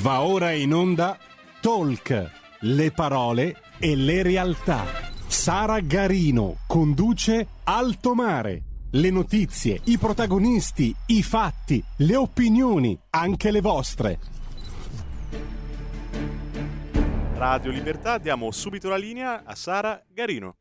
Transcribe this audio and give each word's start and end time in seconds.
Va 0.00 0.22
ora 0.22 0.52
in 0.52 0.72
onda 0.72 1.18
Talk, 1.60 2.30
le 2.60 2.90
parole 2.90 3.54
e 3.78 3.94
le 3.94 4.22
realtà. 4.22 4.86
Sara 5.26 5.80
Garino 5.80 6.56
conduce 6.66 7.46
Alto 7.64 8.14
Mare. 8.14 8.62
Le 8.92 9.10
notizie, 9.10 9.78
i 9.84 9.98
protagonisti, 9.98 10.94
i 11.08 11.22
fatti, 11.22 11.84
le 11.98 12.16
opinioni, 12.16 12.98
anche 13.10 13.50
le 13.50 13.60
vostre. 13.60 14.18
Radio 17.34 17.70
Libertà, 17.70 18.16
diamo 18.16 18.50
subito 18.52 18.88
la 18.88 18.96
linea 18.96 19.42
a 19.44 19.54
Sara 19.54 20.02
Garino. 20.08 20.59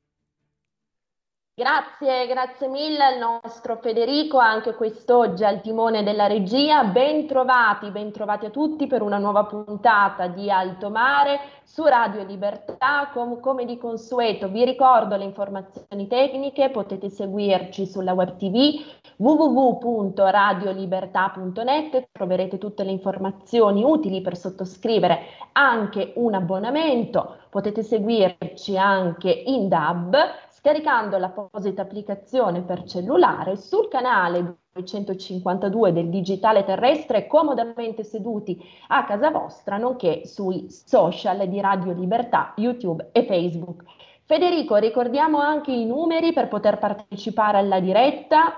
Grazie, 1.60 2.26
grazie 2.26 2.70
mille 2.70 3.04
al 3.04 3.18
nostro 3.18 3.76
Federico, 3.82 4.38
anche 4.38 4.76
quest'oggi 4.76 5.44
al 5.44 5.60
timone 5.60 6.04
della 6.04 6.26
regia. 6.26 6.86
Bentrovati, 6.86 7.92
bentrovati 7.92 8.46
a 8.46 8.50
tutti 8.50 8.88
per 8.88 9.02
una 9.02 9.18
nuova 9.18 9.44
puntata 9.44 10.28
di 10.28 10.50
Alto 10.50 10.90
Mare 10.90 11.38
su 11.66 11.84
Radio 11.84 12.24
Libertà. 12.24 13.10
Com- 13.12 13.42
come 13.42 13.66
di 13.66 13.78
consueto 13.78 14.48
vi 14.48 14.64
ricordo 14.64 15.18
le 15.18 15.26
informazioni 15.26 16.08
tecniche, 16.08 16.70
potete 16.70 17.10
seguirci 17.10 17.86
sulla 17.86 18.14
web 18.14 18.38
tv 18.38 18.82
www.radiolibertà.net, 19.18 22.08
troverete 22.14 22.58
tutte 22.58 22.86
le 22.86 22.92
informazioni 22.92 23.84
utili 23.84 24.22
per 24.22 24.38
sottoscrivere 24.38 25.24
anche 25.52 26.14
un 26.16 26.36
abbonamento, 26.36 27.36
potete 27.50 27.84
seguirci 27.84 28.78
anche 28.78 29.30
in 29.30 29.68
DAB 29.68 30.16
scaricando 30.60 31.18
l'apposita 31.18 31.84
applicazione 31.84 32.64
per 32.64 32.84
cellulare 32.84 33.56
sul 33.56 33.88
canale 33.88 34.58
252 34.74 35.94
del 35.94 36.10
digitale 36.10 36.66
terrestre 36.66 37.28
comodamente 37.28 38.04
seduti 38.04 38.62
a 38.90 39.06
casa 39.06 39.32
vostra, 39.32 39.78
nonché 39.78 40.26
sui 40.26 40.70
social 40.70 41.48
di 41.48 41.62
Radio 41.62 41.94
Libertà, 41.94 42.54
YouTube 42.58 43.10
e 43.14 43.26
Facebook. 43.26 43.84
Federico, 44.26 44.76
ricordiamo 44.76 45.40
anche 45.40 45.72
i 45.72 45.86
numeri 45.86 46.34
per 46.34 46.50
poter 46.50 46.78
partecipare 46.78 47.58
alla 47.58 47.80
diretta. 47.80 48.54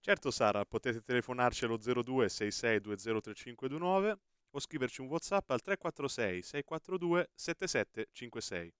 Certo 0.00 0.32
Sara, 0.32 0.64
potete 0.64 1.00
telefonarci 1.00 1.64
allo 1.64 1.78
02 1.78 2.26
66203529 2.26 4.14
o 4.50 4.58
scriverci 4.58 5.00
un 5.00 5.06
WhatsApp 5.06 5.48
al 5.50 5.62
346 5.62 6.42
642 6.42 7.30
7756. 7.32 8.79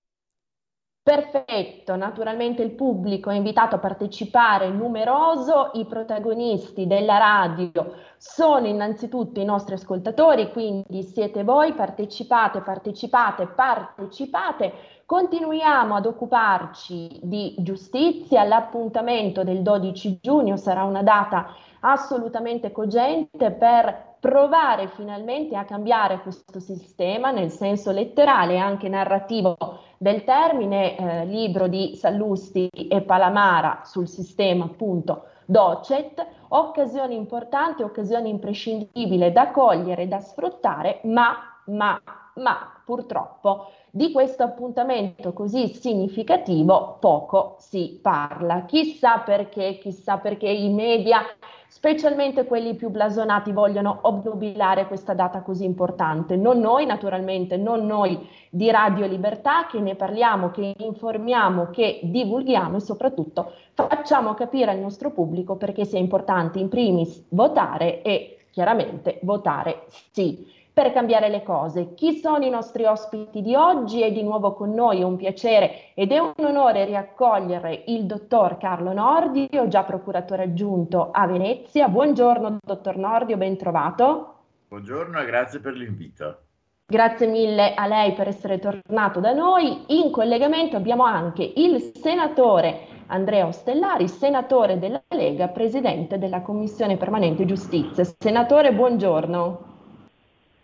Perfetto, 1.02 1.96
naturalmente 1.96 2.62
il 2.62 2.72
pubblico 2.72 3.30
è 3.30 3.34
invitato 3.34 3.74
a 3.74 3.78
partecipare 3.78 4.68
numeroso, 4.68 5.70
i 5.72 5.86
protagonisti 5.86 6.86
della 6.86 7.16
radio 7.16 7.94
sono 8.18 8.66
innanzitutto 8.66 9.40
i 9.40 9.46
nostri 9.46 9.74
ascoltatori, 9.74 10.52
quindi 10.52 11.02
siete 11.02 11.42
voi, 11.42 11.72
partecipate, 11.72 12.60
partecipate, 12.60 13.46
partecipate, 13.46 14.72
continuiamo 15.06 15.94
ad 15.96 16.04
occuparci 16.04 17.18
di 17.22 17.54
giustizia, 17.58 18.44
l'appuntamento 18.44 19.42
del 19.42 19.62
12 19.62 20.18
giugno 20.20 20.58
sarà 20.58 20.84
una 20.84 21.02
data 21.02 21.54
assolutamente 21.80 22.72
cogente 22.72 23.52
per 23.52 24.16
provare 24.20 24.88
finalmente 24.88 25.56
a 25.56 25.64
cambiare 25.64 26.20
questo 26.20 26.60
sistema 26.60 27.30
nel 27.30 27.50
senso 27.50 27.90
letterale 27.90 28.52
e 28.52 28.58
anche 28.58 28.90
narrativo 28.90 29.56
del 30.02 30.24
termine, 30.24 30.96
eh, 30.96 31.26
libro 31.26 31.68
di 31.68 31.94
Sallusti 31.94 32.68
e 32.68 33.02
Palamara 33.02 33.82
sul 33.84 34.08
sistema 34.08 34.64
appunto 34.64 35.26
docet, 35.44 36.26
occasione 36.48 37.12
importante, 37.12 37.84
occasione 37.84 38.30
imprescindibile 38.30 39.30
da 39.30 39.50
cogliere, 39.50 40.08
da 40.08 40.20
sfruttare, 40.20 41.00
ma, 41.02 41.36
ma, 41.66 42.00
ma 42.36 42.79
purtroppo 42.91 43.70
di 43.88 44.10
questo 44.10 44.42
appuntamento 44.42 45.33
così 45.33 45.74
significativo 45.74 46.97
poco 46.98 47.55
si 47.60 48.00
parla. 48.02 48.64
Chissà 48.64 49.19
perché, 49.19 49.78
chissà 49.78 50.19
perché 50.19 50.48
i 50.48 50.70
media 50.70 51.20
specialmente 51.69 52.47
quelli 52.47 52.75
più 52.75 52.91
blasonati 52.91 53.53
vogliono 53.53 54.00
obnubilare 54.03 54.88
questa 54.88 55.14
data 55.14 55.42
così 55.42 55.64
importante. 55.64 56.34
Non 56.34 56.59
noi, 56.59 56.84
naturalmente, 56.84 57.56
non 57.56 57.87
noi 57.87 58.28
di 58.50 58.69
Radio 58.72 59.06
Libertà 59.06 59.66
che 59.66 59.78
ne 59.78 59.94
parliamo, 59.94 60.50
che 60.50 60.75
informiamo, 60.78 61.70
che 61.70 62.00
divulghiamo 62.03 62.78
e 62.78 62.81
soprattutto 62.81 63.53
facciamo 63.72 64.34
capire 64.34 64.72
al 64.72 64.78
nostro 64.78 65.12
pubblico 65.12 65.54
perché 65.54 65.84
sia 65.84 66.00
importante 66.00 66.59
in 66.59 66.69
primis 66.69 67.25
votare 67.28 68.03
e 68.03 68.47
chiaramente 68.50 69.20
votare 69.22 69.84
sì 70.10 70.59
per 70.72 70.92
cambiare 70.92 71.28
le 71.28 71.42
cose. 71.42 71.94
Chi 71.94 72.19
sono 72.19 72.44
i 72.44 72.50
nostri 72.50 72.84
ospiti 72.84 73.42
di 73.42 73.54
oggi? 73.54 74.03
È 74.03 74.12
di 74.12 74.22
nuovo 74.22 74.54
con 74.54 74.70
noi 74.72 75.03
un 75.03 75.16
piacere 75.16 75.92
ed 75.94 76.12
è 76.12 76.19
un 76.19 76.32
onore 76.38 76.84
riaccogliere 76.84 77.84
il 77.86 78.04
dottor 78.04 78.56
Carlo 78.58 78.92
Nordio, 78.92 79.69
già 79.69 79.82
procuratore 79.82 80.44
aggiunto 80.44 81.10
a 81.10 81.26
Venezia. 81.26 81.88
Buongiorno 81.88 82.58
dottor 82.62 82.97
Nordio, 82.97 83.36
ben 83.36 83.56
trovato. 83.56 84.34
Buongiorno 84.69 85.20
e 85.20 85.26
grazie 85.26 85.60
per 85.60 85.75
l'invito. 85.75 86.42
Grazie 86.87 87.28
mille 87.28 87.75
a 87.75 87.87
lei 87.87 88.14
per 88.14 88.26
essere 88.26 88.58
tornato 88.58 89.20
da 89.20 89.32
noi. 89.32 89.84
In 89.88 90.10
collegamento 90.10 90.76
abbiamo 90.76 91.04
anche 91.04 91.52
il 91.54 91.92
senatore 91.94 92.98
Andrea 93.06 93.47
Ostellari, 93.47 94.08
senatore 94.08 94.78
della 94.78 95.00
Lega, 95.08 95.48
presidente 95.48 96.19
della 96.19 96.42
Commissione 96.42 96.97
Permanente 96.97 97.44
Giustizia. 97.44 98.04
Senatore, 98.19 98.72
buongiorno. 98.72 99.69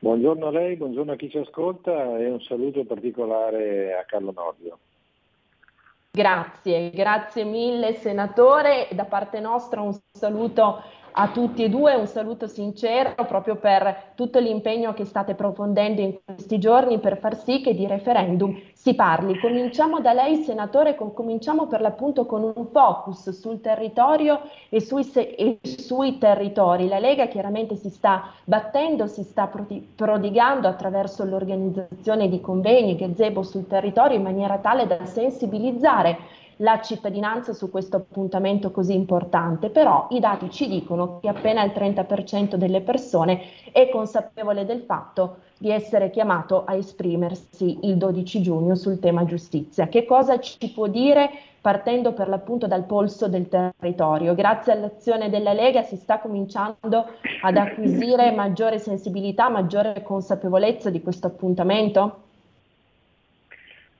Buongiorno 0.06 0.46
a 0.46 0.50
lei, 0.52 0.76
buongiorno 0.76 1.10
a 1.10 1.16
chi 1.16 1.28
ci 1.28 1.38
ascolta 1.38 2.16
e 2.16 2.30
un 2.30 2.40
saluto 2.40 2.84
particolare 2.84 3.92
a 3.98 4.04
Carlo 4.04 4.30
Nordio. 4.30 4.78
Grazie, 6.12 6.90
grazie 6.90 7.42
mille 7.42 7.94
senatore. 7.94 8.86
Da 8.92 9.06
parte 9.06 9.40
nostra 9.40 9.80
un 9.80 9.92
saluto 10.12 10.80
a 11.18 11.28
tutti 11.28 11.64
e 11.64 11.70
due 11.70 11.94
un 11.94 12.06
saluto 12.06 12.46
sincero 12.46 13.14
proprio 13.26 13.56
per 13.56 14.12
tutto 14.14 14.38
l'impegno 14.38 14.92
che 14.92 15.06
state 15.06 15.34
profondendo 15.34 16.02
in 16.02 16.18
questi 16.22 16.58
giorni 16.58 16.98
per 16.98 17.16
far 17.16 17.38
sì 17.38 17.62
che 17.62 17.74
di 17.74 17.86
referendum 17.86 18.54
si 18.74 18.94
parli. 18.94 19.38
Cominciamo 19.38 20.00
da 20.00 20.12
lei, 20.12 20.42
senatore, 20.42 20.94
com- 20.94 21.14
cominciamo 21.14 21.66
per 21.66 21.80
l'appunto 21.80 22.26
con 22.26 22.42
un 22.42 22.66
focus 22.70 23.30
sul 23.30 23.62
territorio 23.62 24.42
e 24.68 24.80
sui, 24.80 25.10
e 25.14 25.58
sui 25.62 26.18
territori. 26.18 26.86
La 26.86 26.98
Lega 26.98 27.28
chiaramente 27.28 27.76
si 27.76 27.88
sta 27.88 28.32
battendo, 28.44 29.06
si 29.06 29.22
sta 29.22 29.46
prodi- 29.46 29.88
prodigando 29.94 30.68
attraverso 30.68 31.24
l'organizzazione 31.24 32.28
di 32.28 32.40
convegni, 32.42 32.94
gazebo 32.94 33.42
sul 33.42 33.66
territorio 33.66 34.18
in 34.18 34.22
maniera 34.22 34.58
tale 34.58 34.86
da 34.86 35.04
sensibilizzare 35.06 36.44
la 36.60 36.80
cittadinanza 36.80 37.52
su 37.52 37.70
questo 37.70 37.96
appuntamento 37.96 38.70
così 38.70 38.94
importante, 38.94 39.70
però 39.70 40.06
i 40.10 40.20
dati 40.20 40.50
ci 40.50 40.68
dicono 40.68 41.18
che 41.20 41.28
appena 41.28 41.62
il 41.62 41.72
30% 41.74 42.54
delle 42.54 42.80
persone 42.80 43.40
è 43.72 43.88
consapevole 43.90 44.64
del 44.64 44.80
fatto 44.80 45.38
di 45.58 45.70
essere 45.70 46.10
chiamato 46.10 46.64
a 46.64 46.74
esprimersi 46.74 47.78
il 47.82 47.96
12 47.96 48.42
giugno 48.42 48.74
sul 48.74 48.98
tema 48.98 49.24
giustizia. 49.24 49.88
Che 49.88 50.04
cosa 50.04 50.38
ci 50.38 50.70
può 50.72 50.86
dire 50.86 51.30
partendo 51.60 52.12
per 52.12 52.28
l'appunto 52.28 52.66
dal 52.66 52.84
polso 52.84 53.28
del 53.28 53.48
territorio? 53.48 54.34
Grazie 54.34 54.72
all'azione 54.72 55.30
della 55.30 55.52
Lega 55.52 55.82
si 55.82 55.96
sta 55.96 56.20
cominciando 56.20 57.06
ad 57.42 57.56
acquisire 57.56 58.30
maggiore 58.32 58.78
sensibilità, 58.78 59.48
maggiore 59.48 60.02
consapevolezza 60.02 60.90
di 60.90 61.02
questo 61.02 61.26
appuntamento? 61.26 62.24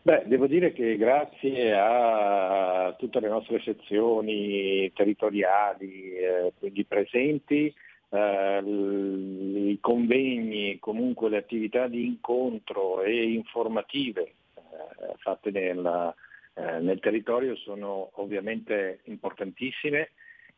Beh, 0.06 0.22
devo 0.26 0.46
dire 0.46 0.72
che 0.72 0.96
grazie 0.96 1.74
a 1.76 2.94
tutte 2.96 3.18
le 3.18 3.26
nostre 3.26 3.60
sezioni 3.62 4.88
territoriali, 4.94 6.12
eh, 6.12 6.52
quindi 6.56 6.84
presenti, 6.84 7.74
eh, 8.10 8.62
i 8.62 9.76
convegni, 9.80 10.78
comunque 10.78 11.28
le 11.28 11.38
attività 11.38 11.88
di 11.88 12.06
incontro 12.06 13.02
e 13.02 13.32
informative 13.32 14.22
eh, 14.22 15.14
fatte 15.16 15.50
nel, 15.50 16.14
eh, 16.54 16.78
nel, 16.78 17.00
territorio 17.00 17.56
sono 17.56 18.10
ovviamente 18.20 19.00
importantissime. 19.06 20.10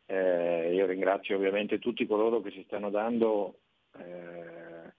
Eh, 0.05 0.75
io 0.75 0.85
ringrazio 0.85 1.37
ovviamente 1.37 1.79
tutti 1.79 2.05
coloro 2.05 2.39
che 2.41 2.51
si 2.51 2.61
stanno 2.67 2.91
dando 2.91 3.61
eh, 3.97 4.93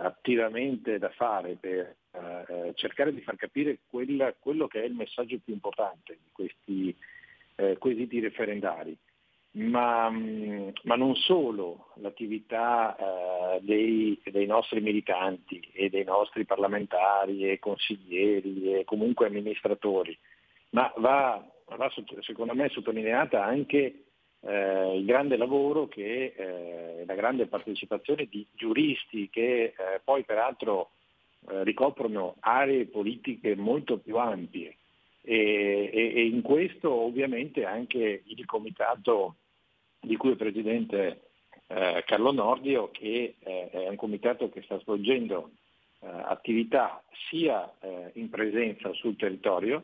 attivamente 0.00 0.98
da 0.98 1.10
fare 1.10 1.56
per 1.60 1.94
eh, 2.14 2.72
cercare 2.74 3.12
di 3.12 3.20
far 3.20 3.36
capire 3.36 3.78
quella, 3.88 4.32
quello 4.38 4.66
che 4.66 4.82
è 4.82 4.84
il 4.84 4.94
messaggio 4.94 5.38
più 5.42 5.52
importante 5.52 6.18
di 6.22 6.30
questi 6.32 6.96
eh, 7.56 7.76
quesiti 7.78 8.20
referendari. 8.20 8.96
Ma, 9.52 10.10
mm, 10.10 10.70
ma, 10.82 10.96
non 10.96 11.14
solo 11.14 11.92
l'attività 11.96 12.96
eh, 12.96 13.60
dei, 13.62 14.20
dei, 14.24 14.46
nostri 14.46 14.80
militanti 14.80 15.60
e 15.72 15.88
dei 15.90 16.02
nostri 16.02 16.44
parlamentari 16.44 17.48
e 17.48 17.60
consiglieri 17.60 18.80
e 18.80 18.84
comunque 18.84 19.28
amministratori, 19.28 20.18
ma 20.70 20.92
va, 20.96 21.44
va 21.76 21.92
secondo 22.22 22.52
me 22.52 22.68
sottolineata 22.68 23.44
anche 23.44 24.04
eh, 24.40 24.96
il 24.98 25.04
grande 25.04 25.36
lavoro 25.36 25.86
che 25.86 26.34
eh, 26.36 27.04
la 27.06 27.14
grande 27.14 27.46
partecipazione 27.46 28.26
di 28.26 28.44
giuristi 28.52 29.30
che 29.30 29.66
eh, 29.66 30.00
poi 30.02 30.24
peraltro 30.24 30.90
eh, 31.50 31.64
ricoprono 31.64 32.36
aree 32.40 32.86
politiche 32.86 33.54
molto 33.56 33.98
più 33.98 34.16
ampie 34.16 34.76
e, 35.22 35.90
e, 35.92 36.12
e, 36.14 36.26
in 36.26 36.42
questo 36.42 36.90
ovviamente 36.90 37.64
anche 37.64 38.22
il 38.24 38.44
comitato 38.44 39.36
di 40.00 40.16
cui 40.16 40.32
è 40.32 40.36
presidente 40.36 41.20
eh, 41.66 42.02
Carlo 42.06 42.32
Nordio 42.32 42.90
che 42.90 43.36
eh, 43.38 43.70
è 43.70 43.88
un 43.88 43.96
comitato 43.96 44.50
che 44.50 44.62
sta 44.62 44.78
svolgendo 44.80 45.50
attività 46.06 47.02
sia 47.30 47.72
in 48.12 48.28
presenza 48.28 48.92
sul 48.92 49.16
territorio 49.16 49.82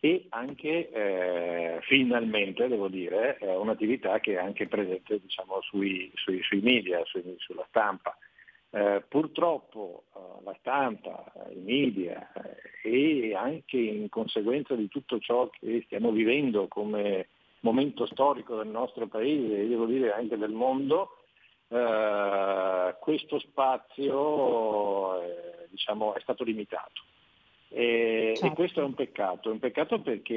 e 0.00 0.26
anche 0.30 0.90
eh, 0.90 1.78
finalmente, 1.82 2.66
devo 2.68 2.88
dire, 2.88 3.36
un'attività 3.40 4.18
che 4.18 4.32
è 4.32 4.36
anche 4.36 4.66
presente 4.66 5.20
diciamo, 5.20 5.60
sui, 5.60 6.10
sui, 6.14 6.42
sui, 6.42 6.60
media, 6.60 7.04
sui, 7.04 7.22
sulla 7.38 7.66
stampa. 7.68 8.16
Eh, 8.72 9.02
purtroppo 9.08 10.04
eh, 10.14 10.44
la 10.44 10.54
stampa, 10.60 11.32
i 11.50 11.58
media 11.58 12.30
eh, 12.84 13.28
e 13.28 13.34
anche 13.34 13.76
in 13.76 14.08
conseguenza 14.08 14.76
di 14.76 14.86
tutto 14.86 15.18
ciò 15.18 15.50
che 15.50 15.82
stiamo 15.86 16.12
vivendo 16.12 16.68
come 16.68 17.26
momento 17.60 18.06
storico 18.06 18.56
del 18.56 18.68
nostro 18.68 19.08
paese 19.08 19.60
e 19.60 19.66
devo 19.66 19.86
dire 19.86 20.12
anche 20.12 20.38
del 20.38 20.52
mondo, 20.52 21.16
eh, 21.66 22.96
questo 23.00 23.40
spazio 23.40 25.20
eh, 25.20 25.66
diciamo, 25.68 26.14
è 26.14 26.20
stato 26.20 26.44
limitato. 26.44 27.02
E, 27.72 28.32
certo. 28.34 28.46
e, 28.46 28.56
questo 28.56 28.80
è 28.80 28.84
un 28.84 28.94
peccato, 28.94 29.48
è 29.48 29.52
un 29.52 29.60
peccato 29.60 30.00
perché 30.00 30.34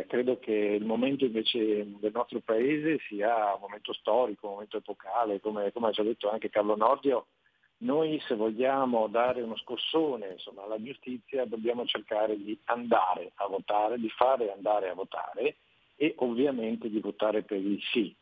eh, 0.00 0.06
credo 0.08 0.40
che 0.40 0.52
il 0.52 0.84
momento 0.84 1.24
invece 1.24 1.86
del 2.00 2.10
nostro 2.12 2.40
paese 2.40 2.98
sia 3.08 3.54
un 3.54 3.60
momento 3.60 3.92
storico, 3.92 4.48
un 4.48 4.54
momento 4.54 4.78
epocale, 4.78 5.40
come, 5.40 5.70
come 5.72 5.88
ha 5.88 5.90
già 5.92 6.02
detto 6.02 6.28
anche 6.28 6.50
Carlo 6.50 6.74
Nordio, 6.74 7.26
noi 7.78 8.18
se 8.26 8.34
vogliamo 8.34 9.06
dare 9.06 9.42
uno 9.42 9.56
scossone 9.56 10.32
insomma, 10.32 10.64
alla 10.64 10.82
giustizia 10.82 11.44
dobbiamo 11.44 11.84
cercare 11.84 12.36
di 12.36 12.58
andare 12.64 13.30
a 13.36 13.46
votare, 13.46 13.98
di 13.98 14.08
fare 14.08 14.50
andare 14.50 14.88
a 14.88 14.94
votare 14.94 15.56
e 15.94 16.14
ovviamente 16.18 16.90
di 16.90 16.98
votare 16.98 17.42
per 17.42 17.58
il 17.58 17.80
sì. 17.92 18.14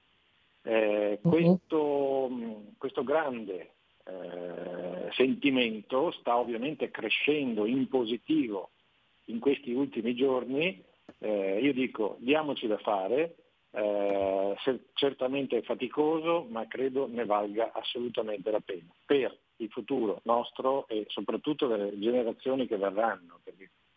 Eh, 0.66 1.18
uh-huh. 1.22 1.30
questo, 1.30 2.30
questo 2.76 3.02
grande 3.02 3.73
eh, 4.04 5.10
sentimento 5.12 6.10
sta 6.12 6.36
ovviamente 6.36 6.90
crescendo 6.90 7.66
in 7.66 7.88
positivo 7.88 8.70
in 9.26 9.38
questi 9.38 9.72
ultimi 9.72 10.14
giorni, 10.14 10.82
eh, 11.18 11.58
io 11.60 11.72
dico 11.72 12.16
diamoci 12.18 12.66
da 12.66 12.78
fare, 12.78 13.36
eh, 13.70 14.54
certamente 14.92 15.58
è 15.58 15.62
faticoso, 15.62 16.46
ma 16.50 16.66
credo 16.66 17.06
ne 17.08 17.24
valga 17.24 17.72
assolutamente 17.72 18.50
la 18.50 18.60
pena 18.60 18.92
per 19.04 19.36
il 19.56 19.68
futuro 19.70 20.20
nostro 20.24 20.86
e 20.88 21.06
soprattutto 21.08 21.66
delle 21.66 21.98
generazioni 21.98 22.66
che 22.66 22.76
verranno, 22.76 23.40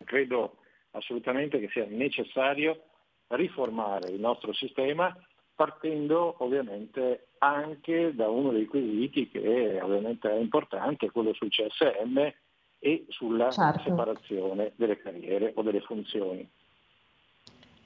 credo 0.04 0.56
assolutamente 0.92 1.60
che 1.60 1.68
sia 1.68 1.86
necessario 1.86 2.84
riformare 3.28 4.10
il 4.10 4.20
nostro 4.20 4.52
sistema 4.54 5.14
partendo 5.58 6.36
ovviamente 6.38 7.30
anche 7.38 8.14
da 8.14 8.28
uno 8.28 8.52
dei 8.52 8.66
quesiti 8.66 9.28
che 9.28 9.80
ovviamente 9.82 10.30
è 10.30 10.38
importante, 10.38 11.10
quello 11.10 11.34
sul 11.34 11.48
CSM 11.48 12.30
e 12.78 13.04
sulla 13.08 13.50
certo. 13.50 13.80
separazione 13.80 14.70
delle 14.76 14.98
carriere 14.98 15.50
o 15.56 15.62
delle 15.62 15.80
funzioni. 15.80 16.48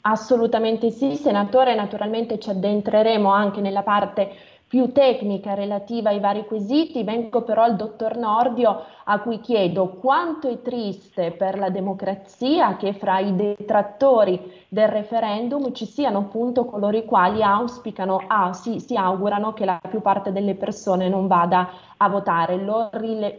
Assolutamente 0.03 0.91
sì, 0.91 1.17
senatore, 1.17 1.75
naturalmente 1.75 2.39
ci 2.39 2.51
addentreremo 2.51 3.33
anche 3.33 3.63
nella 3.63 3.83
parte 3.83 4.37
più 4.73 4.91
tecnica 4.91 5.53
relativa 5.53 6.09
ai 6.09 6.19
vari 6.19 6.47
quesiti, 6.47 7.05
vengo 7.05 7.43
però 7.43 7.63
al 7.63 7.77
dottor 7.77 8.17
Nordio 8.17 8.85
a 9.05 9.21
cui 9.21 9.39
chiedo 9.41 9.99
quanto 10.01 10.49
è 10.49 10.63
triste 10.63 11.33
per 11.33 11.59
la 11.59 11.69
democrazia 11.69 12.77
che 12.77 12.95
fra 12.95 13.19
i 13.19 13.37
detrattori 13.37 14.65
del 14.69 14.89
referendum 14.89 15.75
ci 15.75 15.85
siano 15.85 16.21
appunto 16.21 16.65
coloro 16.65 16.97
i 16.97 17.05
quali 17.05 17.43
auspicano, 17.43 18.25
ah, 18.27 18.55
sì, 18.55 18.81
si 18.81 18.97
augurano 18.97 19.53
che 19.53 19.67
la 19.67 19.79
più 19.87 20.01
parte 20.01 20.33
delle 20.33 20.55
persone 20.55 21.07
non 21.11 21.27
vada 21.27 21.69
a 22.03 22.09
votare. 22.09 22.57
Lo, 22.57 22.91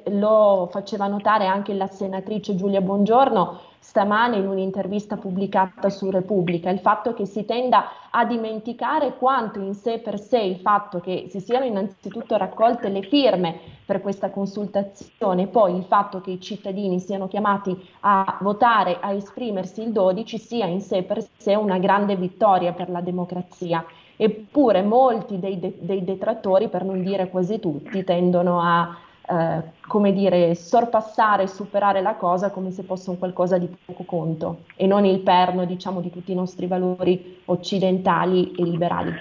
lo 0.06 0.70
faceva 0.72 1.08
notare 1.08 1.48
anche 1.48 1.74
la 1.74 1.88
senatrice 1.88 2.56
Giulia 2.56 2.82
Bongiorno 2.82 3.60
stamane 3.80 4.38
in 4.38 4.48
un'intervista 4.48 5.18
pubblicata 5.18 5.90
su 5.90 6.10
Repubblica, 6.10 6.70
il 6.70 6.80
fatto 6.80 7.14
che 7.14 7.26
si 7.26 7.44
tenda 7.44 8.10
a 8.12 8.24
dimenticare 8.26 9.18
quanto 9.18 9.60
in 9.60 9.74
sé 9.74 10.00
per 10.00 10.20
sé 10.22 10.40
il 10.40 10.56
fatto 10.56 11.02
che 11.02 11.26
si 11.30 11.42
siano 11.42 11.66
innanzitutto 11.66 12.38
raccolte 12.38 12.88
le 12.88 13.02
firme 13.02 13.60
per 13.86 14.00
questa 14.00 14.30
consultazione, 14.30 15.48
poi 15.48 15.76
il 15.76 15.84
fatto 15.84 16.22
che 16.22 16.32
i 16.32 16.40
cittadini 16.40 17.02
siano 17.02 17.28
chiamati 17.28 17.78
a 18.02 18.38
votare, 18.40 19.00
a 19.02 19.12
esprimersi 19.12 19.82
il 19.82 19.92
12 19.92 20.38
sia 20.38 20.66
in 20.66 20.80
sé 20.80 21.04
per 21.04 21.22
sé 21.36 21.56
una 21.56 21.78
grande 21.78 22.16
vittoria 22.16 22.72
per 22.72 22.90
la 22.90 23.02
democrazia. 23.02 23.86
Eppure 24.16 24.82
molti 24.82 25.40
dei, 25.40 25.60
de- 25.60 25.78
dei 25.80 26.04
detrattori, 26.04 26.70
per 26.70 26.84
non 26.84 27.04
dire 27.04 27.30
quasi 27.30 27.60
tutti, 27.60 28.04
tendono 28.04 28.62
a 28.62 28.98
eh, 29.26 29.62
come 29.88 30.12
dire, 30.12 30.54
sorpassare 30.54 31.48
superare 31.48 32.02
la 32.02 32.16
cosa 32.16 32.52
come 32.52 32.72
se 32.72 32.84
fosse 32.84 33.10
un 33.10 33.18
qualcosa 33.18 33.58
di 33.58 33.70
poco 33.86 34.04
conto 34.04 34.66
e 34.76 34.86
non 34.86 35.06
il 35.06 35.20
perno, 35.20 35.66
diciamo, 35.66 36.02
di 36.02 36.12
tutti 36.12 36.34
i 36.34 36.36
nostri 36.36 36.68
valori 36.68 37.42
occidentali 37.46 38.52
e 38.52 38.64
liberali. 38.64 39.14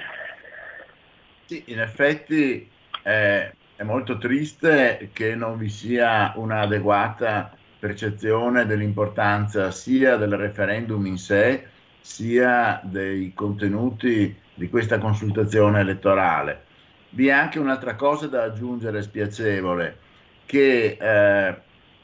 Sì, 1.47 1.63
in 1.67 1.81
effetti 1.81 2.69
eh, 3.05 3.55
è 3.77 3.83
molto 3.85 4.19
triste 4.19 5.11
che 5.13 5.37
non 5.37 5.57
vi 5.57 5.69
sia 5.69 6.33
un'adeguata 6.35 7.57
percezione 7.79 8.67
dell'importanza 8.67 9.71
sia 9.71 10.17
del 10.17 10.37
referendum 10.37 11.05
in 11.07 11.19
sé, 11.19 11.67
sia 12.01 12.81
dei 12.83 13.33
contenuti 13.35 14.37
di 14.55 14.69
questa 14.69 14.99
consultazione 14.99 15.81
elettorale. 15.81 16.65
Vi 17.11 17.29
è 17.29 17.33
anche 17.33 17.59
un'altra 17.59 17.95
cosa 17.95 18.27
da 18.27 18.45
aggiungere 18.45 19.03
spiacevole, 19.03 19.99
che 20.47 20.97
eh, 21.01 21.57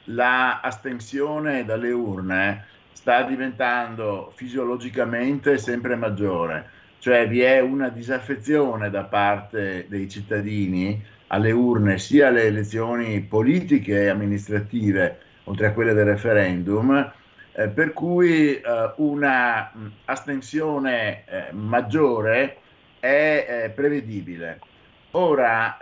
la 0.05 0.61
astensione 0.61 1.65
dalle 1.65 1.93
urne 1.93 2.65
sta 2.93 3.23
diventando 3.23 4.33
fisiologicamente 4.35 5.59
sempre 5.59 5.97
maggiore, 5.97 6.71
cioè 6.99 7.29
vi 7.29 7.41
è 7.41 7.61
una 7.61 7.89
disaffezione 7.89 8.91
da 8.91 9.05
parte 9.05 9.87
dei 9.89 10.09
cittadini 10.09 11.03
alle 11.29 11.53
urne, 11.53 11.99
sia 11.99 12.29
alle 12.29 12.45
elezioni 12.45 13.21
politiche 13.21 14.03
e 14.03 14.09
amministrative, 14.09 15.19
oltre 15.45 15.67
a 15.67 15.73
quelle 15.73 15.93
del 15.93 16.07
referendum, 16.07 17.13
eh, 17.59 17.67
per 17.67 17.93
cui 17.93 18.55
eh, 18.55 18.93
una 18.99 19.73
astensione 20.05 21.25
eh, 21.27 21.53
maggiore 21.53 22.59
è 23.01 23.65
eh, 23.65 23.71
prevedibile. 23.71 24.61
Ora, 25.13 25.77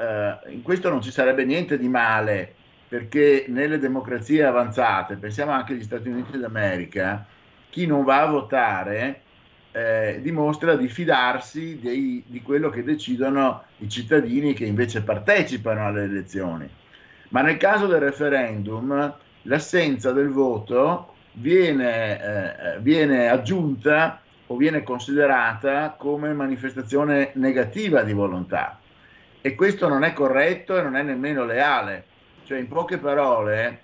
eh, 0.46 0.52
in 0.52 0.62
questo 0.62 0.88
non 0.88 1.02
ci 1.02 1.10
sarebbe 1.10 1.44
niente 1.44 1.76
di 1.76 1.88
male 1.88 2.54
perché 2.88 3.44
nelle 3.48 3.78
democrazie 3.78 4.44
avanzate, 4.44 5.16
pensiamo 5.16 5.50
anche 5.50 5.74
agli 5.74 5.82
Stati 5.82 6.08
Uniti 6.08 6.38
d'America, 6.38 7.26
chi 7.68 7.86
non 7.86 8.04
va 8.04 8.22
a 8.22 8.26
votare 8.26 9.20
dimostra 10.20 10.74
di 10.74 10.88
fidarsi 10.88 11.78
dei, 11.78 12.24
di 12.26 12.40
quello 12.40 12.70
che 12.70 12.82
decidono 12.82 13.64
i 13.78 13.90
cittadini 13.90 14.54
che 14.54 14.64
invece 14.64 15.02
partecipano 15.02 15.84
alle 15.84 16.04
elezioni. 16.04 16.66
Ma 17.28 17.42
nel 17.42 17.58
caso 17.58 17.86
del 17.86 18.00
referendum 18.00 19.14
l'assenza 19.42 20.12
del 20.12 20.30
voto 20.30 21.15
viene, 21.38 22.20
eh, 22.20 22.80
viene 22.80 23.28
aggiunta 23.28 24.20
o 24.48 24.56
viene 24.56 24.82
considerata 24.82 25.96
come 25.98 26.32
manifestazione 26.32 27.30
negativa 27.34 28.02
di 28.02 28.12
volontà 28.12 28.78
e 29.40 29.54
questo 29.54 29.86
non 29.86 30.02
è 30.02 30.12
corretto 30.12 30.76
e 30.76 30.82
non 30.82 30.96
è 30.96 31.02
nemmeno 31.02 31.44
leale. 31.44 32.04
Cioè, 32.44 32.58
in 32.58 32.66
poche 32.66 32.98
parole, 32.98 33.80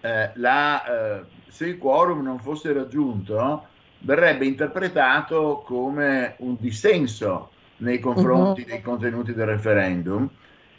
eh, 0.00 0.30
la, 0.34 0.84
eh, 0.84 1.24
se 1.46 1.66
il 1.66 1.78
quorum 1.78 2.22
non 2.22 2.40
fosse 2.40 2.72
raggiunto, 2.72 3.66
verrebbe 4.00 4.46
interpretato 4.46 5.62
come 5.64 6.34
un 6.38 6.56
dissenso 6.58 7.50
nei 7.78 8.00
confronti 8.00 8.62
uh-huh. 8.62 8.66
dei 8.66 8.82
contenuti 8.82 9.32
del 9.32 9.46
referendum 9.46 10.28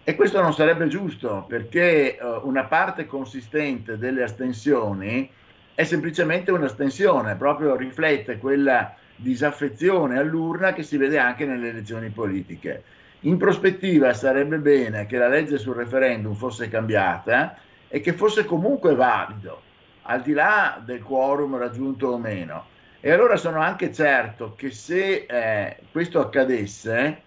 e 0.04 0.16
questo 0.16 0.42
non 0.42 0.54
sarebbe 0.54 0.88
giusto 0.88 1.46
perché 1.48 2.18
uh, 2.20 2.46
una 2.48 2.66
parte 2.66 3.06
consistente 3.06 3.98
delle 3.98 4.24
astensioni 4.24 5.30
è 5.74 5.84
semplicemente 5.84 6.52
un'astensione, 6.52 7.36
proprio 7.36 7.76
riflette 7.76 8.38
quella 8.38 8.96
disaffezione 9.16 10.18
all'urna 10.18 10.74
che 10.74 10.84
si 10.84 10.98
vede 10.98 11.18
anche 11.18 11.46
nelle 11.46 11.70
elezioni 11.70 12.10
politiche. 12.10 12.84
In 13.22 13.38
prospettiva 13.38 14.14
sarebbe 14.14 14.58
bene 14.58 15.06
che 15.06 15.18
la 15.18 15.28
legge 15.28 15.58
sul 15.58 15.76
referendum 15.76 16.34
fosse 16.34 16.70
cambiata 16.70 17.56
e 17.88 18.00
che 18.02 18.14
fosse 18.14 18.46
comunque 18.46 18.96
valido, 18.96 19.62
al 20.04 20.22
di 20.22 20.34
là 20.34 20.82
del 20.84 21.04
quorum 21.04 21.58
raggiunto 21.58 22.08
o 22.08 22.18
meno. 22.18 22.66
E 23.00 23.12
allora 23.12 23.36
sono 23.36 23.62
anche 23.62 23.94
certo 23.94 24.54
che 24.56 24.72
se 24.72 25.26
eh, 25.28 25.78
questo 25.92 26.20
accadesse, 26.20 27.22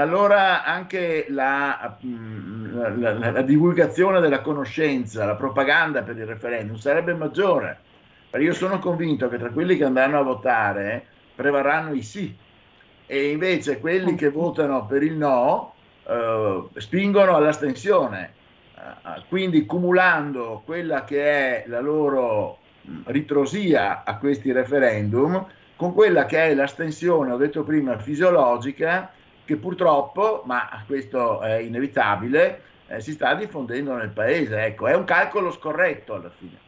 allora 0.00 0.64
anche 0.64 1.26
la, 1.28 1.96
mm, 2.04 3.00
la, 3.00 3.12
la, 3.12 3.30
la, 3.30 3.42
divulgazione 3.42 4.20
della 4.20 4.40
conoscenza, 4.40 5.24
la 5.24 5.36
propaganda 5.36 6.02
per 6.02 6.16
il 6.16 6.26
referendum 6.26 6.76
sarebbe 6.76 7.14
maggiore. 7.14 7.78
Perché 8.28 8.46
io 8.46 8.54
sono 8.54 8.80
convinto 8.80 9.28
che 9.28 9.38
tra 9.38 9.50
quelli 9.50 9.76
che 9.76 9.84
andranno 9.84 10.18
a 10.18 10.22
votare 10.22 11.06
prevarranno 11.36 11.94
i 11.94 12.02
sì 12.02 12.36
e 13.06 13.30
invece 13.30 13.78
quelli 13.78 14.16
che 14.16 14.30
votano 14.30 14.86
per 14.86 15.04
il 15.04 15.14
no 15.14 15.74
eh, 16.04 16.64
spingono 16.76 17.36
all'astensione. 17.36 18.32
Eh, 18.76 19.22
quindi 19.28 19.64
cumulando 19.64 20.62
quella 20.64 21.04
che 21.04 21.22
è 21.22 21.64
la 21.68 21.80
loro 21.80 22.58
mm, 22.88 23.02
ritrosia 23.04 24.02
a 24.04 24.16
questi 24.18 24.50
referendum 24.50 25.46
con 25.76 25.92
quella 25.92 26.26
che 26.26 26.46
è 26.46 26.54
l'astensione, 26.54 27.30
ho 27.30 27.36
detto 27.36 27.62
prima, 27.62 27.98
fisiologica 27.98 29.10
che 29.44 29.56
purtroppo, 29.56 30.42
ma 30.44 30.82
questo 30.86 31.40
è 31.40 31.56
inevitabile, 31.58 32.62
eh, 32.88 33.00
si 33.00 33.12
sta 33.12 33.34
diffondendo 33.34 33.94
nel 33.94 34.10
paese. 34.10 34.64
Ecco, 34.64 34.86
è 34.86 34.94
un 34.94 35.04
calcolo 35.04 35.50
scorretto 35.50 36.14
alla 36.14 36.30
fine. 36.30 36.62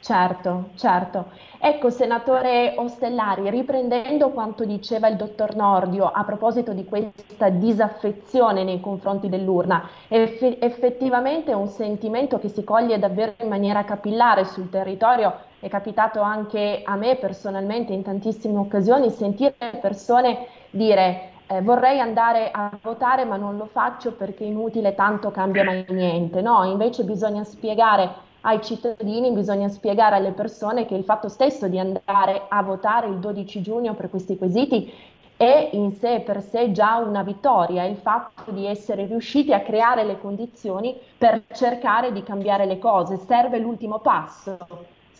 Certo, 0.00 0.70
certo. 0.76 1.32
Ecco, 1.58 1.90
senatore 1.90 2.74
Ostellari, 2.76 3.50
riprendendo 3.50 4.30
quanto 4.30 4.64
diceva 4.64 5.08
il 5.08 5.16
dottor 5.16 5.56
Nordio 5.56 6.04
a 6.10 6.22
proposito 6.24 6.72
di 6.72 6.84
questa 6.84 7.48
disaffezione 7.48 8.62
nei 8.62 8.80
confronti 8.80 9.28
dell'urna, 9.28 9.88
eff- 10.06 10.56
effettivamente 10.60 11.50
è 11.50 11.54
un 11.54 11.66
sentimento 11.66 12.38
che 12.38 12.48
si 12.48 12.62
coglie 12.62 12.98
davvero 12.98 13.34
in 13.40 13.48
maniera 13.48 13.84
capillare 13.84 14.44
sul 14.44 14.70
territorio. 14.70 15.46
È 15.58 15.68
capitato 15.68 16.20
anche 16.20 16.82
a 16.84 16.94
me 16.94 17.16
personalmente 17.16 17.92
in 17.92 18.02
tantissime 18.02 18.56
occasioni 18.56 19.10
sentire 19.10 19.56
persone 19.80 20.46
dire 20.70 21.32
eh, 21.48 21.62
vorrei 21.62 21.98
andare 21.98 22.50
a 22.50 22.70
votare 22.82 23.24
ma 23.24 23.36
non 23.36 23.56
lo 23.56 23.66
faccio 23.66 24.12
perché 24.12 24.44
è 24.44 24.46
inutile, 24.46 24.94
tanto 24.94 25.30
cambia 25.30 25.64
mai 25.64 25.84
niente. 25.88 26.40
No, 26.42 26.64
invece 26.64 27.04
bisogna 27.04 27.44
spiegare 27.44 28.26
ai 28.42 28.62
cittadini, 28.62 29.32
bisogna 29.32 29.68
spiegare 29.68 30.16
alle 30.16 30.32
persone 30.32 30.86
che 30.86 30.94
il 30.94 31.04
fatto 31.04 31.28
stesso 31.28 31.66
di 31.66 31.78
andare 31.78 32.44
a 32.48 32.62
votare 32.62 33.08
il 33.08 33.18
12 33.18 33.62
giugno 33.62 33.94
per 33.94 34.10
questi 34.10 34.36
quesiti 34.36 34.92
è 35.38 35.70
in 35.72 35.92
sé 35.92 36.20
per 36.26 36.42
sé 36.42 36.72
già 36.72 36.96
una 36.96 37.22
vittoria, 37.22 37.84
il 37.84 37.96
fatto 37.96 38.50
di 38.50 38.66
essere 38.66 39.06
riusciti 39.06 39.52
a 39.52 39.60
creare 39.60 40.02
le 40.02 40.18
condizioni 40.18 40.96
per 41.16 41.44
cercare 41.52 42.12
di 42.12 42.24
cambiare 42.24 42.66
le 42.66 42.78
cose. 42.78 43.16
Serve 43.18 43.58
l'ultimo 43.58 44.00
passo, 44.00 44.58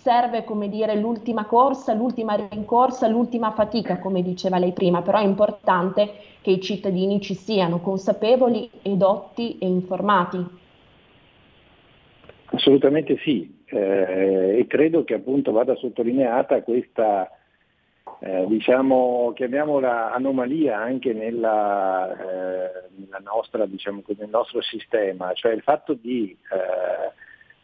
serve 0.09 0.43
come 0.43 0.71
dire 0.71 0.97
l'ultima 0.97 1.45
corsa, 1.45 1.93
l'ultima 1.93 2.35
rincorsa, 2.35 3.09
l'ultima 3.09 3.51
fatica, 3.51 3.99
come 3.99 4.23
diceva 4.23 4.57
lei 4.57 4.73
prima, 4.73 5.03
però 5.03 5.19
è 5.19 5.23
importante 5.23 6.11
che 6.41 6.51
i 6.51 6.63
cittadini 6.63 7.21
ci 7.21 7.35
siano 7.35 7.81
consapevoli, 7.81 8.71
edotti 8.81 9.59
e 9.59 9.67
informati. 9.67 10.43
Assolutamente 12.47 13.19
sì, 13.19 13.55
eh, 13.67 14.57
e 14.59 14.67
credo 14.67 15.05
che 15.05 15.13
appunto 15.13 15.53
vada 15.53 15.75
sottolineata 15.75 16.63
questa, 16.63 17.31
eh, 18.21 18.47
diciamo, 18.49 19.33
chiamiamola 19.35 20.15
anomalia 20.15 20.79
anche 20.79 21.13
nella, 21.13 22.13
eh, 22.13 22.89
nella 22.97 23.21
nostra, 23.23 23.67
diciamo, 23.67 24.03
nel 24.17 24.31
nostro 24.31 24.63
sistema, 24.63 25.35
cioè 25.35 25.53
il 25.53 25.61
fatto 25.61 25.93
di 25.93 26.35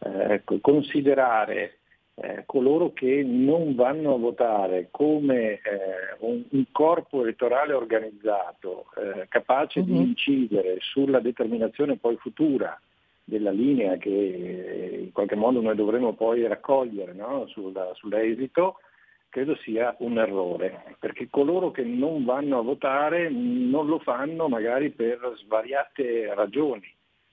eh, 0.03 0.43
eh, 0.45 0.61
considerare 0.61 1.79
eh, 2.15 2.43
coloro 2.45 2.93
che 2.93 3.23
non 3.23 3.75
vanno 3.75 4.13
a 4.13 4.17
votare 4.17 4.87
come 4.89 5.53
eh, 5.53 5.59
un, 6.19 6.43
un, 6.49 6.65
corpo 6.71 7.21
elettorale 7.21 7.73
organizzato 7.73 8.85
eh, 8.95 9.27
capace 9.27 9.79
uh-huh. 9.79 9.85
di 9.85 9.93
mhm. 9.93 10.01
incidere 10.01 10.77
sulla 10.79 11.19
determinazione 11.19 11.97
poi 11.97 12.15
futura 12.15 12.79
della 13.21 13.51
linea 13.51 13.97
che 13.97 14.99
in 15.03 15.11
qualche 15.11 15.35
modo 15.35 15.59
noi 15.59 15.75
dovremo 15.75 16.13
poi 16.13 16.47
raccogliere 16.47 17.13
no? 17.13 17.47
Sulla, 17.47 17.91
sull'esito, 17.95 18.77
credo 19.29 19.55
sia 19.57 19.93
un 19.99 20.17
errore, 20.17 20.95
perché 20.99 21.27
coloro 21.29 21.71
che 21.71 21.83
non 21.83 22.23
vanno 22.23 22.59
a 22.59 22.63
votare 22.63 23.29
non 23.29 23.87
lo 23.87 23.99
fanno 23.99 24.47
magari 24.47 24.91
per 24.91 25.19
svariate 25.35 26.33
ragioni 26.33 26.87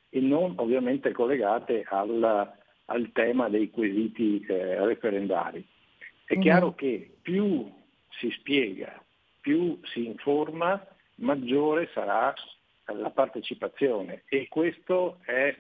e 0.08 0.20
non 0.20 0.54
ovviamente 0.56 1.12
collegate 1.12 1.84
alla, 1.88 2.52
al 2.92 3.11
tema 3.12 3.49
dei 3.49 3.70
quesiti 3.70 4.44
eh, 4.46 4.84
referendari. 4.84 5.66
È 6.25 6.37
mm 6.37 6.40
chiaro 6.40 6.75
che 6.75 7.11
più 7.20 7.70
si 8.18 8.30
spiega, 8.30 9.02
più 9.40 9.78
si 9.84 10.06
informa, 10.06 10.84
maggiore 11.16 11.88
sarà 11.92 12.32
la 12.84 13.11
partecipazione 13.11 14.22
e 14.28 14.49
questo 14.49 15.18
è 15.25 15.54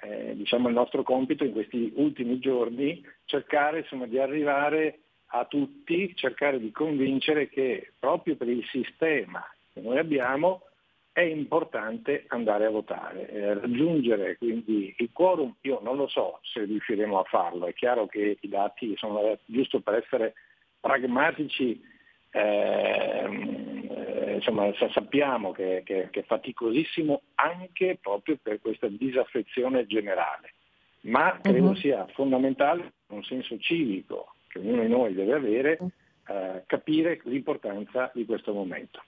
eh, 0.00 0.36
diciamo 0.36 0.68
il 0.68 0.74
nostro 0.74 1.02
compito 1.02 1.44
in 1.44 1.52
questi 1.52 1.92
ultimi 1.96 2.38
giorni, 2.38 3.04
cercare 3.24 3.80
insomma, 3.80 4.06
di 4.06 4.18
arrivare 4.18 4.98
a 5.28 5.44
tutti, 5.46 6.14
cercare 6.14 6.60
di 6.60 6.70
convincere 6.70 7.48
che 7.48 7.92
proprio 7.98 8.36
per 8.36 8.48
il 8.48 8.64
sistema 8.66 9.44
che 9.72 9.80
noi 9.80 9.98
abbiamo 9.98 10.62
è 11.14 11.20
importante 11.20 12.24
andare 12.26 12.66
a 12.66 12.70
votare, 12.70 13.30
eh, 13.30 13.54
raggiungere 13.54 14.36
quindi 14.36 14.92
il 14.98 15.10
quorum, 15.12 15.54
io 15.60 15.78
non 15.80 15.96
lo 15.96 16.08
so 16.08 16.40
se 16.42 16.64
riusciremo 16.64 17.20
a 17.20 17.22
farlo, 17.22 17.66
è 17.66 17.72
chiaro 17.72 18.06
che 18.06 18.36
i 18.40 18.48
dati 18.48 18.96
sono 18.96 19.38
giusto 19.44 19.78
per 19.78 19.94
essere 19.94 20.34
pragmatici, 20.80 21.80
ehm, 22.30 23.88
eh, 23.92 24.32
insomma, 24.34 24.72
sappiamo 24.90 25.52
che, 25.52 25.82
che, 25.84 26.08
che, 26.10 26.20
è 26.20 26.24
faticosissimo 26.24 27.22
anche 27.36 27.96
proprio 28.02 28.36
per 28.42 28.60
questa 28.60 28.88
disaffezione 28.88 29.86
generale, 29.86 30.54
ma 31.02 31.38
credo 31.40 31.68
uh-huh. 31.68 31.76
sia 31.76 32.06
fondamentale 32.08 32.94
un 33.10 33.22
senso 33.22 33.56
civico 33.58 34.34
che 34.48 34.58
ognuno 34.58 34.82
di 34.82 34.88
noi 34.88 35.14
deve 35.14 35.34
avere, 35.34 35.78
eh, 36.26 36.64
capire 36.66 37.20
l'importanza 37.22 38.10
di 38.12 38.24
questo 38.24 38.52
momento. 38.52 39.00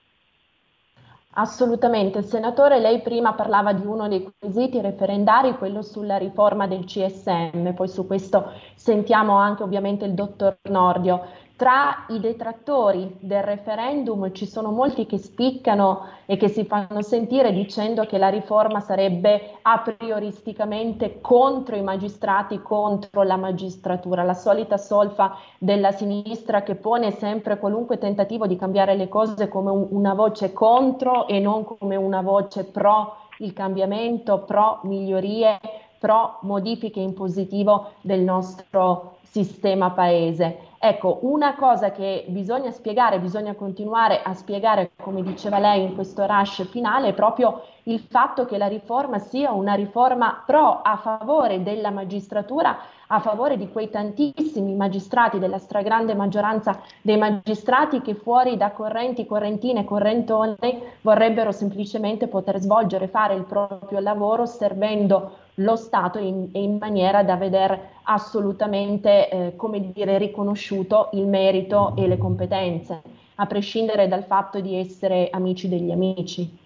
Assolutamente, 1.39 2.23
senatore, 2.23 2.79
lei 2.79 2.99
prima 3.01 3.33
parlava 3.35 3.71
di 3.71 3.85
uno 3.85 4.07
dei 4.07 4.27
quesiti 4.39 4.81
referendari, 4.81 5.55
quello 5.55 5.83
sulla 5.83 6.17
riforma 6.17 6.65
del 6.65 6.83
CSM, 6.83 7.73
poi 7.75 7.87
su 7.87 8.07
questo 8.07 8.53
sentiamo 8.73 9.35
anche 9.35 9.61
ovviamente 9.61 10.03
il 10.05 10.15
dottor 10.15 10.57
Nordio. 10.63 11.21
Tra 11.57 12.05
i 12.09 12.19
detrattori 12.19 13.17
del 13.19 13.41
referendum 13.41 14.31
ci 14.31 14.45
sono 14.45 14.69
molti 14.69 15.07
che 15.07 15.17
spiccano 15.17 16.05
e 16.27 16.37
che 16.37 16.49
si 16.49 16.65
fanno 16.65 17.01
sentire 17.01 17.51
dicendo 17.51 18.05
che 18.05 18.19
la 18.19 18.27
riforma 18.27 18.79
sarebbe 18.79 19.57
a 19.63 19.79
prioristicamente 19.79 21.19
contro 21.19 21.75
i 21.75 21.81
magistrati, 21.81 22.61
contro 22.61 23.23
la 23.23 23.37
magistratura, 23.37 24.21
la 24.21 24.35
solita 24.35 24.77
solfa 24.77 25.35
della 25.57 25.91
sinistra 25.91 26.61
che 26.61 26.75
pone 26.75 27.09
sempre 27.09 27.57
qualunque 27.57 27.97
tentativo 27.97 28.45
di 28.45 28.55
cambiare 28.55 28.95
le 28.95 29.07
cose 29.07 29.47
come 29.47 29.71
un, 29.71 29.87
una 29.89 30.13
voce 30.13 30.53
contro 30.53 31.27
e 31.27 31.39
non 31.39 31.63
come 31.63 31.95
una 31.95 32.21
voce 32.21 32.65
pro 32.65 33.15
il 33.39 33.53
cambiamento, 33.53 34.43
pro 34.43 34.81
migliorie, 34.83 35.59
pro 35.97 36.37
modifiche 36.41 36.99
in 36.99 37.15
positivo 37.15 37.93
del 38.01 38.21
nostro 38.21 39.15
sistema 39.23 39.89
paese. 39.89 40.66
Ecco, 40.79 41.19
una 41.23 41.55
cosa 41.55 41.91
che 41.91 42.25
bisogna 42.27 42.69
spiegare, 42.69 43.19
bisogna 43.19 43.55
continuare 43.55 44.21
a 44.21 44.35
spiegare, 44.35 44.91
come 44.95 45.23
diceva 45.23 45.57
lei 45.57 45.83
in 45.83 45.95
questo 45.95 46.25
rush 46.27 46.67
finale, 46.69 47.09
è 47.09 47.13
proprio 47.13 47.63
il 47.83 47.99
fatto 47.99 48.45
che 48.45 48.59
la 48.59 48.67
riforma 48.67 49.17
sia 49.17 49.51
una 49.51 49.73
riforma 49.73 50.43
pro 50.45 50.81
a 50.83 50.97
favore 50.97 51.63
della 51.63 51.89
magistratura, 51.89 52.77
a 53.07 53.19
favore 53.19 53.57
di 53.57 53.69
quei 53.69 53.89
tantissimi 53.89 54.75
magistrati, 54.75 55.39
della 55.39 55.59
stragrande 55.59 56.13
maggioranza 56.13 56.81
dei 57.01 57.17
magistrati 57.17 58.01
che 58.01 58.15
fuori 58.15 58.57
da 58.57 58.71
correnti, 58.71 59.25
correntine, 59.25 59.85
correntoni 59.85 60.55
vorrebbero 61.01 61.51
semplicemente 61.51 62.27
poter 62.27 62.59
svolgere, 62.59 63.07
fare 63.07 63.35
il 63.35 63.45
proprio 63.45 63.99
lavoro 63.99 64.45
servendo 64.45 65.45
lo 65.55 65.75
Stato 65.75 66.19
in, 66.19 66.49
in 66.53 66.77
maniera 66.79 67.23
da 67.23 67.35
veder 67.35 67.95
assolutamente, 68.03 69.29
eh, 69.29 69.55
come 69.55 69.91
dire, 69.91 70.17
riconosciuto 70.17 71.09
il 71.13 71.25
merito 71.27 71.95
e 71.97 72.07
le 72.07 72.17
competenze, 72.17 73.01
a 73.35 73.45
prescindere 73.45 74.07
dal 74.07 74.23
fatto 74.25 74.59
di 74.59 74.75
essere 74.75 75.29
amici 75.31 75.69
degli 75.69 75.91
amici. 75.91 76.65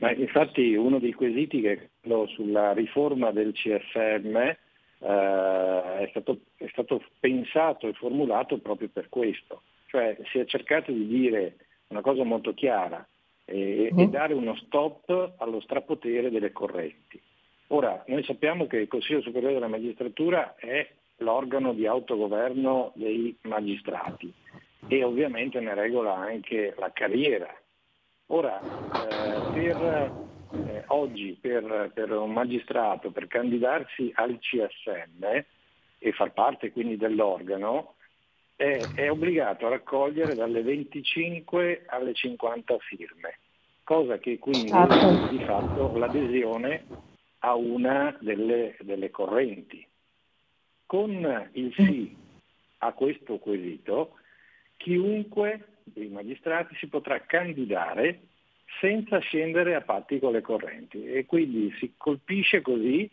Ma 0.00 0.12
infatti 0.12 0.74
uno 0.74 0.98
dei 0.98 1.12
quesiti 1.12 1.60
che 1.60 1.90
è 2.00 2.26
sulla 2.34 2.72
riforma 2.72 3.30
del 3.32 3.52
CSM 3.52 4.56
eh, 5.00 5.98
è, 6.04 6.06
stato, 6.10 6.40
è, 6.56 6.66
stato, 6.68 7.02
pensato 7.18 7.88
e 7.88 7.92
formulato 7.94 8.58
proprio 8.58 8.88
per 8.92 9.08
questo, 9.08 9.62
cioè 9.86 10.16
si 10.30 10.38
è 10.38 10.44
cercato 10.44 10.92
di 10.92 11.06
dire 11.06 11.56
una 11.88 12.00
cosa 12.00 12.22
molto 12.24 12.54
chiara, 12.54 13.06
e, 13.44 13.86
e 13.86 13.92
mhm. 13.92 14.10
dare 14.10 14.34
uno 14.34 14.54
stop 14.56 15.34
allo 15.38 15.60
strapotere 15.60 16.30
delle 16.30 16.52
correnti. 16.52 17.20
Ora, 17.68 18.02
noi 18.06 18.22
sappiamo 18.24 18.66
che 18.66 18.78
il 18.78 18.88
Consiglio 18.88 19.20
Superiore 19.20 19.54
della 19.54 19.68
Magistratura 19.68 20.54
è 20.56 20.88
l'organo 21.18 21.72
di 21.72 21.86
autogoverno 21.86 22.92
dei 22.94 23.36
magistrati 23.42 24.32
e 24.88 25.04
ovviamente 25.04 25.60
ne 25.60 25.74
regola 25.74 26.16
anche 26.16 26.74
la 26.78 26.90
carriera. 26.92 27.54
Ora, 28.26 28.60
eh, 28.60 29.52
per, 29.52 30.10
eh, 30.52 30.84
oggi 30.88 31.36
per, 31.40 31.90
per, 31.94 32.10
un 32.12 32.32
magistrato, 32.32 33.10
per 33.10 33.26
candidarsi 33.26 34.10
al 34.14 34.38
CSM 34.38 35.24
e 35.98 36.12
far 36.12 36.32
parte 36.32 36.72
quindi 36.72 36.96
dell'organo, 36.96 37.94
è, 38.56 38.78
è 38.94 39.10
obbligato 39.10 39.66
a 39.66 39.70
raccogliere 39.70 40.34
dalle 40.34 40.62
25 40.62 41.84
alle 41.86 42.14
50 42.14 42.78
firme, 42.78 43.38
cosa 43.84 44.18
che 44.18 44.38
quindi 44.38 44.68
certo. 44.68 45.28
di 45.28 45.44
fatto 45.44 45.96
l'adesione 45.96 46.84
a 47.40 47.54
una 47.54 48.16
delle, 48.20 48.76
delle 48.80 49.10
correnti. 49.10 49.86
Con 50.84 51.50
il 51.52 51.72
sì 51.74 52.16
a 52.78 52.92
questo 52.92 53.38
quesito, 53.38 54.16
chiunque 54.76 55.78
dei 55.84 56.08
magistrati 56.08 56.74
si 56.76 56.88
potrà 56.88 57.20
candidare 57.20 58.20
senza 58.78 59.18
scendere 59.18 59.74
a 59.74 59.80
patti 59.80 60.18
con 60.18 60.32
le 60.32 60.40
correnti 60.40 61.04
e 61.04 61.26
quindi 61.26 61.72
si 61.78 61.94
colpisce 61.96 62.60
così 62.60 63.10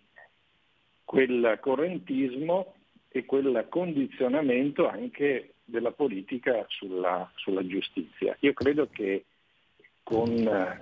quel 1.04 1.58
correntismo 1.62 2.74
e 3.10 3.26
quel 3.26 3.66
condizionamento 3.70 4.88
anche 4.88 5.54
della 5.64 5.92
politica 5.92 6.66
sulla, 6.68 7.30
sulla 7.36 7.66
giustizia. 7.66 8.36
Io 8.42 8.54
credo 8.54 8.88
che 8.92 9.26
con 10.04 10.30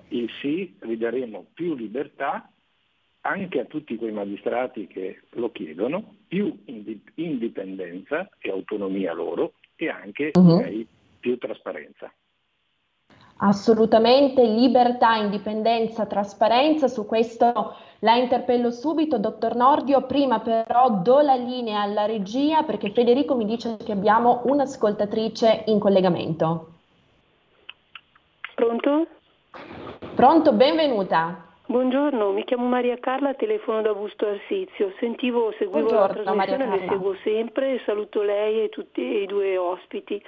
il 0.09 0.29
sì 0.39 0.75
ridaremo 0.79 1.47
più 1.53 1.73
libertà 1.75 2.49
anche 3.21 3.59
a 3.59 3.65
tutti 3.65 3.95
quei 3.95 4.11
magistrati 4.11 4.85
che 4.85 5.21
lo 5.31 5.51
chiedono, 5.51 6.17
più 6.27 6.55
indipendenza 7.15 8.29
e 8.39 8.51
autonomia 8.51 9.13
loro 9.13 9.53
e 9.75 9.89
anche 9.89 10.31
uh-huh. 10.33 10.85
più 11.19 11.37
trasparenza. 11.37 12.13
Assolutamente, 13.37 14.43
libertà, 14.43 15.15
indipendenza, 15.15 16.05
trasparenza, 16.05 16.87
su 16.87 17.05
questo 17.05 17.75
la 17.99 18.15
interpello 18.15 18.71
subito, 18.71 19.17
dottor 19.17 19.55
Nordio, 19.55 20.05
prima 20.05 20.39
però 20.39 20.89
do 21.01 21.19
la 21.19 21.35
linea 21.35 21.81
alla 21.81 22.05
regia 22.05 22.63
perché 22.63 22.91
Federico 22.91 23.35
mi 23.35 23.45
dice 23.45 23.77
che 23.83 23.91
abbiamo 23.91 24.41
un'ascoltatrice 24.45 25.63
in 25.65 25.79
collegamento. 25.79 26.67
Pronto? 28.53 29.07
Pronto, 30.15 30.53
benvenuta. 30.53 31.43
Buongiorno, 31.65 32.31
mi 32.31 32.45
chiamo 32.45 32.67
Maria 32.67 32.97
Carla, 32.99 33.33
telefono 33.33 33.81
da 33.81 33.93
Busto 33.93 34.27
Arsizio. 34.27 34.93
Sentivo, 34.99 35.51
seguivo 35.57 35.89
Buongiorno, 35.89 36.23
la 36.23 36.45
trasmissione, 36.45 36.79
le 36.79 36.87
seguo 36.87 37.15
sempre 37.23 37.73
e 37.73 37.81
saluto 37.85 38.21
lei 38.21 38.63
e 38.63 38.69
tutti 38.69 39.01
i 39.01 39.25
due 39.25 39.57
ospiti. 39.57 40.23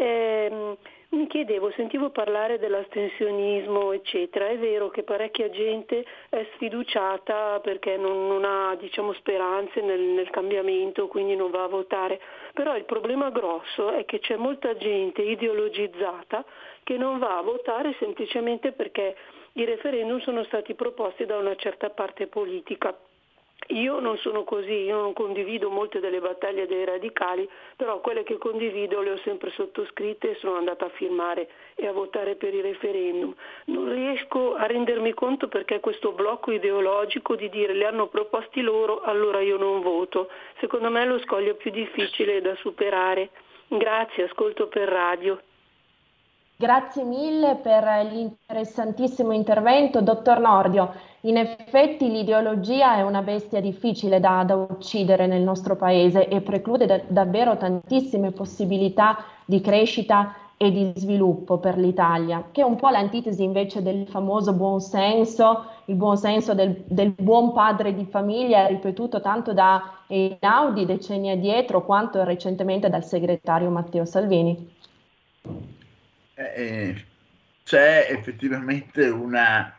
Eh, 0.00 0.76
mi 1.10 1.26
chiedevo, 1.26 1.72
sentivo 1.72 2.10
parlare 2.10 2.58
dell'astensionismo, 2.58 3.92
eccetera. 3.92 4.48
È 4.48 4.56
vero 4.58 4.90
che 4.90 5.02
parecchia 5.02 5.50
gente 5.50 6.04
è 6.28 6.46
sfiduciata 6.54 7.58
perché 7.60 7.96
non, 7.96 8.28
non 8.28 8.44
ha 8.44 8.76
diciamo, 8.76 9.12
speranze 9.14 9.80
nel, 9.80 10.00
nel, 10.00 10.30
cambiamento, 10.30 11.08
quindi 11.08 11.34
non 11.34 11.50
va 11.50 11.64
a 11.64 11.68
votare. 11.68 12.20
Però 12.54 12.76
il 12.76 12.84
problema 12.84 13.30
grosso 13.30 13.90
è 13.90 14.04
che 14.04 14.20
c'è 14.20 14.36
molta 14.36 14.76
gente 14.76 15.22
ideologizzata 15.22 16.44
che 16.84 16.96
non 16.96 17.18
va 17.18 17.38
a 17.38 17.42
votare 17.42 17.96
semplicemente 17.98 18.70
perché 18.70 19.16
i 19.54 19.64
referendum 19.64 20.20
sono 20.20 20.44
stati 20.44 20.74
proposti 20.74 21.26
da 21.26 21.38
una 21.38 21.56
certa 21.56 21.90
parte 21.90 22.28
politica. 22.28 22.96
Io 23.70 24.00
non 24.00 24.16
sono 24.18 24.42
così, 24.42 24.84
io 24.84 25.00
non 25.00 25.12
condivido 25.12 25.70
molte 25.70 26.00
delle 26.00 26.20
battaglie 26.20 26.66
dei 26.66 26.84
radicali, 26.84 27.48
però 27.76 28.00
quelle 28.00 28.24
che 28.24 28.36
condivido 28.36 29.00
le 29.00 29.12
ho 29.12 29.16
sempre 29.18 29.50
sottoscritte 29.50 30.30
e 30.30 30.34
sono 30.36 30.56
andata 30.56 30.86
a 30.86 30.90
firmare 30.90 31.48
e 31.76 31.86
a 31.86 31.92
votare 31.92 32.34
per 32.34 32.52
i 32.52 32.60
referendum. 32.60 33.32
Non 33.66 33.92
riesco 33.92 34.54
a 34.54 34.66
rendermi 34.66 35.14
conto 35.14 35.46
perché 35.46 35.78
questo 35.78 36.12
blocco 36.12 36.50
ideologico 36.50 37.36
di 37.36 37.48
dire 37.48 37.72
li 37.72 37.84
hanno 37.84 38.08
proposti 38.08 38.60
loro, 38.60 39.02
allora 39.02 39.40
io 39.40 39.56
non 39.56 39.82
voto. 39.82 40.28
Secondo 40.58 40.90
me 40.90 41.02
è 41.02 41.06
lo 41.06 41.20
scoglio 41.20 41.54
più 41.54 41.70
difficile 41.70 42.40
da 42.40 42.56
superare. 42.56 43.30
Grazie, 43.68 44.24
ascolto 44.24 44.66
per 44.66 44.88
radio. 44.88 45.40
Grazie 46.60 47.04
mille 47.04 47.56
per 47.56 47.84
l'interessantissimo 48.12 49.32
intervento, 49.32 50.02
dottor 50.02 50.40
Nordio. 50.40 50.92
In 51.20 51.38
effetti 51.38 52.10
l'ideologia 52.10 52.96
è 52.96 53.00
una 53.00 53.22
bestia 53.22 53.62
difficile 53.62 54.20
da, 54.20 54.44
da 54.44 54.56
uccidere 54.56 55.26
nel 55.26 55.40
nostro 55.40 55.74
paese 55.74 56.28
e 56.28 56.42
preclude 56.42 56.84
da, 56.84 57.00
davvero 57.06 57.56
tantissime 57.56 58.32
possibilità 58.32 59.24
di 59.46 59.62
crescita 59.62 60.34
e 60.58 60.70
di 60.70 60.92
sviluppo 60.96 61.56
per 61.56 61.78
l'Italia, 61.78 62.48
che 62.52 62.60
è 62.60 62.64
un 62.64 62.76
po' 62.76 62.90
l'antitesi 62.90 63.42
invece 63.42 63.80
del 63.80 64.06
famoso 64.06 64.52
buon 64.52 64.80
senso, 64.80 65.64
il 65.86 65.94
buon 65.94 66.18
senso 66.18 66.52
del, 66.52 66.84
del 66.84 67.14
buon 67.16 67.54
padre 67.54 67.94
di 67.94 68.04
famiglia, 68.04 68.66
ripetuto 68.66 69.22
tanto 69.22 69.54
da 69.54 70.02
Einaudi 70.08 70.84
decenni 70.84 71.30
addietro 71.30 71.86
quanto 71.86 72.22
recentemente 72.22 72.90
dal 72.90 73.02
segretario 73.02 73.70
Matteo 73.70 74.04
Salvini. 74.04 74.76
Eh, 76.40 77.04
c'è 77.64 78.06
effettivamente 78.10 79.06
una, 79.08 79.74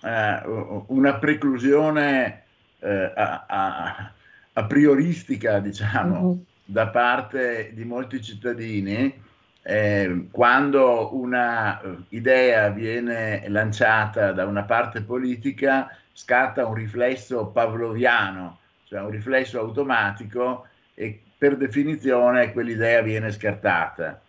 uh, 0.00 0.84
una 0.86 1.14
preclusione 1.16 2.44
uh, 2.78 2.86
a, 2.86 3.44
a, 3.46 4.12
a, 4.52 4.64
prioristica, 4.64 5.58
diciamo, 5.58 6.20
mm-hmm. 6.20 6.38
da 6.64 6.88
parte 6.88 7.72
di 7.74 7.84
molti 7.84 8.22
cittadini. 8.22 9.26
Eh, 9.60 10.28
quando 10.30 11.14
una 11.14 11.82
idea 12.10 12.70
viene 12.70 13.44
lanciata 13.48 14.32
da 14.32 14.46
una 14.46 14.62
parte 14.62 15.02
politica, 15.02 15.94
scatta 16.12 16.64
un 16.64 16.74
riflesso 16.74 17.48
pavloviano, 17.48 18.60
cioè 18.84 19.00
un 19.00 19.10
riflesso 19.10 19.58
automatico 19.58 20.66
e 20.94 21.20
per 21.36 21.56
definizione 21.56 22.52
quell'idea 22.52 23.02
viene 23.02 23.30
scartata 23.32 24.22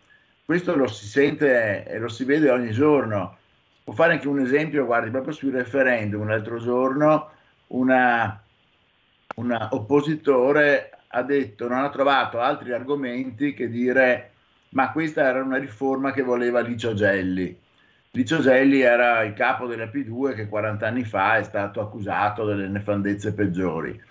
questo 0.49 0.75
lo 0.75 0.87
si 0.87 1.05
sente 1.05 1.85
e 1.85 1.99
lo 1.99 2.07
si 2.07 2.23
vede 2.23 2.49
ogni 2.49 2.71
giorno. 2.71 3.37
Può 3.83 3.93
fare 3.93 4.13
anche 4.13 4.27
un 4.27 4.39
esempio, 4.39 4.83
guardi, 4.83 5.11
proprio 5.11 5.31
sui 5.31 5.51
referendum, 5.51 6.27
l'altro 6.27 6.57
giorno 6.57 7.29
una, 7.67 8.41
una 9.35 9.67
oppositore 9.73 10.89
ha 11.09 11.21
detto, 11.21 11.67
non 11.67 11.83
ha 11.83 11.89
trovato 11.91 12.39
altri 12.39 12.73
argomenti 12.73 13.53
che 13.53 13.69
dire 13.69 14.31
ma 14.69 14.91
questa 14.91 15.27
era 15.27 15.43
una 15.43 15.57
riforma 15.57 16.11
che 16.11 16.23
voleva 16.23 16.61
Licio 16.61 16.95
Gelli. 16.95 17.55
Licio 18.09 18.41
Gelli 18.41 18.81
era 18.81 19.21
il 19.21 19.33
capo 19.33 19.67
della 19.67 19.85
P2 19.85 20.33
che 20.33 20.47
40 20.47 20.87
anni 20.87 21.03
fa 21.03 21.37
è 21.37 21.43
stato 21.43 21.79
accusato 21.79 22.45
delle 22.45 22.67
nefandezze 22.67 23.35
peggiori. 23.35 24.01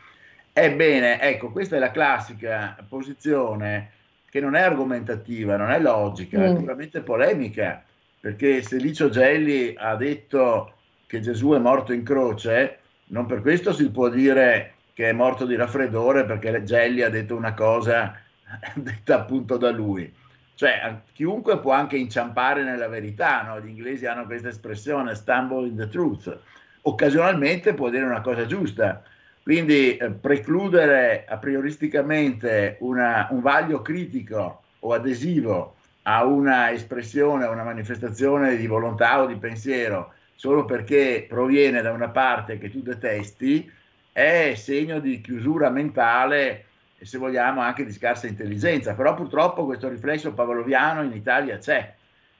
Ebbene, 0.53 1.21
ecco, 1.21 1.51
questa 1.51 1.75
è 1.75 1.81
la 1.81 1.91
classica 1.91 2.77
posizione 2.89 3.97
che 4.31 4.41
non 4.41 4.55
è 4.55 4.61
argomentativa, 4.61 5.57
non 5.57 5.71
è 5.71 5.81
logica, 5.81 6.39
mm. 6.39 6.43
è 6.43 6.55
puramente 6.55 7.01
polemica, 7.01 7.83
perché 8.21 8.63
se 8.63 8.77
Licio 8.77 9.09
Gelli 9.09 9.75
ha 9.77 9.97
detto 9.97 10.75
che 11.07 11.21
Gesù 11.21 11.51
è 11.51 11.59
morto 11.59 11.93
in 11.93 12.03
croce, 12.03 12.79
non 13.07 13.27
per 13.27 13.41
questo 13.41 13.73
si 13.73 13.91
può 13.91 14.09
dire 14.09 14.75
che 14.93 15.09
è 15.09 15.13
morto 15.13 15.47
di 15.47 15.55
raffreddore 15.55 16.25
perché 16.25 16.63
Gelli 16.65 17.03
ha 17.03 17.09
detto 17.09 17.37
una 17.37 17.55
cosa 17.55 18.19
detta 18.75 19.15
appunto 19.15 19.57
da 19.57 19.71
lui. 19.71 20.13
Cioè, 20.55 21.03
chiunque 21.13 21.61
può 21.61 21.73
anche 21.73 21.97
inciampare 21.97 22.65
nella 22.65 22.89
verità, 22.89 23.43
no? 23.43 23.61
gli 23.61 23.69
inglesi 23.69 24.07
hanno 24.07 24.27
questa 24.27 24.49
espressione, 24.49 25.15
stumble 25.15 25.69
in 25.69 25.77
the 25.77 25.89
truth. 25.89 26.37
Occasionalmente 26.83 27.75
può 27.75 27.89
dire 27.91 28.05
una 28.05 28.21
cosa 28.21 28.45
giusta, 28.45 29.03
quindi 29.49 29.97
eh, 29.97 30.11
precludere 30.11 31.25
a 31.27 31.39
prioristicamente 31.39 32.77
una, 32.81 33.29
un 33.31 33.41
vaglio 33.41 33.81
critico 33.81 34.61
o 34.81 34.93
adesivo 34.93 35.77
a 36.03 36.27
una 36.27 36.71
espressione, 36.71 37.47
a 37.47 37.49
una 37.49 37.65
manifestazione 37.65 38.57
di 38.57 38.67
volontà 38.67 39.23
o 39.23 39.27
di 39.27 39.37
pensiero 39.37 40.13
solo 40.35 40.67
perché 40.67 41.25
proviene 41.27 41.81
da 41.81 41.93
una 41.93 42.11
parte 42.11 42.59
che 42.59 42.71
tu 42.71 42.83
detesti 42.83 43.73
è 44.13 44.53
segno 44.55 45.01
di 45.01 45.23
chiusura 45.23 45.71
mentale 45.71 46.67
e 46.99 47.07
se 47.07 47.17
vogliamo 47.17 47.63
anche 47.63 47.87
di 47.87 47.93
scarsa 47.93 48.27
intelligenza. 48.27 48.93
Però 48.93 49.15
purtroppo 49.15 49.65
questo 49.65 49.89
riflesso 49.89 50.35
pavloviano 50.35 51.01
in 51.05 51.13
Italia 51.13 51.57
c'è, 51.57 51.95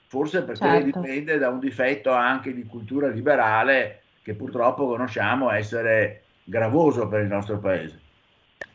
forse 0.09 0.43
perché 0.43 0.63
certo. 0.63 1.01
dipende 1.01 1.39
da 1.39 1.49
un 1.49 1.59
difetto 1.59 2.13
anche 2.13 2.53
di 2.53 2.67
cultura 2.67 3.09
liberale 3.09 4.03
che 4.21 4.35
purtroppo 4.35 4.87
conosciamo 4.87 5.51
essere 5.51 6.25
gravoso 6.49 7.07
per 7.09 7.21
il 7.21 7.29
nostro 7.29 7.59
paese. 7.59 8.01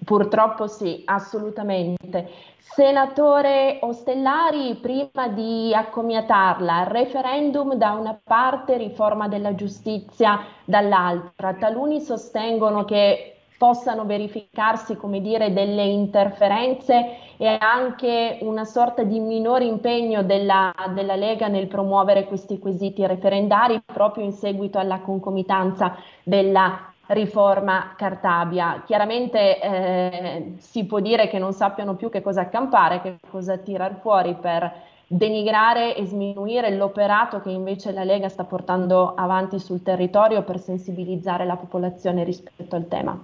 Purtroppo 0.03 0.67
sì, 0.67 1.01
assolutamente. 1.05 2.29
Senatore 2.57 3.79
Ostellari, 3.81 4.75
prima 4.75 5.27
di 5.27 5.73
accomiatarla, 5.73 6.87
referendum 6.87 7.75
da 7.75 7.91
una 7.91 8.17
parte, 8.21 8.77
riforma 8.77 9.27
della 9.27 9.55
giustizia 9.55 10.39
dall'altra. 10.65 11.53
Taluni 11.53 12.01
sostengono 12.01 12.85
che 12.85 13.29
possano 13.57 14.05
verificarsi, 14.05 14.97
come 14.97 15.21
dire, 15.21 15.53
delle 15.53 15.83
interferenze 15.83 17.17
e 17.37 17.57
anche 17.59 18.39
una 18.41 18.65
sorta 18.65 19.03
di 19.03 19.19
minore 19.19 19.63
impegno 19.63 20.23
della, 20.23 20.73
della 20.93 21.15
Lega 21.15 21.47
nel 21.47 21.67
promuovere 21.67 22.25
questi 22.25 22.59
quesiti 22.59 23.05
referendari 23.05 23.81
proprio 23.85 24.25
in 24.25 24.33
seguito 24.33 24.79
alla 24.79 24.99
concomitanza 24.99 25.95
della 26.23 26.92
riforma 27.07 27.93
Cartabia. 27.97 28.83
Chiaramente 28.85 29.59
eh, 29.59 30.53
si 30.57 30.85
può 30.85 30.99
dire 30.99 31.27
che 31.27 31.39
non 31.39 31.53
sappiano 31.53 31.95
più 31.95 32.09
che 32.09 32.21
cosa 32.21 32.41
accampare, 32.41 33.01
che 33.01 33.17
cosa 33.29 33.57
tirar 33.57 33.99
fuori 33.99 34.35
per 34.35 34.91
denigrare 35.05 35.95
e 35.95 36.05
sminuire 36.05 36.75
l'operato 36.75 37.41
che 37.41 37.49
invece 37.49 37.91
la 37.91 38.03
Lega 38.03 38.29
sta 38.29 38.45
portando 38.45 39.13
avanti 39.13 39.59
sul 39.59 39.83
territorio 39.83 40.43
per 40.43 40.59
sensibilizzare 40.59 41.45
la 41.45 41.57
popolazione 41.57 42.23
rispetto 42.23 42.75
al 42.75 42.87
tema. 42.87 43.23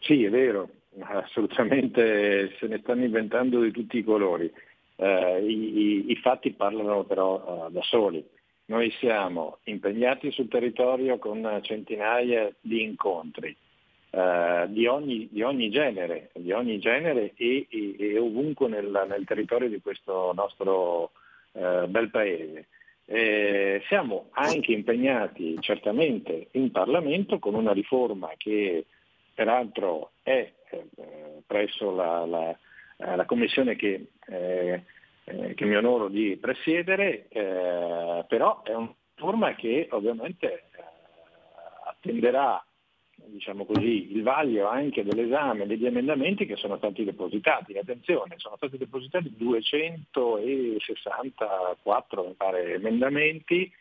Sì, 0.00 0.24
è 0.24 0.28
vero, 0.28 0.68
assolutamente 1.00 2.50
se 2.58 2.66
ne 2.66 2.78
stanno 2.82 3.04
inventando 3.04 3.60
di 3.60 3.70
tutti 3.70 3.98
i 3.98 4.04
colori. 4.04 4.52
Eh, 4.96 5.44
i, 5.44 5.78
i, 5.78 6.10
i, 6.10 6.16
fatti 6.16 6.52
parlano 6.52 7.04
però 7.04 7.66
uh, 7.66 7.70
da 7.70 7.82
soli. 7.82 8.24
Noi 8.66 8.90
siamo 8.98 9.58
impegnati 9.64 10.30
sul 10.30 10.48
territorio 10.48 11.18
con 11.18 11.60
centinaia 11.62 12.50
di 12.60 12.82
incontri 12.82 13.54
eh, 14.10 14.66
di, 14.68 14.86
ogni, 14.86 15.28
di, 15.30 15.42
ogni, 15.42 15.70
genere, 15.70 16.30
di 16.34 16.52
ogni 16.52 16.78
genere 16.78 17.32
e, 17.36 17.66
e, 17.68 17.96
e 17.98 18.18
ovunque 18.18 18.68
nel, 18.68 19.06
nel, 19.08 19.24
territorio 19.26 19.68
di 19.68 19.80
questo 19.80 20.32
nostro 20.34 21.10
eh, 21.52 21.86
bel 21.88 22.10
paese. 22.10 22.68
Eh, 23.06 23.82
siamo 23.88 24.28
anche 24.30 24.72
impegnati 24.72 25.56
certamente 25.60 26.46
in 26.52 26.70
Parlamento 26.70 27.38
con 27.38 27.54
una 27.54 27.72
riforma 27.72 28.30
che 28.38 28.86
peraltro 29.34 30.12
è 30.22 30.50
eh, 30.70 30.86
presso 31.46 31.94
la, 31.94 32.24
la, 32.24 32.50
eh, 32.50 33.16
la 33.16 33.24
commissione 33.26 33.76
che 33.76 34.06
eh, 35.24 35.54
che 35.54 35.64
mi 35.64 35.76
onoro 35.76 36.08
di 36.08 36.36
presiedere, 36.36 37.28
eh, 37.28 38.24
però 38.28 38.62
è 38.62 38.74
una 38.74 38.92
riforma 39.14 39.54
che 39.54 39.88
ovviamente 39.90 40.52
eh, 40.52 40.62
attenderà 41.88 42.62
diciamo 43.26 43.64
così, 43.64 44.12
il 44.12 44.22
vaglio 44.22 44.68
anche 44.68 45.02
dell'esame 45.02 45.66
degli 45.66 45.86
emendamenti 45.86 46.44
che 46.46 46.56
sono 46.56 46.76
stati 46.76 47.04
depositati. 47.04 47.78
Attenzione, 47.78 48.34
sono 48.36 48.56
stati 48.56 48.76
depositati 48.76 49.32
264 49.36 52.24
mi 52.24 52.34
pare, 52.34 52.74
emendamenti 52.74 53.72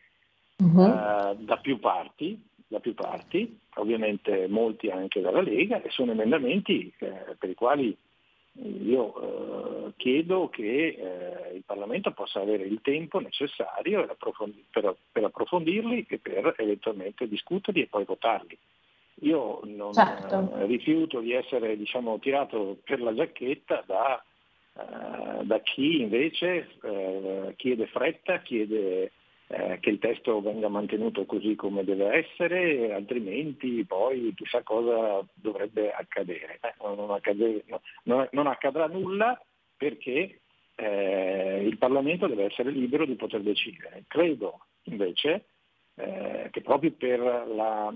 uh-huh. 0.58 1.36
da, 1.40 1.58
più 1.62 1.80
parti, 1.80 2.42
da 2.68 2.80
più 2.80 2.94
parti, 2.94 3.60
ovviamente 3.76 4.48
molti 4.48 4.90
anche 4.90 5.22
dalla 5.22 5.42
Lega, 5.42 5.82
e 5.82 5.90
sono 5.90 6.12
emendamenti 6.12 6.94
eh, 7.00 7.36
per 7.38 7.50
i 7.50 7.56
quali 7.56 7.98
io 8.62 9.88
eh, 9.88 9.94
chiedo 9.98 10.50
che 10.50 10.64
eh, 10.64 11.56
il 11.56 11.64
Parlamento 11.66 12.12
possa 12.12 12.40
avere 12.40 12.64
il 12.64 12.82
tempo 12.82 13.20
necessario 13.20 14.06
per, 14.70 14.96
per, 15.12 15.24
approfondirli 15.24 16.06
e 16.08 16.20
per 16.20 16.54
eventualmente 16.58 17.28
discuterli 17.28 17.82
e 17.82 17.88
poi 17.88 18.06
votarli. 18.06 18.58
Io 19.22 19.60
non 19.64 19.94
certo. 19.94 20.52
eh, 20.56 20.66
rifiuto 20.66 21.20
di 21.20 21.34
essere 21.34 21.76
diciamo, 21.78 22.20
tirato 22.20 22.78
per 22.84 23.02
la 23.02 23.14
giacchetta 23.14 23.84
da, 23.88 24.24
eh, 24.76 25.44
da 25.46 25.60
chi 25.62 26.02
invece 26.02 26.70
eh, 26.84 27.54
chiede 27.56 27.88
fretta, 27.88 28.40
chiede 28.40 29.12
eh, 29.54 29.78
che 29.80 29.92
il 29.92 30.00
testo 30.00 30.42
venga 30.42 30.68
mantenuto 30.68 31.26
così 31.26 31.56
come 31.56 31.84
deve 31.84 32.12
essere, 32.12 32.92
altrimenti 32.92 33.86
poi 33.86 34.34
chissà 34.36 34.64
cosa 34.64 35.24
dovrebbe 35.34 35.92
accadere. 35.92 36.60
Eh, 36.62 36.74
non, 36.82 37.12
accade, 37.12 37.64
no, 38.04 38.28
non, 38.32 38.48
accadrà 38.48 38.88
nulla 38.88 39.40
perché 39.78 40.40
eh, 40.76 41.64
il 41.64 41.78
Parlamento 41.78 42.26
deve 42.26 42.46
essere 42.46 42.72
libero 42.72 43.06
di 43.06 43.16
poter 43.16 43.42
decidere. 43.42 44.06
Credo 44.08 44.66
invece 44.86 45.46
eh, 45.96 46.48
che 46.50 46.62
proprio 46.62 46.92
per 46.92 47.20
la, 47.20 47.94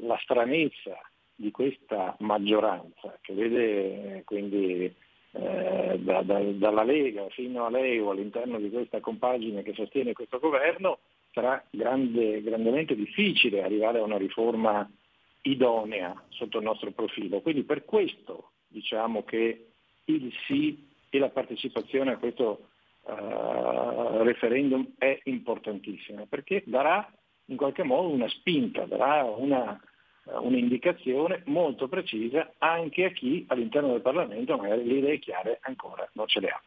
la 0.00 0.18
stranezza 0.22 0.96
di 1.34 1.50
questa 1.50 2.14
maggioranza, 2.20 3.18
che 3.20 3.34
vede 3.34 4.22
quindi 4.24 4.94
eh, 5.36 5.98
da, 5.98 6.22
da, 6.22 6.40
dalla 6.40 6.84
Lega 6.84 7.28
fino 7.30 7.64
a 7.64 7.70
lei 7.70 7.98
o 7.98 8.10
all'interno 8.10 8.58
di 8.58 8.70
questa 8.70 9.00
compagine 9.00 9.62
che 9.62 9.74
sostiene 9.74 10.12
questo 10.12 10.38
governo, 10.38 10.98
sarà 11.32 11.62
grande, 11.70 12.40
grandemente 12.40 12.94
difficile 12.94 13.62
arrivare 13.62 13.98
a 13.98 14.04
una 14.04 14.16
riforma 14.16 14.88
idonea 15.42 16.14
sotto 16.28 16.58
il 16.58 16.64
nostro 16.64 16.92
profilo. 16.92 17.40
Quindi 17.40 17.64
per 17.64 17.84
questo 17.84 18.50
diciamo 18.68 19.24
che 19.24 19.66
il 20.04 20.32
sì 20.46 20.86
e 21.10 21.18
la 21.18 21.30
partecipazione 21.30 22.12
a 22.12 22.18
questo 22.18 22.68
uh, 23.02 24.22
referendum 24.22 24.94
è 24.98 25.18
importantissima, 25.24 26.26
perché 26.28 26.62
darà 26.66 27.12
in 27.46 27.56
qualche 27.56 27.82
modo 27.82 28.08
una 28.08 28.28
spinta, 28.28 28.84
darà 28.84 29.24
una 29.24 29.80
un'indicazione 30.40 31.42
molto 31.46 31.88
precisa 31.88 32.52
anche 32.58 33.04
a 33.04 33.10
chi 33.10 33.44
all'interno 33.48 33.92
del 33.92 34.00
Parlamento 34.00 34.56
magari 34.56 34.86
le 34.86 34.94
idee 34.94 35.18
chiare 35.18 35.58
ancora 35.62 36.08
non 36.12 36.26
ce 36.26 36.40
le 36.40 36.48
ha. 36.48 36.60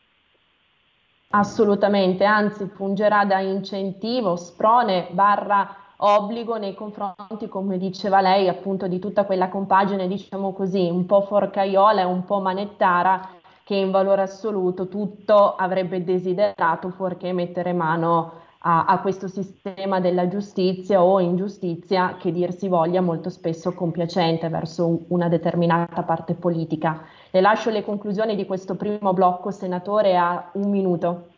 Assolutamente, 1.29 2.23
anzi 2.23 2.67
fungerà 2.67 3.25
da 3.25 3.39
incentivo, 3.39 4.37
sprone, 4.37 5.09
barra 5.11 5.75
obbligo 5.97 6.57
nei 6.57 6.73
confronti, 6.73 7.49
come 7.49 7.77
diceva 7.77 8.21
lei, 8.21 8.47
appunto 8.47 8.87
di 8.87 8.99
tutta 8.99 9.25
quella 9.25 9.49
compagine, 9.49 10.07
diciamo 10.07 10.53
così, 10.53 10.87
un 10.89 11.05
po' 11.05 11.21
forcaiola 11.21 12.01
e 12.01 12.05
un 12.05 12.23
po' 12.23 12.39
manettara 12.39 13.29
che 13.63 13.75
in 13.75 13.91
valore 13.91 14.21
assoluto 14.21 14.87
tutto 14.87 15.55
avrebbe 15.55 16.01
desiderato 16.03 16.89
fuorché 16.91 17.33
mettere 17.33 17.73
mano 17.73 18.45
a, 18.67 18.83
a, 18.83 18.99
questo 18.99 19.29
sistema 19.29 20.01
della 20.01 20.27
giustizia 20.27 21.01
o 21.01 21.21
ingiustizia 21.21 22.17
che 22.17 22.33
dir 22.33 22.51
si 22.51 22.67
voglia 22.67 22.99
molto 22.99 23.29
spesso 23.29 23.73
compiacente 23.73 24.49
verso 24.49 25.05
una 25.07 25.29
determinata 25.29 26.03
parte 26.03 26.33
politica. 26.33 27.07
Le 27.31 27.39
lascio 27.39 27.69
le 27.69 27.81
conclusioni 27.81 28.35
di 28.35 28.45
questo 28.45 28.75
primo 28.75 29.13
blocco, 29.13 29.51
senatore, 29.51 30.17
a 30.17 30.51
un 30.55 30.69
minuto. 30.69 31.29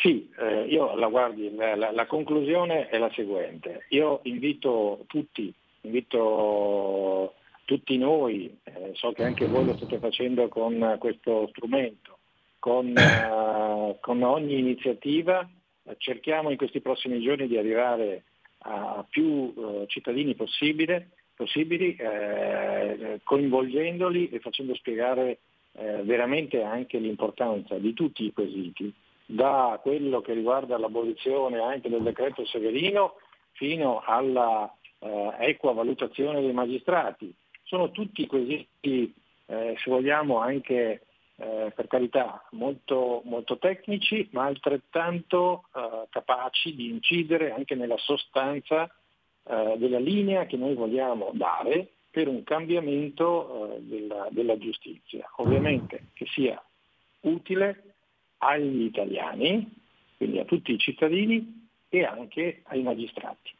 Sì, 0.00 0.30
eh, 0.38 0.64
io 0.64 0.94
la 0.96 1.08
guardi, 1.08 1.54
la, 1.54 1.90
la, 1.90 2.06
conclusione 2.06 2.88
è 2.88 2.98
la 2.98 3.10
seguente. 3.14 3.86
Io 3.90 4.20
invito 4.24 5.04
tutti, 5.06 5.52
invito 5.82 7.34
tutti 7.64 7.96
noi, 7.96 8.54
eh, 8.64 8.90
so 8.94 9.12
che 9.12 9.24
anche 9.24 9.46
voi 9.46 9.64
lo 9.64 9.76
state 9.76 9.98
facendo 9.98 10.48
con 10.48 10.96
questo 10.98 11.48
strumento, 11.48 12.18
con, 12.60 12.94
uh, 12.96 13.98
con 14.00 14.22
ogni 14.22 14.58
iniziativa 14.58 15.48
cerchiamo 15.96 16.50
in 16.50 16.56
questi 16.56 16.80
prossimi 16.80 17.20
giorni 17.20 17.48
di 17.48 17.56
arrivare 17.56 18.24
a 18.58 19.04
più 19.08 19.24
uh, 19.26 19.86
cittadini 19.86 20.36
possibile, 20.36 21.08
possibili, 21.40 21.96
eh, 21.96 23.20
coinvolgendoli 23.24 24.28
e 24.28 24.40
facendo 24.40 24.74
spiegare 24.74 25.38
eh, 25.72 26.02
veramente 26.02 26.62
anche 26.62 26.98
l'importanza 26.98 27.78
di 27.78 27.94
tutti 27.94 28.24
i 28.24 28.32
quesiti, 28.32 28.92
da 29.24 29.78
quello 29.80 30.20
che 30.20 30.34
riguarda 30.34 30.76
l'abolizione 30.76 31.60
anche 31.60 31.88
del 31.88 32.02
decreto 32.02 32.44
Severino 32.44 33.14
fino 33.52 34.02
alla 34.04 34.70
eh, 34.98 35.34
equa 35.38 35.72
valutazione 35.72 36.42
dei 36.42 36.52
magistrati. 36.52 37.34
Sono 37.62 37.90
tutti 37.90 38.26
quesiti, 38.26 39.14
eh, 39.46 39.76
se 39.82 39.90
vogliamo, 39.90 40.38
anche 40.38 41.02
eh, 41.40 41.72
per 41.74 41.86
carità 41.86 42.46
molto, 42.50 43.22
molto, 43.24 43.56
tecnici, 43.56 44.28
ma 44.32 44.44
altrettanto 44.44 45.64
eh, 45.74 46.06
capaci 46.10 46.74
di 46.74 46.90
incidere 46.90 47.52
anche 47.52 47.74
nella 47.74 47.96
sostanza 47.96 48.84
eh, 49.44 49.74
della 49.78 49.98
linea 49.98 50.44
che 50.44 50.58
noi 50.58 50.74
vogliamo 50.74 51.30
dare 51.32 51.88
per 52.10 52.28
un 52.28 52.44
cambiamento 52.44 53.74
eh, 53.74 53.80
della, 53.80 54.28
della 54.30 54.58
giustizia. 54.58 55.30
Ovviamente 55.36 56.08
che 56.12 56.26
sia 56.26 56.62
utile 57.20 57.94
agli 58.38 58.82
italiani, 58.82 59.66
quindi 60.18 60.40
a 60.40 60.44
tutti 60.44 60.72
i 60.72 60.78
cittadini 60.78 61.68
e 61.88 62.04
anche 62.04 62.60
ai 62.64 62.82
magistrati. 62.82 63.50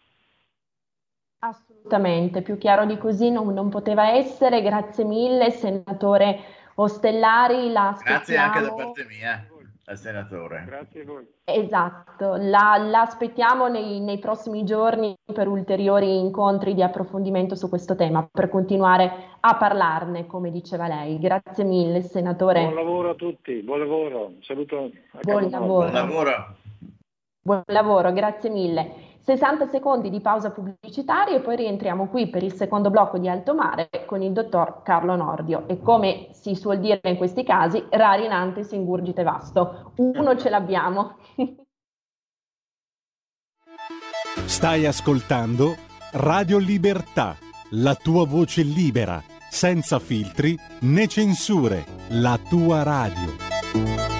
Assolutamente, 1.38 2.43
più 2.43 2.59
chiaro 2.59 2.85
di 2.85 2.99
così 2.99 3.31
non, 3.31 3.55
non 3.55 3.71
poteva 3.71 4.11
essere. 4.11 4.61
Grazie 4.61 5.05
mille, 5.05 5.51
senatore 5.51 6.60
Ostellari 6.75 7.71
la 7.71 7.97
Grazie 8.03 8.37
anche 8.37 8.61
da 8.61 8.73
parte 8.73 9.05
mia 9.09 9.47
al 9.91 9.99
senatore. 9.99 10.65
Grazie 10.67 11.03
a 11.03 11.05
voi. 11.05 11.27
Esatto, 11.45 12.37
la, 12.37 12.77
la 12.79 13.01
aspettiamo 13.01 13.67
nei, 13.69 14.01
nei, 14.01 14.19
prossimi 14.19 14.65
giorni 14.65 15.15
per 15.33 15.49
ulteriori 15.49 16.19
incontri 16.19 16.75
di 16.75 16.83
approfondimento 16.83 17.57
su 17.57 17.69
questo 17.69 17.97
tema, 17.97 18.27
per 18.31 18.49
continuare 18.49 19.11
a 19.41 19.57
parlarne, 19.57 20.27
come 20.27 20.51
diceva 20.51 20.87
lei. 20.87 21.19
Grazie 21.19 21.65
mille, 21.65 22.03
senatore. 22.03 22.63
Buon 22.63 22.75
lavoro 22.75 23.11
a 23.11 23.15
tutti, 23.15 23.63
buon 23.63 23.81
lavoro, 23.81 24.33
saluto. 24.43 24.91
buon 25.23 25.51
lavoro. 25.51 25.91
buon 25.91 25.93
lavoro. 25.93 26.55
Buon 27.43 27.63
lavoro, 27.67 28.13
grazie 28.13 28.51
mille. 28.51 29.10
60 29.23 29.67
secondi 29.67 30.11
di 30.11 30.21
pausa 30.21 30.51
pubblicitaria 30.51 31.37
e 31.37 31.41
poi 31.41 31.57
rientriamo 31.57 32.09
qui 32.09 32.29
per 32.29 32.43
il 32.43 32.53
secondo 32.55 32.91
blocco 32.91 33.19
di 33.19 33.29
Alto 33.29 33.55
Mare 33.55 33.89
con 34.07 34.23
il 34.23 34.33
dottor 34.33 34.83
Carlo 34.83 35.15
Nordio. 35.15 35.69
E 35.69 35.81
come 35.81 36.29
si 36.33 36.55
suol 36.55 36.81
dire 36.81 37.01
in 37.05 37.17
questi 37.17 37.45
casi, 37.45 37.85
rari 37.91 38.27
nante 38.29 38.63
singurgite 38.63 39.23
vasto. 39.23 39.93
Uno 39.97 40.37
ce 40.37 40.49
l'abbiamo. 40.49 41.17
Stai 44.47 44.87
ascoltando 44.87 45.77
Radio 46.13 46.59
Libertà, 46.59 47.37
la 47.71 47.95
tua 47.95 48.27
voce 48.27 48.63
libera, 48.63 49.23
senza 49.49 49.99
filtri 49.99 50.59
né 50.81 51.07
censure, 51.07 51.85
la 52.09 52.39
tua 52.49 52.83
radio. 52.83 54.20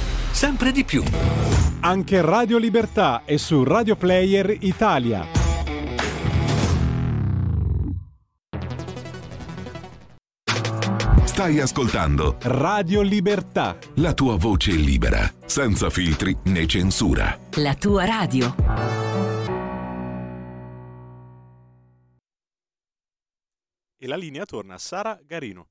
sempre 0.31 0.71
di 0.71 0.83
più. 0.83 1.03
Anche 1.81 2.21
Radio 2.21 2.57
Libertà 2.57 3.23
è 3.25 3.37
su 3.37 3.63
Radio 3.63 3.95
Player 3.95 4.55
Italia. 4.61 5.27
Stai 11.23 11.59
ascoltando 11.59 12.37
Radio 12.41 13.01
Libertà. 13.01 13.77
La 13.95 14.13
tua 14.13 14.35
voce 14.37 14.73
libera, 14.73 15.27
senza 15.45 15.89
filtri 15.89 16.37
né 16.45 16.67
censura. 16.67 17.35
La 17.55 17.73
tua 17.73 18.05
radio. 18.05 18.53
E 23.97 24.07
la 24.07 24.15
linea 24.15 24.45
torna 24.45 24.75
a 24.75 24.77
Sara 24.77 25.19
Garino. 25.25 25.70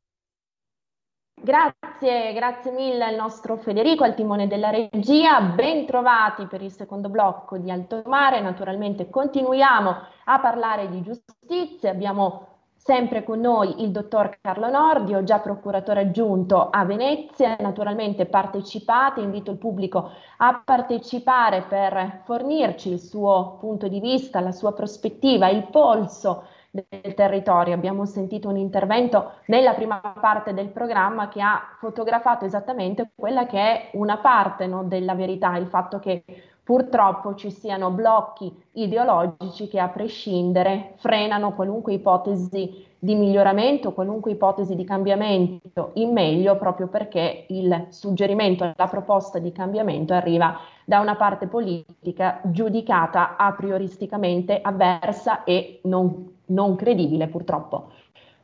Grazie, 1.43 2.35
grazie 2.35 2.71
mille 2.71 3.03
al 3.03 3.15
nostro 3.15 3.57
Federico, 3.57 4.05
al 4.05 4.15
timone 4.15 4.47
della 4.47 4.69
regia. 4.69 5.41
Ben 5.41 5.87
trovati 5.87 6.45
per 6.45 6.61
il 6.61 6.71
secondo 6.71 7.09
blocco 7.09 7.57
di 7.57 7.71
Alto 7.71 8.03
Mare. 8.05 8.43
Naturalmente 8.43 9.09
continuiamo 9.09 9.97
a 10.25 10.39
parlare 10.39 10.91
di 10.91 11.01
giustizia. 11.01 11.93
Abbiamo 11.93 12.47
sempre 12.77 13.25
con 13.25 13.41
noi 13.41 13.83
il 13.83 13.91
dottor 13.91 14.37
Carlo 14.43 14.69
Nordio, 14.69 15.25
già 15.25 15.39
procuratore 15.39 16.01
aggiunto 16.01 16.69
a 16.69 16.85
Venezia. 16.85 17.57
Naturalmente 17.59 18.27
partecipate, 18.27 19.23
invito 19.23 19.51
il 19.51 19.57
pubblico 19.57 20.11
a 20.37 20.61
partecipare 20.63 21.63
per 21.63 22.21
fornirci 22.27 22.91
il 22.91 23.01
suo 23.01 23.57
punto 23.59 23.89
di 23.89 24.01
vista, 24.01 24.41
la 24.41 24.53
sua 24.53 24.75
prospettiva, 24.75 25.49
il 25.49 25.69
polso 25.69 26.45
del 26.71 27.15
territorio. 27.15 27.75
Abbiamo 27.75 28.05
sentito 28.07 28.49
un 28.49 28.57
intervento 28.57 29.33
nella 29.47 29.75
prima 29.75 30.01
parte 30.21 30.55
del 30.55 30.69
programma 30.69 31.29
che 31.29 31.43
ha 31.43 31.77
fotografato 31.79 32.45
esattamente 32.45 33.11
quella 33.15 33.47
che 33.47 33.59
è 33.59 33.91
una 33.95 34.19
parte 34.19 34.67
no, 34.67 34.85
della 34.85 35.15
verità, 35.15 35.57
il 35.57 35.67
fatto 35.67 35.99
che 35.99 36.25
purtroppo 36.63 37.35
ci 37.35 37.51
siano 37.51 37.91
blocchi 37.91 38.55
ideologici 38.75 39.67
che 39.67 39.81
a 39.81 39.89
prescindere 39.89 40.93
frenano 40.99 41.53
qualunque 41.55 41.95
ipotesi 41.95 42.87
di 42.97 43.15
miglioramento, 43.15 43.93
qualunque 43.93 44.31
ipotesi 44.31 44.77
di 44.77 44.85
cambiamento 44.85 45.91
in 45.95 46.13
meglio, 46.13 46.57
proprio 46.57 46.87
perché 46.87 47.47
il 47.49 47.87
suggerimento, 47.89 48.73
la 48.77 48.87
proposta 48.87 49.39
di 49.39 49.51
cambiamento 49.51 50.13
arriva 50.13 50.61
da 50.85 51.01
una 51.01 51.17
parte 51.17 51.47
politica 51.47 52.41
giudicata 52.45 53.37
a 53.37 53.53
prioristicamente 53.53 54.61
avversa 54.61 55.45
e 55.45 55.81
non, 55.85 56.40
non 56.51 56.77
credibile 56.77 57.27
purtroppo. 57.27 57.91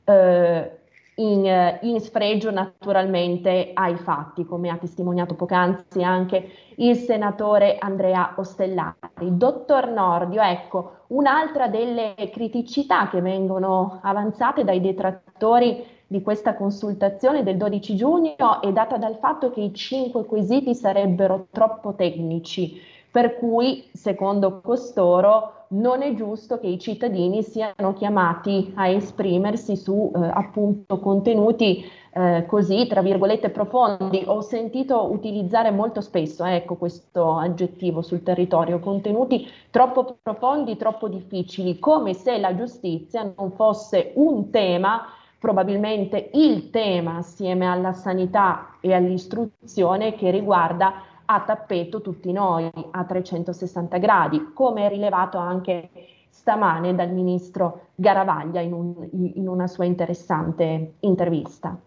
Eh, 0.04 0.70
in, 1.18 1.78
in, 1.80 2.00
sfregio 2.00 2.50
naturalmente 2.50 3.70
ai 3.72 3.96
fatti, 3.96 4.44
come 4.44 4.68
ha 4.68 4.76
testimoniato 4.76 5.34
poc'anzi 5.34 6.02
anche 6.02 6.50
il 6.76 6.96
senatore 6.96 7.78
Andrea 7.78 8.34
Ostellari. 8.36 8.94
Dottor 9.18 9.88
Nordio, 9.88 10.42
ecco, 10.42 11.04
un'altra 11.08 11.68
delle 11.68 12.14
criticità 12.30 13.08
che 13.08 13.22
vengono 13.22 14.00
avanzate 14.02 14.62
dai 14.64 14.80
detrattori 14.80 15.84
di 16.06 16.22
questa 16.22 16.54
consultazione 16.54 17.42
del 17.42 17.56
12 17.56 17.96
giugno 17.96 18.60
è 18.60 18.70
data 18.72 18.96
dal 18.96 19.16
fatto 19.16 19.50
che 19.50 19.60
i 19.60 19.74
cinque 19.74 20.24
quesiti 20.24 20.74
sarebbero 20.74 21.46
troppo 21.50 21.94
tecnici, 21.94 22.78
per 23.10 23.36
cui, 23.38 23.88
secondo 23.92 24.60
costoro, 24.60 25.55
non 25.68 26.02
è 26.02 26.14
giusto 26.14 26.58
che 26.58 26.66
i 26.66 26.78
cittadini 26.78 27.42
siano 27.42 27.92
chiamati 27.94 28.72
a 28.76 28.88
esprimersi 28.88 29.76
su 29.76 30.12
eh, 30.14 30.18
appunto 30.18 30.98
contenuti 31.00 31.84
eh, 32.12 32.44
così, 32.46 32.86
tra 32.86 33.02
virgolette, 33.02 33.50
profondi. 33.50 34.22
Ho 34.26 34.40
sentito 34.40 35.10
utilizzare 35.10 35.70
molto 35.70 36.00
spesso, 36.00 36.44
ecco 36.44 36.76
questo 36.76 37.36
aggettivo 37.36 38.02
sul 38.02 38.22
territorio, 38.22 38.78
contenuti 38.78 39.46
troppo 39.70 40.16
profondi, 40.22 40.76
troppo 40.76 41.08
difficili, 41.08 41.78
come 41.78 42.14
se 42.14 42.38
la 42.38 42.54
giustizia 42.54 43.30
non 43.36 43.52
fosse 43.52 44.12
un 44.14 44.50
tema 44.50 45.06
probabilmente 45.38 46.30
il 46.32 46.70
tema 46.70 47.18
assieme 47.18 47.66
alla 47.66 47.92
sanità 47.92 48.78
e 48.80 48.94
all'istruzione 48.94 50.14
che 50.14 50.30
riguarda 50.30 50.94
a 51.26 51.42
tappeto 51.42 52.00
tutti 52.00 52.32
noi 52.32 52.70
a 52.90 53.04
360 53.04 53.98
gradi, 53.98 54.52
come 54.54 54.88
rilevato 54.88 55.38
anche 55.38 55.90
stamane 56.28 56.94
dal 56.94 57.10
ministro 57.12 57.88
Garavaglia 57.94 58.60
in, 58.60 58.72
un, 58.72 59.08
in 59.34 59.48
una 59.48 59.66
sua 59.66 59.84
interessante 59.84 60.94
intervista. 61.00 61.78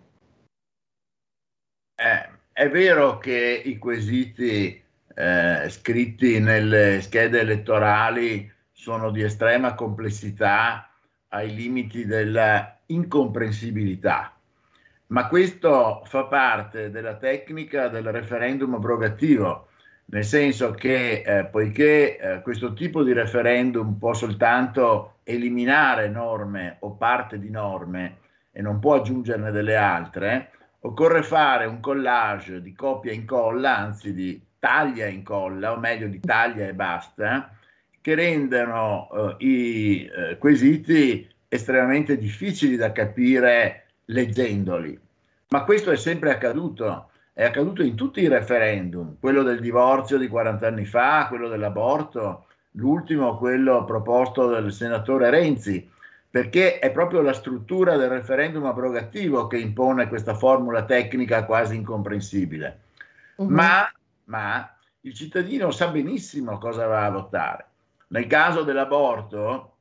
Eh, 1.95 2.29
è 2.51 2.69
vero 2.69 3.17
che 3.17 3.61
i 3.65 3.77
quesiti 3.77 4.81
eh, 5.15 5.69
scritti 5.69 6.39
nelle 6.39 7.01
schede 7.01 7.41
elettorali 7.41 8.51
sono 8.71 9.11
di 9.11 9.21
estrema 9.21 9.75
complessità 9.75 10.89
ai 11.29 11.53
limiti 11.53 12.05
della 12.05 12.79
incomprensibilità 12.87 14.38
ma 15.09 15.27
questo 15.27 16.01
fa 16.05 16.25
parte 16.25 16.91
della 16.91 17.15
tecnica 17.15 17.87
del 17.87 18.11
referendum 18.11 18.75
abrogativo, 18.75 19.67
nel 20.05 20.23
senso 20.23 20.71
che 20.71 21.21
eh, 21.25 21.45
poiché 21.45 22.17
eh, 22.17 22.41
questo 22.41 22.73
tipo 22.73 23.03
di 23.03 23.13
referendum 23.13 23.97
può 23.97 24.13
soltanto 24.13 25.17
eliminare 25.23 26.09
norme 26.09 26.77
o 26.79 26.91
parte 26.91 27.39
di 27.39 27.49
norme 27.49 28.17
e 28.51 28.61
non 28.61 28.79
può 28.79 28.95
aggiungerne 28.95 29.51
delle 29.51 29.75
altre, 29.75 30.51
occorre 30.81 31.23
fare 31.23 31.65
un 31.65 31.79
collage 31.79 32.61
di 32.61 32.73
copia 32.73 33.11
e 33.11 33.15
incolla, 33.15 33.77
anzi 33.77 34.13
di 34.13 34.39
taglia 34.59 35.05
e 35.05 35.11
incolla, 35.11 35.71
o 35.71 35.77
meglio 35.77 36.07
di 36.07 36.19
taglia 36.19 36.67
e 36.67 36.73
basta, 36.73 37.55
che 38.01 38.15
rendano 38.15 39.37
eh, 39.39 39.45
i 39.45 40.05
eh, 40.05 40.37
quesiti 40.37 41.27
estremamente 41.47 42.17
difficili 42.17 42.75
da 42.75 42.91
capire 42.91 43.85
leggendoli. 44.09 44.99
Ma 45.49 45.63
questo 45.63 45.91
è 45.91 45.95
sempre 45.95 46.31
accaduto, 46.31 47.09
è 47.33 47.43
accaduto 47.43 47.81
in 47.81 47.95
tutti 47.95 48.21
i 48.21 48.27
referendum, 48.27 49.17
quello 49.19 49.41
del 49.43 49.59
divorzio 49.59 50.17
di 50.17 50.27
40 50.27 50.67
anni 50.67 50.85
fa, 50.85 51.25
quello 51.27 51.47
dell'aborto, 51.47 52.45
l'ultimo 52.73 53.37
quello 53.37 53.83
proposto 53.85 54.47
dal 54.47 54.71
senatore 54.71 55.29
Renzi, 55.29 55.89
perché 56.29 56.77
è 56.77 56.91
proprio 56.91 57.21
la 57.21 57.33
struttura 57.33 57.97
del 57.97 58.09
referendum 58.09 58.65
abrogativo 58.65 59.47
che 59.47 59.57
impone 59.57 60.07
questa 60.07 60.35
formula 60.35 60.85
tecnica 60.85 61.45
quasi 61.45 61.75
incomprensibile. 61.75 62.81
Uh-huh. 63.37 63.49
Ma, 63.49 63.91
ma 64.25 64.77
il 65.01 65.13
cittadino 65.15 65.71
sa 65.71 65.87
benissimo 65.87 66.59
cosa 66.59 66.85
va 66.85 67.05
a 67.05 67.09
votare. 67.09 67.65
Nel 68.09 68.27
caso 68.27 68.61
dell'aborto, 68.61 69.77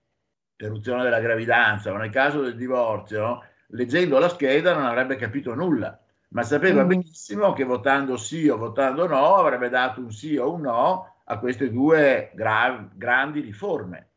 interruzione 0.53 1.03
della 1.03 1.21
gravidanza, 1.21 1.93
o 1.93 1.97
nel 1.97 2.11
caso 2.11 2.41
del 2.41 2.57
divorzio, 2.57 3.43
leggendo 3.69 4.19
la 4.19 4.29
scheda 4.29 4.75
non 4.75 4.85
avrebbe 4.85 5.17
capito 5.17 5.55
nulla, 5.55 5.99
ma 6.29 6.43
sapeva 6.43 6.85
mm. 6.85 6.89
benissimo 6.89 7.53
che 7.53 7.65
votando 7.65 8.17
sì 8.17 8.49
o 8.49 8.57
votando 8.57 9.07
no 9.07 9.37
avrebbe 9.37 9.69
dato 9.69 10.01
un 10.01 10.13
sì 10.13 10.37
o 10.37 10.53
un 10.53 10.63
no 10.63 11.17
a 11.25 11.39
queste 11.39 11.71
due 11.71 12.31
gra- 12.35 12.89
grandi 12.95 13.41
riforme. 13.41 14.09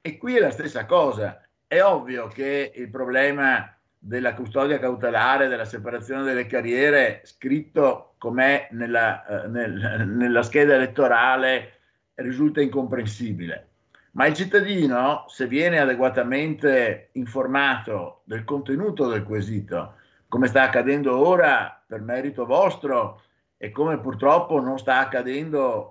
E 0.00 0.16
qui 0.16 0.36
è 0.36 0.40
la 0.40 0.50
stessa 0.50 0.86
cosa. 0.86 1.40
È 1.66 1.80
ovvio 1.82 2.28
che 2.28 2.72
il 2.74 2.90
problema 2.90 3.74
della 3.98 4.34
custodia 4.34 4.78
cautelare, 4.78 5.48
della 5.48 5.64
separazione 5.64 6.24
delle 6.24 6.46
carriere, 6.46 7.20
scritto 7.24 8.14
com'è 8.18 8.68
nella, 8.72 9.44
eh, 9.44 9.48
nel, 9.48 10.06
nella 10.08 10.42
scheda 10.42 10.74
elettorale, 10.74 11.78
risulta 12.14 12.60
incomprensibile. 12.60 13.71
Ma 14.14 14.26
il 14.26 14.34
cittadino, 14.34 15.24
se 15.28 15.46
viene 15.46 15.78
adeguatamente 15.78 17.10
informato 17.12 18.22
del 18.24 18.44
contenuto 18.44 19.08
del 19.08 19.22
quesito, 19.22 19.94
come 20.28 20.48
sta 20.48 20.62
accadendo 20.62 21.16
ora 21.16 21.82
per 21.86 22.02
merito 22.02 22.44
vostro 22.44 23.22
e 23.56 23.70
come 23.70 23.98
purtroppo 23.98 24.60
non 24.60 24.78
sta 24.78 24.98
accadendo 24.98 25.90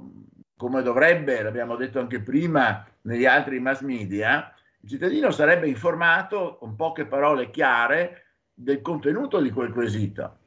come 0.55 0.83
dovrebbe, 0.83 1.41
l'abbiamo 1.41 1.75
detto 1.75 1.99
anche 1.99 2.21
prima, 2.21 2.85
negli 3.01 3.25
altri 3.25 3.59
mass 3.59 3.81
media, 3.81 4.53
il 4.81 4.89
cittadino 4.89 5.31
sarebbe 5.31 5.67
informato 5.67 6.57
con 6.59 6.75
poche 6.75 7.05
parole 7.05 7.49
chiare 7.49 8.25
del 8.53 8.81
contenuto 8.81 9.39
di 9.39 9.49
quel 9.49 9.71
quesito. 9.71 10.37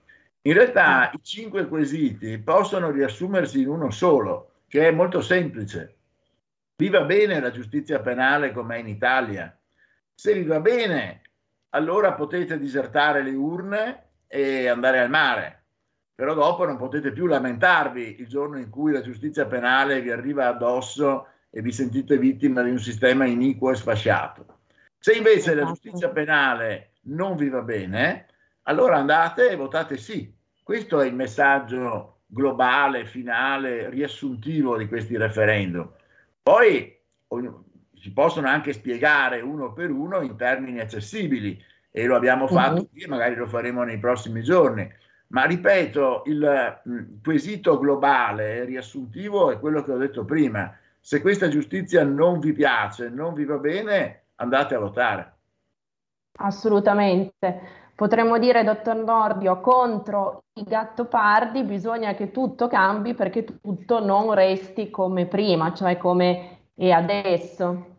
In 0.43 0.53
realtà 0.53 1.11
i 1.13 1.19
cinque 1.23 1.67
quesiti 1.67 2.39
possono 2.39 2.91
riassumersi 2.91 3.63
in 3.63 3.69
uno 3.69 3.91
solo, 3.91 4.61
che 4.69 4.87
è 4.87 4.93
molto 4.93 5.21
semplice. 5.21 5.94
Viva 6.77 7.03
bene 7.05 7.39
la 7.39 7.53
giustizia 7.53 8.01
penale 8.01 8.53
come 8.53 8.77
è 8.77 8.79
in 8.81 8.89
Italia. 8.89 9.57
Se 10.13 10.35
vi 10.35 10.43
va 10.43 10.59
bene, 10.59 11.23
allora 11.71 12.15
potete 12.15 12.59
disertare 12.59 13.23
le 13.23 13.31
urne 13.31 14.09
e 14.27 14.67
andare 14.67 14.99
al 14.99 15.09
mare. 15.09 15.63
Però 16.17 16.35
dopo 16.35 16.65
non 16.65 16.77
potete 16.77 17.13
più 17.13 17.27
lamentarvi 17.27 18.21
il 18.21 18.27
giorno 18.27 18.59
in 18.59 18.71
cui 18.71 18.91
la 18.91 19.03
giustizia 19.03 19.47
penale 19.47 20.01
vi 20.01 20.11
arriva 20.11 20.49
addosso 20.49 21.29
e 21.49 21.63
vi 21.63 21.71
sentite 21.71 22.19
vittima 22.19 22.63
di 22.63 22.71
un 22.71 22.81
sistema 22.81 23.25
iniquo 23.25 23.71
e 23.71 23.77
sfasciato. 23.77 24.59
Se 24.99 25.13
invece 25.13 25.55
la 25.55 25.63
esatto. 25.63 25.79
giustizia 25.81 26.09
penale 26.11 26.95
non 27.03 27.37
vi 27.37 27.49
va 27.49 27.63
bene, 27.63 28.27
allora 28.63 28.97
andate 28.97 29.49
e 29.49 29.55
votate 29.57 29.97
sì. 29.97 30.33
Questo 30.61 31.01
è 31.01 31.07
il 31.07 31.15
messaggio 31.15 32.23
globale, 32.27 33.07
finale, 33.07 33.91
riassuntivo 33.91 34.77
di 34.77 34.89
questi 34.89 35.17
referendum. 35.17 35.89
Poi 36.45 36.95
si 37.95 38.13
possono 38.13 38.49
anche 38.49 38.75
spiegare 38.75 39.41
uno 39.41 39.73
per 39.73 39.91
uno 39.91 40.21
in 40.21 40.37
termini 40.37 40.79
accessibili 40.79 41.59
e 41.91 42.05
lo 42.05 42.17
abbiamo 42.17 42.47
fatto 42.47 42.83
uh-huh. 42.83 42.91
qui, 42.91 43.07
magari 43.07 43.35
lo 43.35 43.47
faremo 43.47 43.83
nei 43.83 43.99
prossimi 43.99 44.43
giorni. 44.43 44.87
Ma 45.29 45.45
ripeto, 45.45 46.25
il 46.27 46.81
mh, 46.85 47.21
quesito 47.23 47.79
globale 47.79 48.65
riassuntivo 48.65 49.51
è 49.51 49.59
quello 49.59 49.83
che 49.83 49.93
ho 49.93 49.97
detto 49.97 50.27
prima 50.27 50.77
se 51.01 51.21
questa 51.21 51.49
giustizia 51.49 52.03
non 52.03 52.41
vi 52.41 52.53
piace, 52.53 53.09
non 53.09 53.35
vi 53.35 53.45
va 53.45 53.59
bene, 53.59 54.25
andate 54.37 54.75
a 54.75 54.79
votare. 54.79 55.33
Assolutamente. 56.39 57.84
Potremmo 57.95 58.39
dire, 58.39 58.65
dottor 58.65 58.97
Nordio, 58.97 59.61
contro 59.61 60.45
i 60.55 60.65
gattopardi 60.65 61.63
bisogna 61.63 62.15
che 62.15 62.31
tutto 62.31 62.67
cambi 62.67 63.15
perché 63.15 63.45
tutto 63.45 64.05
non 64.05 64.35
resti 64.35 64.91
come 64.91 65.27
prima, 65.27 65.73
cioè 65.73 65.97
come 65.97 66.71
è 66.75 66.91
adesso. 66.91 67.93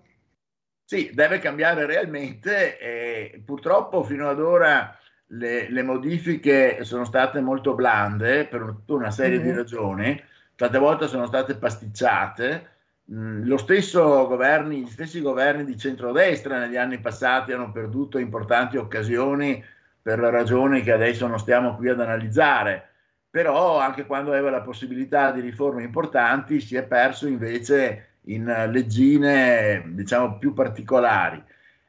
Sì, 0.84 1.12
deve 1.13 1.39
cambiare 1.39 1.86
realmente 1.86 2.77
e 2.77 3.41
purtroppo 3.43 4.03
fino 4.03 4.27
ad 4.29 4.39
ora 4.39 4.97
le, 5.27 5.69
le 5.71 5.81
modifiche 5.81 6.84
sono 6.84 7.05
state 7.05 7.39
molto 7.39 7.73
blande 7.73 8.45
per 8.45 8.75
una 8.88 9.12
serie 9.12 9.39
mm-hmm. 9.39 9.47
di 9.47 9.55
ragioni, 9.55 10.23
tante 10.55 10.77
volte 10.77 11.08
sono 11.08 11.25
state 11.25 11.55
pasticciate 11.55 12.73
Mm, 13.12 13.45
lo 13.45 13.58
stesso 13.58 14.25
governi, 14.25 14.81
gli 14.81 14.89
stessi 14.89 15.21
governi 15.21 15.63
di 15.63 15.77
centrodestra 15.77 16.58
negli 16.58 16.75
anni 16.75 16.99
passati 16.99 17.51
hanno 17.51 17.71
perduto 17.71 18.17
importanti 18.17 18.77
occasioni 18.77 19.63
per 20.05 20.19
ragioni 20.19 20.83
che 20.83 20.91
adesso 20.91 21.25
non 21.25 21.39
stiamo 21.39 21.75
qui 21.75 21.89
ad 21.89 21.99
analizzare, 21.99 22.89
però 23.27 23.79
anche 23.79 24.05
quando 24.05 24.29
aveva 24.29 24.51
la 24.51 24.61
possibilità 24.61 25.31
di 25.31 25.41
riforme 25.41 25.81
importanti 25.81 26.61
si 26.61 26.75
è 26.75 26.83
perso 26.83 27.25
invece 27.25 28.19
in 28.25 28.45
leggine 28.69 29.81
diciamo 29.87 30.37
più 30.37 30.53
particolari. 30.53 31.43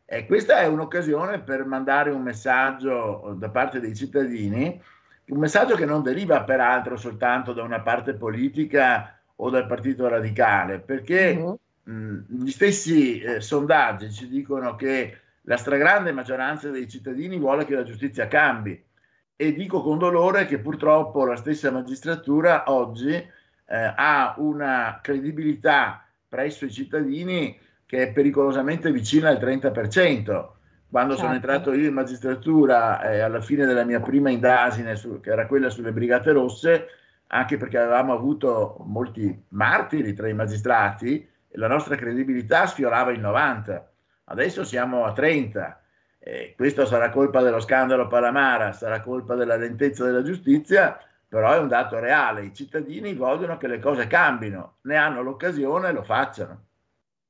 E 0.06 0.24
questa 0.24 0.60
è 0.60 0.66
un'occasione 0.66 1.40
per 1.40 1.66
mandare 1.66 2.08
un 2.08 2.22
messaggio 2.22 3.34
da 3.36 3.50
parte 3.50 3.80
dei 3.80 3.94
cittadini, 3.94 4.80
un 5.26 5.38
messaggio 5.38 5.76
che 5.76 5.84
non 5.84 6.02
deriva 6.02 6.42
peraltro 6.42 6.96
soltanto 6.96 7.52
da 7.52 7.64
una 7.64 7.80
parte 7.80 8.14
politica 8.14 9.14
o 9.34 9.50
dal 9.50 9.66
Partito 9.66 10.08
Radicale, 10.08 10.78
perché 10.78 11.36
uh-huh. 11.38 11.58
mh, 11.82 12.24
gli 12.28 12.50
stessi 12.50 13.20
eh, 13.20 13.42
sondaggi 13.42 14.10
ci 14.10 14.26
dicono 14.26 14.74
che 14.74 15.18
la 15.46 15.56
stragrande 15.56 16.12
maggioranza 16.12 16.70
dei 16.70 16.88
cittadini 16.88 17.38
vuole 17.38 17.64
che 17.64 17.74
la 17.74 17.82
giustizia 17.82 18.28
cambi 18.28 18.80
e 19.34 19.52
dico 19.52 19.82
con 19.82 19.98
dolore 19.98 20.46
che 20.46 20.58
purtroppo 20.58 21.24
la 21.24 21.36
stessa 21.36 21.70
magistratura 21.70 22.64
oggi 22.66 23.12
eh, 23.12 23.92
ha 23.96 24.34
una 24.38 25.00
credibilità 25.02 26.04
presso 26.28 26.64
i 26.64 26.72
cittadini 26.72 27.58
che 27.84 28.02
è 28.02 28.12
pericolosamente 28.12 28.90
vicina 28.90 29.28
al 29.28 29.36
30%. 29.36 30.54
Quando 30.88 31.12
certo. 31.12 31.16
sono 31.16 31.34
entrato 31.34 31.72
io 31.72 31.88
in 31.88 31.94
magistratura 31.94 33.02
eh, 33.02 33.20
alla 33.20 33.40
fine 33.40 33.66
della 33.66 33.84
mia 33.84 34.00
prima 34.00 34.30
indagine, 34.30 34.96
su, 34.96 35.20
che 35.20 35.30
era 35.30 35.46
quella 35.46 35.68
sulle 35.68 35.92
Brigate 35.92 36.32
Rosse, 36.32 36.86
anche 37.28 37.56
perché 37.56 37.78
avevamo 37.78 38.12
avuto 38.12 38.76
molti 38.86 39.44
martiri 39.48 40.14
tra 40.14 40.28
i 40.28 40.34
magistrati 40.34 41.28
la 41.56 41.68
nostra 41.68 41.96
credibilità 41.96 42.66
sfiorava 42.66 43.12
il 43.12 43.20
90. 43.20 43.90
Adesso 44.28 44.64
siamo 44.64 45.04
a 45.04 45.12
30. 45.12 45.80
Eh, 46.18 46.54
questo 46.56 46.84
sarà 46.86 47.10
colpa 47.10 47.42
dello 47.42 47.60
scandalo 47.60 48.08
Palamara, 48.08 48.72
sarà 48.72 49.00
colpa 49.00 49.36
della 49.36 49.56
lentezza 49.56 50.04
della 50.04 50.22
giustizia, 50.22 50.98
però 51.28 51.52
è 51.52 51.58
un 51.58 51.68
dato 51.68 51.98
reale. 52.00 52.44
I 52.44 52.54
cittadini 52.54 53.14
vogliono 53.14 53.56
che 53.56 53.68
le 53.68 53.78
cose 53.78 54.08
cambino, 54.08 54.78
ne 54.82 54.96
hanno 54.96 55.22
l'occasione 55.22 55.88
e 55.88 55.92
lo 55.92 56.02
facciano. 56.02 56.60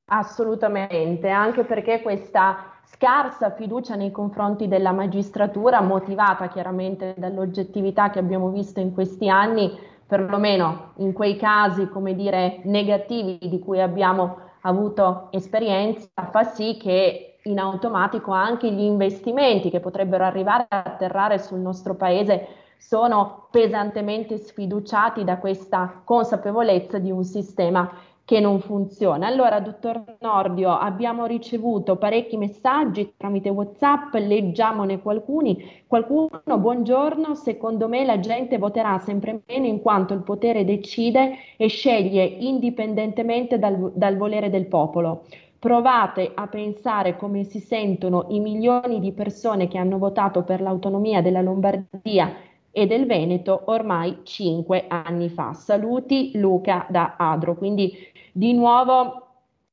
Assolutamente, 0.09 1.29
anche 1.29 1.65
perché 1.65 2.01
questa 2.01 2.71
scarsa 2.85 3.51
fiducia 3.51 3.95
nei 3.95 4.11
confronti 4.11 4.67
della 4.67 4.93
magistratura, 4.93 5.81
motivata 5.81 6.47
chiaramente 6.47 7.13
dall'oggettività 7.17 8.09
che 8.09 8.19
abbiamo 8.19 8.49
visto 8.49 8.79
in 8.79 8.93
questi 8.93 9.29
anni, 9.29 9.77
perlomeno 10.07 10.93
in 10.97 11.13
quei 11.13 11.37
casi, 11.37 11.89
come 11.89 12.15
dire, 12.15 12.61
negativi 12.63 13.37
di 13.41 13.59
cui 13.59 13.81
abbiamo 13.81 14.45
avuto 14.61 15.27
esperienza, 15.31 16.07
fa 16.31 16.43
sì 16.43 16.77
che 16.79 17.37
in 17.43 17.59
automatico 17.59 18.31
anche 18.31 18.71
gli 18.71 18.81
investimenti 18.81 19.69
che 19.69 19.79
potrebbero 19.79 20.23
arrivare 20.23 20.65
a 20.69 20.83
atterrare 20.83 21.39
sul 21.39 21.59
nostro 21.59 21.95
paese 21.95 22.47
sono 22.77 23.47
pesantemente 23.49 24.37
sfiduciati 24.37 25.23
da 25.23 25.37
questa 25.37 26.01
consapevolezza 26.03 26.99
di 26.99 27.11
un 27.11 27.23
sistema 27.23 27.89
che 28.27 28.41
non 28.41 28.59
funziona. 28.59 29.25
Allora, 29.25 29.61
dottor 29.61 30.03
Nordio, 30.19 30.77
abbiamo 30.77 31.25
ricevuto 31.25 31.95
parecchi 31.95 32.35
messaggi 32.35 33.13
tramite 33.15 33.47
WhatsApp, 33.47 34.15
leggiamone 34.15 35.01
qualcuni. 35.01 35.85
Qualcuno, 35.87 36.41
buongiorno, 36.43 37.35
secondo 37.35 37.87
me 37.87 38.03
la 38.03 38.19
gente 38.19 38.57
voterà 38.57 38.99
sempre 38.99 39.43
meno 39.47 39.67
in 39.67 39.81
quanto 39.81 40.13
il 40.13 40.23
potere 40.23 40.65
decide 40.65 41.37
e 41.55 41.67
sceglie 41.69 42.25
indipendentemente 42.25 43.57
dal, 43.57 43.93
dal 43.95 44.17
volere 44.17 44.49
del 44.49 44.65
popolo. 44.65 45.23
Provate 45.57 46.29
a 46.33 46.47
pensare 46.47 47.15
come 47.15 47.45
si 47.45 47.61
sentono 47.61 48.25
i 48.27 48.41
milioni 48.41 48.99
di 48.99 49.13
persone 49.13 49.69
che 49.69 49.77
hanno 49.77 49.97
votato 49.97 50.43
per 50.43 50.59
l'autonomia 50.59 51.21
della 51.21 51.41
Lombardia 51.41 52.29
e 52.77 52.85
del 52.85 53.07
Veneto 53.07 53.63
ormai 53.65 54.19
cinque 54.21 54.85
anni 54.87 55.29
fa. 55.29 55.53
Saluti 55.53 56.33
Luca 56.35 56.85
da 56.87 57.15
Adro. 57.17 57.55
Quindi 57.55 57.91
di 58.31 58.53
nuovo 58.53 59.25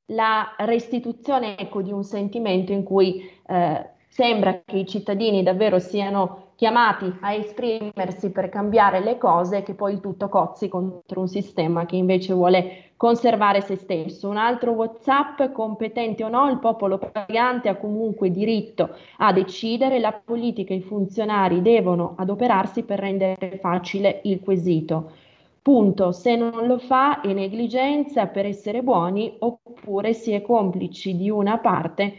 la 0.06 0.54
restituzione 0.60 1.58
ecco, 1.58 1.82
di 1.82 1.92
un 1.92 2.02
sentimento 2.02 2.72
in 2.72 2.82
cui 2.82 3.30
eh, 3.46 3.90
sembra 4.08 4.62
che 4.64 4.78
i 4.78 4.86
cittadini 4.86 5.42
davvero 5.42 5.78
siano 5.78 6.43
chiamati 6.56 7.12
a 7.20 7.32
esprimersi 7.32 8.30
per 8.30 8.48
cambiare 8.48 9.00
le 9.00 9.18
cose, 9.18 9.62
che 9.62 9.74
poi 9.74 9.94
il 9.94 10.00
tutto 10.00 10.28
cozzi 10.28 10.68
contro 10.68 11.20
un 11.20 11.28
sistema 11.28 11.86
che 11.86 11.96
invece 11.96 12.32
vuole 12.32 12.92
conservare 12.96 13.60
se 13.60 13.76
stesso. 13.76 14.28
Un 14.28 14.36
altro 14.36 14.72
WhatsApp, 14.72 15.52
competente 15.52 16.24
o 16.24 16.28
no, 16.28 16.48
il 16.48 16.58
popolo 16.58 16.98
pagante 16.98 17.68
ha 17.68 17.76
comunque 17.76 18.30
diritto 18.30 18.90
a 19.18 19.32
decidere, 19.32 19.98
la 19.98 20.12
politica 20.12 20.72
e 20.72 20.78
i 20.78 20.82
funzionari 20.82 21.60
devono 21.60 22.14
adoperarsi 22.16 22.82
per 22.84 23.00
rendere 23.00 23.58
facile 23.60 24.20
il 24.24 24.40
quesito. 24.40 25.10
Punto. 25.60 26.12
Se 26.12 26.36
non 26.36 26.66
lo 26.66 26.78
fa 26.78 27.22
è 27.22 27.32
negligenza 27.32 28.26
per 28.26 28.44
essere 28.44 28.82
buoni 28.82 29.34
oppure 29.38 30.12
si 30.12 30.32
è 30.32 30.42
complici 30.42 31.16
di 31.16 31.30
una 31.30 31.58
parte 31.58 32.14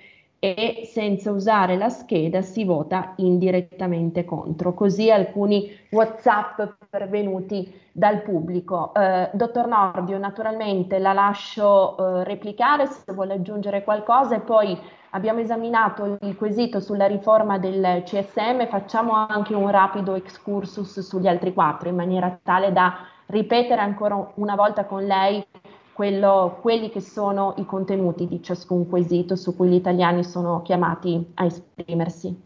e 0.53 0.85
senza 0.85 1.31
usare 1.31 1.75
la 1.75 1.89
scheda 1.89 2.43
si 2.43 2.63
vota 2.63 3.13
indirettamente 3.17 4.25
contro. 4.25 4.75
Così 4.75 5.09
alcuni 5.09 5.71
WhatsApp 5.89 6.61
pervenuti 6.87 7.73
dal 7.91 8.21
pubblico. 8.21 8.93
Eh, 8.93 9.31
dottor 9.33 9.65
Nordio, 9.67 10.19
naturalmente 10.19 10.99
la 10.99 11.13
lascio 11.13 11.97
eh, 11.97 12.23
replicare 12.25 12.85
se 12.85 13.11
vuole 13.13 13.33
aggiungere 13.33 13.83
qualcosa 13.83 14.35
e 14.35 14.41
poi 14.41 14.77
abbiamo 15.11 15.39
esaminato 15.39 16.17
il 16.21 16.35
quesito 16.35 16.79
sulla 16.79 17.07
riforma 17.07 17.57
del 17.57 18.03
CSM, 18.03 18.67
facciamo 18.67 19.13
anche 19.13 19.55
un 19.55 19.71
rapido 19.71 20.13
excursus 20.13 20.99
sugli 20.99 21.27
altri 21.27 21.53
quattro 21.53 21.89
in 21.89 21.95
maniera 21.95 22.37
tale 22.43 22.71
da 22.71 22.97
ripetere 23.27 23.81
ancora 23.81 24.31
una 24.35 24.55
volta 24.55 24.85
con 24.85 25.05
lei 25.05 25.43
quello, 25.95 26.59
quelli 26.61 26.89
che 26.89 26.99
sono 26.99 27.55
i 27.57 27.65
contenuti 27.65 28.27
di 28.27 28.43
ciascun 28.43 28.89
quesito 28.89 29.37
su 29.37 29.55
cui 29.55 29.69
gli 29.69 29.75
italiani 29.75 30.25
sono 30.25 30.61
chiamati 30.61 31.31
a 31.35 31.45
esprimersi. 31.45 32.37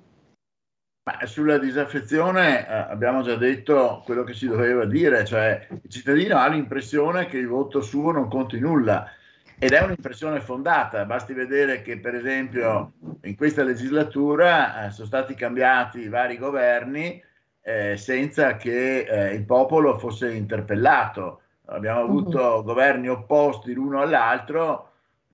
Ma 1.04 1.26
sulla 1.26 1.58
disaffezione 1.58 2.68
eh, 2.68 2.72
abbiamo 2.72 3.24
già 3.24 3.36
detto 3.36 4.04
quello 4.06 4.24
che 4.24 4.36
si 4.36 4.46
doveva 4.46 4.86
dire, 4.86 5.26
cioè 5.26 5.68
il 5.72 5.90
cittadino 5.90 6.38
ha 6.38 6.48
l'impressione 6.48 7.26
che 7.26 7.38
il 7.38 7.48
voto 7.48 7.82
suo 7.82 8.12
non 8.12 8.30
conti 8.30 8.60
nulla 8.60 9.10
ed 9.58 9.72
è 9.72 9.82
un'impressione 9.82 10.42
fondata, 10.42 11.06
basti 11.06 11.34
vedere 11.34 11.82
che 11.82 11.98
per 11.98 12.14
esempio 12.14 12.92
in 13.24 13.36
questa 13.36 13.64
legislatura 13.64 14.86
eh, 14.86 14.92
sono 14.92 15.08
stati 15.08 15.34
cambiati 15.34 16.08
vari 16.08 16.38
governi 16.38 17.20
eh, 17.64 17.98
senza 17.98 18.58
che 18.58 19.00
eh, 19.00 19.34
il 19.34 19.44
popolo 19.44 19.98
fosse 19.98 20.32
interpellato, 20.32 21.42
abbiamo 21.70 22.02
avuto 22.02 22.40
uh-huh. 22.40 22.64
governi 22.64 23.10
opposti 23.10 23.74
l'uno 23.74 24.02
all'altro, 24.02 24.92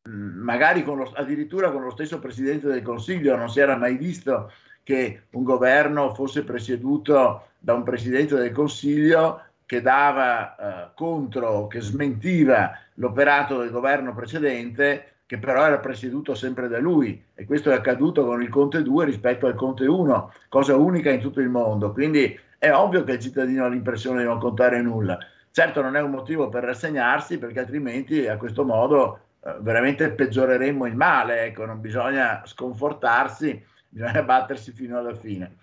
mm, 0.08 0.42
magari 0.42 0.84
con 0.84 0.98
lo, 0.98 1.12
addirittura 1.14 1.72
con 1.72 1.84
lo 1.84 1.92
stesso 1.92 2.20
Presidente 2.20 2.68
del 2.68 2.82
Consiglio, 2.82 3.36
non 3.36 3.50
si 3.50 3.60
era 3.60 3.76
mai 3.76 3.98
visto 3.98 4.52
che 4.84 5.24
un 5.32 5.44
governo 5.44 6.14
fosse 6.14 6.44
presieduto 6.44 7.48
da 7.58 7.74
un 7.74 7.84
Presidente 7.84 8.36
del 8.36 8.52
Consiglio 8.52 9.42
che 9.66 9.82
dava 9.82 10.56
eh, 10.56 10.90
contro, 10.94 11.68
che 11.68 11.82
smentiva 11.82 12.78
l'operato 12.96 13.60
del 13.60 13.72
governo 13.72 14.14
precedente, 14.14 15.16
che 15.26 15.40
però 15.40 15.66
era 15.66 15.80
presieduto 15.80 16.36
sempre 16.36 16.68
da 16.68 16.78
lui 16.78 17.20
e 17.34 17.46
questo 17.46 17.72
è 17.72 17.74
accaduto 17.74 18.24
con 18.26 18.44
il 18.44 18.50
Conte 18.50 18.84
2 18.84 19.06
rispetto 19.06 19.48
al 19.48 19.56
Conte 19.56 19.88
1, 19.88 20.34
cosa 20.50 20.76
unica 20.76 21.10
in 21.10 21.20
tutto 21.20 21.40
il 21.40 21.50
mondo. 21.50 21.92
Quindi 21.92 22.40
è 22.60 22.72
ovvio 22.72 23.04
che 23.04 23.14
il 23.14 23.20
cittadino 23.20 23.66
ha 23.66 23.70
l'impressione 23.70 24.20
di 24.20 24.28
non 24.28 24.40
contare 24.40 24.82
nulla. 24.82 25.18
Certo 25.56 25.82
non 25.82 25.95
è 25.95 26.01
un 26.01 26.12
motivo 26.12 26.49
per 26.49 26.66
rassegnarsi 26.66 27.38
perché 27.38 27.62
altrimenti 27.62 28.28
a 28.28 28.36
questo 28.36 28.66
modo 28.66 29.20
eh, 29.41 29.56
veramente 29.62 30.12
peggioreremmo 30.12 30.86
il 30.86 30.97
male, 30.97 31.45
ecco, 31.45 31.64
non 31.64 31.80
bisogna 31.80 32.41
sconfortarsi 32.45 33.66
bisogna 33.88 34.22
battersi 34.28 34.74
fino 34.74 34.97
alla 34.97 35.16
fine. 35.16 35.56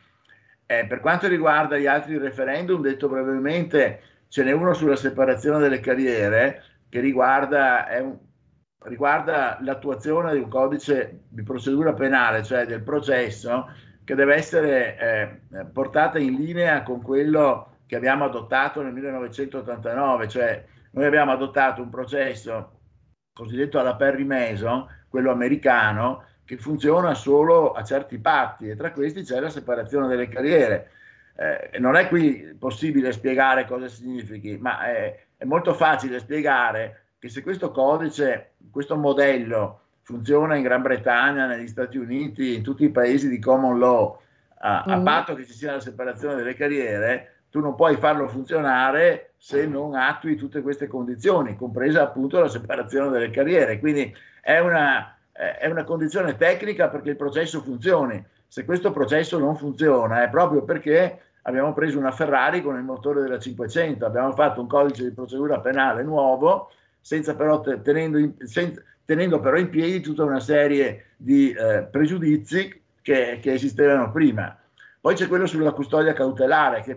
Eh, 0.64 0.86
per 0.86 1.00
quanto 1.00 1.28
riguarda 1.28 1.76
gli 1.76 1.86
altri 1.86 2.16
referendum, 2.16 2.80
detto 2.80 3.06
brevemente, 3.06 4.00
ce 4.28 4.44
n'è 4.44 4.52
uno 4.52 4.72
sulla 4.72 4.96
separazione 4.96 5.58
delle 5.58 5.80
carriere 5.80 6.62
che 6.88 7.00
riguarda, 7.00 7.86
un, 8.00 8.16
riguarda 8.84 9.58
l'attuazione 9.60 10.32
di 10.32 10.38
un 10.38 10.48
codice 10.48 11.24
di 11.28 11.42
procedura 11.42 11.92
penale, 11.92 12.42
cioè 12.44 12.64
del 12.64 12.80
processo, 12.80 13.68
che 14.04 14.14
deve 14.14 14.36
essere 14.36 14.96
eh, 15.50 15.64
portata 15.66 16.18
in 16.18 16.36
linea 16.36 16.82
con 16.82 17.02
quello 17.02 17.71
che 17.92 17.98
abbiamo 17.98 18.24
adottato 18.24 18.80
nel 18.80 18.94
1989, 18.94 20.26
cioè 20.26 20.64
noi 20.92 21.04
abbiamo 21.04 21.30
adottato 21.30 21.82
un 21.82 21.90
processo 21.90 22.78
cosiddetto 23.34 23.78
alla 23.78 23.96
Perry 23.96 24.24
Mason, 24.24 24.86
quello 25.10 25.30
americano, 25.30 26.24
che 26.46 26.56
funziona 26.56 27.12
solo 27.12 27.72
a 27.72 27.84
certi 27.84 28.16
patti 28.16 28.70
e 28.70 28.76
tra 28.76 28.92
questi 28.92 29.24
c'è 29.24 29.40
la 29.40 29.50
separazione 29.50 30.06
delle 30.06 30.28
carriere. 30.28 30.90
Eh, 31.36 31.78
non 31.80 31.94
è 31.96 32.08
qui 32.08 32.56
possibile 32.58 33.12
spiegare 33.12 33.66
cosa 33.66 33.88
significhi, 33.88 34.56
ma 34.56 34.86
è, 34.86 35.24
è, 35.36 35.44
molto 35.44 35.74
facile 35.74 36.18
spiegare 36.18 37.08
che 37.18 37.28
se 37.28 37.42
questo 37.42 37.72
codice, 37.72 38.52
questo 38.70 38.96
modello 38.96 39.80
funziona 40.00 40.56
in 40.56 40.62
Gran 40.62 40.80
Bretagna, 40.80 41.44
negli 41.44 41.68
Stati 41.68 41.98
Uniti, 41.98 42.54
in 42.54 42.62
tutti 42.62 42.84
i 42.84 42.90
paesi 42.90 43.28
di 43.28 43.38
common 43.38 43.78
law, 43.78 44.18
a, 44.60 44.82
a 44.84 44.96
mm. 44.96 45.04
patto 45.04 45.34
che 45.34 45.44
ci 45.44 45.52
sia 45.52 45.72
la 45.72 45.80
separazione 45.80 46.36
delle 46.36 46.54
carriere, 46.54 47.32
tu 47.52 47.60
non 47.60 47.74
puoi 47.74 47.96
farlo 47.96 48.28
funzionare 48.28 49.34
se 49.36 49.66
non 49.66 49.94
attui 49.94 50.36
tutte 50.36 50.62
queste 50.62 50.86
condizioni, 50.86 51.54
compresa 51.54 52.00
appunto 52.00 52.40
la 52.40 52.48
separazione 52.48 53.10
delle 53.10 53.28
carriere. 53.28 53.78
Quindi 53.78 54.10
è 54.40 54.58
una, 54.58 55.14
è 55.30 55.68
una 55.68 55.84
condizione 55.84 56.38
tecnica 56.38 56.88
perché 56.88 57.10
il 57.10 57.16
processo 57.16 57.60
funzioni. 57.60 58.24
Se 58.48 58.64
questo 58.64 58.90
processo 58.90 59.38
non 59.38 59.54
funziona 59.54 60.22
è 60.22 60.30
proprio 60.30 60.62
perché 60.62 61.20
abbiamo 61.42 61.74
preso 61.74 61.98
una 61.98 62.10
Ferrari 62.10 62.62
con 62.62 62.76
il 62.76 62.84
motore 62.84 63.20
della 63.20 63.38
500, 63.38 64.06
abbiamo 64.06 64.32
fatto 64.32 64.62
un 64.62 64.66
codice 64.66 65.04
di 65.04 65.10
procedura 65.10 65.60
penale 65.60 66.02
nuovo, 66.02 66.70
senza 67.02 67.36
però 67.36 67.60
tenendo, 67.60 68.16
in, 68.16 68.32
senza, 68.44 68.80
tenendo 69.04 69.40
però 69.40 69.58
in 69.58 69.68
piedi 69.68 70.00
tutta 70.00 70.24
una 70.24 70.40
serie 70.40 71.08
di 71.18 71.52
eh, 71.52 71.82
pregiudizi 71.82 72.80
che, 73.02 73.40
che, 73.42 73.52
esistevano 73.52 74.10
prima. 74.10 74.56
Poi 75.02 75.16
c'è 75.16 75.26
quello 75.26 75.46
sulla 75.46 75.72
custodia 75.72 76.12
cautelare, 76.12 76.80
che 76.82 76.96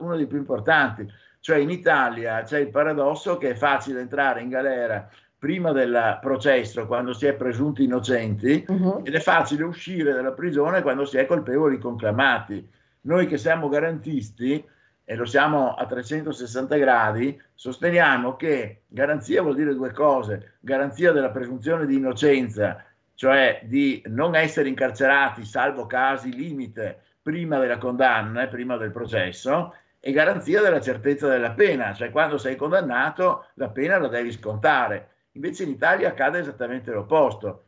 uno 0.00 0.16
dei 0.16 0.26
più 0.26 0.36
importanti. 0.36 1.10
Cioè 1.40 1.56
in 1.56 1.70
Italia 1.70 2.42
c'è 2.42 2.58
il 2.58 2.68
paradosso 2.68 3.38
che 3.38 3.52
è 3.52 3.54
facile 3.54 4.00
entrare 4.00 4.42
in 4.42 4.50
galera 4.50 5.08
prima 5.38 5.72
del 5.72 6.18
processo 6.20 6.86
quando 6.86 7.14
si 7.14 7.24
è 7.24 7.32
presunti 7.32 7.84
innocenti 7.84 8.66
uh-huh. 8.68 9.00
ed 9.02 9.14
è 9.14 9.20
facile 9.20 9.64
uscire 9.64 10.12
dalla 10.12 10.32
prigione 10.32 10.82
quando 10.82 11.06
si 11.06 11.16
è 11.16 11.24
colpevoli 11.24 11.78
conclamati. 11.78 12.68
Noi 13.02 13.26
che 13.26 13.38
siamo 13.38 13.70
garantisti, 13.70 14.62
e 15.10 15.14
lo 15.14 15.24
siamo 15.24 15.72
a 15.72 15.86
360 15.86 16.76
gradi, 16.76 17.40
sosteniamo 17.54 18.36
che 18.36 18.82
garanzia 18.88 19.40
vuol 19.40 19.54
dire 19.54 19.74
due 19.74 19.90
cose, 19.90 20.56
garanzia 20.60 21.12
della 21.12 21.30
presunzione 21.30 21.86
di 21.86 21.94
innocenza, 21.94 22.84
cioè 23.14 23.62
di 23.64 24.02
non 24.08 24.34
essere 24.34 24.68
incarcerati 24.68 25.46
salvo 25.46 25.86
casi 25.86 26.34
limite 26.34 27.04
prima 27.28 27.58
della 27.58 27.76
condanna, 27.76 28.46
prima 28.46 28.78
del 28.78 28.90
processo, 28.90 29.74
e 30.00 30.12
garanzia 30.12 30.62
della 30.62 30.80
certezza 30.80 31.28
della 31.28 31.50
pena, 31.50 31.92
cioè 31.92 32.10
quando 32.10 32.38
sei 32.38 32.56
condannato 32.56 33.48
la 33.56 33.68
pena 33.68 33.98
la 33.98 34.08
devi 34.08 34.32
scontare. 34.32 35.08
Invece 35.32 35.64
in 35.64 35.68
Italia 35.68 36.08
accade 36.08 36.38
esattamente 36.38 36.90
l'opposto. 36.90 37.64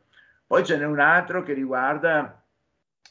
Poi 0.47 0.65
ce 0.65 0.77
n'è 0.77 0.85
un 0.85 0.99
altro 0.99 1.43
che 1.43 1.53
riguarda 1.53 2.43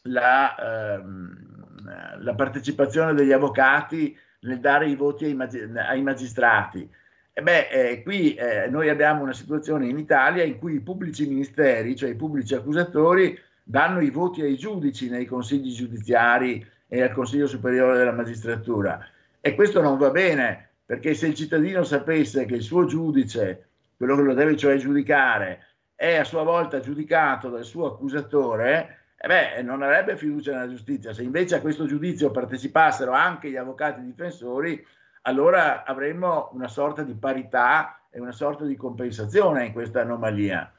la, 0.03 0.94
ehm, 0.96 2.18
la 2.18 2.34
partecipazione 2.34 3.14
degli 3.14 3.30
avvocati 3.30 4.18
nel 4.40 4.59
dare 4.59 4.88
i 4.88 4.96
voti 4.96 5.26
ai, 5.26 5.34
mag- 5.34 5.76
ai 5.76 6.03
magistrati. 6.03 6.90
E 7.32 7.42
beh, 7.42 7.68
eh, 7.68 8.03
qui 8.03 8.34
eh, 8.34 8.66
noi 8.68 8.88
abbiamo 8.88 9.22
una 9.22 9.34
situazione 9.34 9.86
in 9.86 9.98
Italia 9.98 10.42
in 10.42 10.59
cui 10.59 10.74
i 10.74 10.80
pubblici 10.80 11.28
ministeri, 11.28 11.94
cioè 11.94 12.11
i 12.11 12.16
pubblici 12.16 12.57
accusatori, 12.57 13.38
danno 13.70 14.00
i 14.00 14.10
voti 14.10 14.42
ai 14.42 14.56
giudici 14.56 15.08
nei 15.08 15.26
consigli 15.26 15.72
giudiziari 15.72 16.66
e 16.88 17.02
al 17.02 17.12
Consiglio 17.12 17.46
Superiore 17.46 17.96
della 17.96 18.10
Magistratura. 18.10 19.06
E 19.40 19.54
questo 19.54 19.80
non 19.80 19.96
va 19.96 20.10
bene, 20.10 20.70
perché 20.84 21.14
se 21.14 21.28
il 21.28 21.34
cittadino 21.34 21.84
sapesse 21.84 22.46
che 22.46 22.56
il 22.56 22.62
suo 22.62 22.84
giudice 22.84 23.68
quello 23.96 24.16
che 24.16 24.22
lo 24.22 24.34
deve 24.34 24.56
cioè 24.56 24.76
giudicare, 24.76 25.66
è 25.94 26.16
a 26.16 26.24
sua 26.24 26.42
volta 26.42 26.80
giudicato 26.80 27.48
dal 27.48 27.64
suo 27.64 27.86
accusatore, 27.86 28.98
eh 29.16 29.28
beh, 29.28 29.62
non 29.62 29.82
avrebbe 29.82 30.16
fiducia 30.16 30.52
nella 30.52 30.68
giustizia. 30.68 31.12
Se 31.12 31.22
invece 31.22 31.54
a 31.54 31.60
questo 31.60 31.86
giudizio 31.86 32.32
partecipassero 32.32 33.12
anche 33.12 33.50
gli 33.50 33.56
avvocati 33.56 34.02
difensori, 34.02 34.84
allora 35.22 35.84
avremmo 35.84 36.48
una 36.54 36.68
sorta 36.68 37.02
di 37.02 37.14
parità 37.14 38.00
e 38.10 38.18
una 38.18 38.32
sorta 38.32 38.64
di 38.64 38.74
compensazione 38.74 39.66
in 39.66 39.72
questa 39.72 40.00
anomalia. 40.00 40.72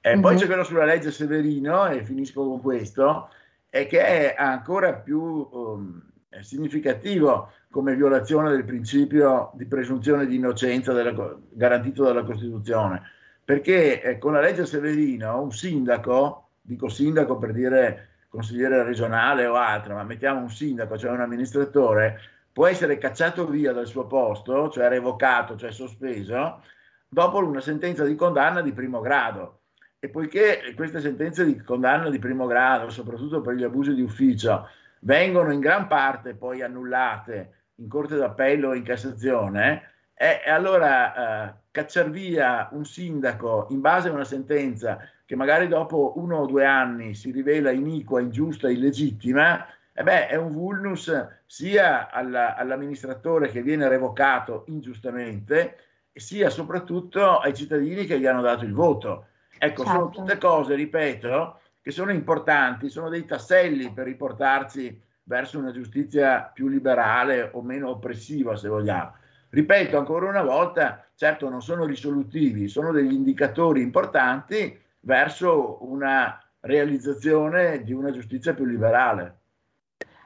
Eh, 0.00 0.10
mm-hmm. 0.10 0.20
Poi 0.20 0.34
mhm. 0.34 0.40
c'è 0.40 0.46
quello 0.46 0.64
sulla 0.64 0.84
legge 0.84 1.10
Severino, 1.10 1.86
e 1.88 2.04
finisco 2.04 2.44
con 2.46 2.60
questo, 2.60 3.30
e 3.70 3.86
che 3.86 4.00
è 4.00 4.34
ancora 4.36 4.94
più 4.94 5.20
um, 5.20 6.02
significativo 6.40 7.52
come 7.70 7.94
violazione 7.94 8.50
del 8.50 8.64
principio 8.64 9.50
di 9.54 9.66
presunzione 9.66 10.26
di 10.26 10.36
innocenza 10.36 10.92
della, 10.92 11.36
garantito 11.50 12.04
dalla 12.04 12.24
Costituzione, 12.24 13.02
perché 13.44 14.02
eh, 14.02 14.18
con 14.18 14.32
la 14.32 14.40
legge 14.40 14.66
Severino 14.66 15.40
un 15.40 15.52
sindaco, 15.52 16.48
dico 16.60 16.88
sindaco 16.88 17.38
per 17.38 17.52
dire 17.52 18.08
consigliere 18.28 18.82
regionale 18.82 19.46
o 19.46 19.54
altro, 19.54 19.94
ma 19.94 20.04
mettiamo 20.04 20.40
un 20.40 20.50
sindaco, 20.50 20.98
cioè 20.98 21.10
un 21.10 21.20
amministratore, 21.20 22.20
può 22.52 22.66
essere 22.66 22.98
cacciato 22.98 23.46
via 23.46 23.72
dal 23.72 23.86
suo 23.86 24.06
posto, 24.06 24.68
cioè 24.70 24.88
revocato, 24.88 25.56
cioè 25.56 25.72
sospeso, 25.72 26.62
dopo 27.08 27.38
una 27.38 27.60
sentenza 27.60 28.04
di 28.04 28.14
condanna 28.14 28.60
di 28.60 28.72
primo 28.72 29.00
grado. 29.00 29.57
E 30.00 30.08
poiché 30.10 30.72
queste 30.76 31.00
sentenze 31.00 31.44
di 31.44 31.60
condanna 31.60 32.08
di 32.08 32.20
primo 32.20 32.46
grado, 32.46 32.88
soprattutto 32.88 33.40
per 33.40 33.54
gli 33.54 33.64
abusi 33.64 33.94
di 33.94 34.02
ufficio, 34.02 34.68
vengono 35.00 35.52
in 35.52 35.58
gran 35.58 35.88
parte 35.88 36.34
poi 36.34 36.62
annullate 36.62 37.52
in 37.76 37.88
Corte 37.88 38.16
d'Appello 38.16 38.68
o 38.68 38.74
in 38.74 38.84
Cassazione, 38.84 39.90
e, 40.14 40.42
e 40.44 40.50
allora 40.50 41.48
eh, 41.48 41.54
cacciar 41.72 42.10
via 42.10 42.68
un 42.72 42.84
sindaco 42.84 43.66
in 43.70 43.80
base 43.80 44.08
a 44.08 44.12
una 44.12 44.24
sentenza 44.24 44.98
che 45.24 45.34
magari 45.34 45.66
dopo 45.66 46.12
uno 46.16 46.38
o 46.38 46.46
due 46.46 46.64
anni 46.64 47.14
si 47.14 47.32
rivela 47.32 47.72
iniqua, 47.72 48.20
ingiusta, 48.20 48.70
illegittima, 48.70 49.66
eh 49.92 50.02
beh, 50.04 50.28
è 50.28 50.36
un 50.36 50.52
vulnus 50.52 51.12
sia 51.44 52.10
alla, 52.10 52.54
all'amministratore 52.54 53.48
che 53.48 53.62
viene 53.62 53.88
revocato 53.88 54.62
ingiustamente, 54.68 55.76
sia 56.12 56.50
soprattutto 56.50 57.38
ai 57.38 57.54
cittadini 57.54 58.06
che 58.06 58.18
gli 58.20 58.26
hanno 58.26 58.42
dato 58.42 58.64
il 58.64 58.72
voto. 58.72 59.26
Ecco, 59.58 59.84
certo. 59.84 59.98
sono 59.98 60.10
tutte 60.10 60.38
cose, 60.38 60.74
ripeto, 60.74 61.60
che 61.80 61.90
sono 61.90 62.12
importanti, 62.12 62.88
sono 62.88 63.08
dei 63.08 63.24
tasselli 63.24 63.92
per 63.92 64.06
riportarci 64.06 65.02
verso 65.24 65.58
una 65.58 65.72
giustizia 65.72 66.50
più 66.52 66.68
liberale 66.68 67.50
o 67.52 67.62
meno 67.62 67.90
oppressiva, 67.90 68.56
se 68.56 68.68
vogliamo. 68.68 69.12
Ripeto 69.50 69.98
ancora 69.98 70.28
una 70.28 70.42
volta, 70.42 71.04
certo 71.14 71.48
non 71.48 71.62
sono 71.62 71.84
risolutivi, 71.84 72.68
sono 72.68 72.92
degli 72.92 73.12
indicatori 73.12 73.80
importanti 73.82 74.78
verso 75.00 75.78
una 75.86 76.40
realizzazione 76.60 77.82
di 77.82 77.92
una 77.92 78.10
giustizia 78.10 78.54
più 78.54 78.64
liberale. 78.64 79.36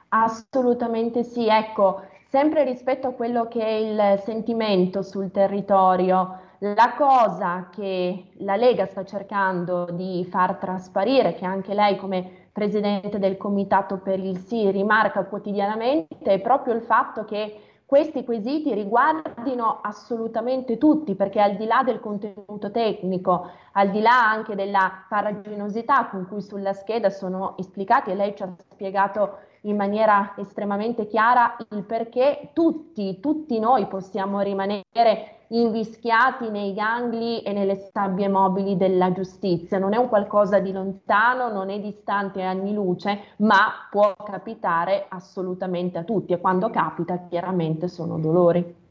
Assolutamente 0.09 1.23
sì, 1.23 1.47
ecco, 1.47 2.05
sempre 2.27 2.63
rispetto 2.63 3.07
a 3.07 3.13
quello 3.13 3.47
che 3.47 3.61
è 3.61 3.71
il 3.71 4.21
sentimento 4.23 5.01
sul 5.01 5.31
territorio, 5.31 6.42
la 6.71 6.93
cosa 6.95 7.67
che 7.69 8.29
la 8.37 8.55
Lega 8.55 8.85
sta 8.85 9.03
cercando 9.03 9.85
di 9.91 10.25
far 10.29 10.55
trasparire, 10.55 11.33
che 11.33 11.43
anche 11.43 11.73
lei 11.73 11.97
come 11.97 12.47
presidente 12.53 13.19
del 13.19 13.35
comitato 13.35 13.97
per 13.97 14.19
il 14.19 14.37
sì 14.37 14.71
rimarca 14.71 15.25
quotidianamente, 15.25 16.31
è 16.31 16.39
proprio 16.39 16.73
il 16.73 16.81
fatto 16.81 17.25
che 17.25 17.59
questi 17.85 18.23
quesiti 18.23 18.73
riguardino 18.73 19.79
assolutamente 19.81 20.77
tutti, 20.77 21.15
perché 21.15 21.41
al 21.41 21.57
di 21.57 21.65
là 21.65 21.83
del 21.83 21.99
contenuto 21.99 22.71
tecnico, 22.71 23.49
al 23.73 23.89
di 23.89 23.99
là 23.99 24.29
anche 24.29 24.55
della 24.55 25.03
farraginosità 25.09 26.05
con 26.05 26.25
cui 26.27 26.41
sulla 26.41 26.73
scheda 26.73 27.09
sono 27.09 27.57
esplicati, 27.57 28.09
e 28.11 28.15
lei 28.15 28.35
ci 28.37 28.43
ha 28.43 28.55
spiegato 28.69 29.37
in 29.63 29.75
maniera 29.75 30.33
estremamente 30.37 31.07
chiara 31.07 31.57
il 31.71 31.83
perché 31.83 32.51
tutti, 32.53 33.19
tutti 33.19 33.59
noi 33.59 33.85
possiamo 33.87 34.39
rimanere 34.39 35.42
invischiati 35.53 36.49
nei 36.49 36.73
gangli 36.73 37.41
e 37.45 37.53
nelle 37.53 37.89
sabbie 37.91 38.27
mobili 38.27 38.75
della 38.75 39.11
giustizia. 39.11 39.77
Non 39.77 39.93
è 39.93 39.97
un 39.97 40.09
qualcosa 40.09 40.59
di 40.59 40.71
lontano, 40.71 41.49
non 41.51 41.69
è 41.69 41.79
distante 41.79 42.41
anni 42.41 42.73
luce, 42.73 43.35
ma 43.37 43.87
può 43.89 44.15
capitare 44.15 45.05
assolutamente 45.09 45.97
a 45.97 46.03
tutti 46.03 46.33
e 46.33 46.39
quando 46.39 46.69
capita 46.69 47.27
chiaramente 47.29 47.87
sono 47.87 48.17
dolori. 48.17 48.81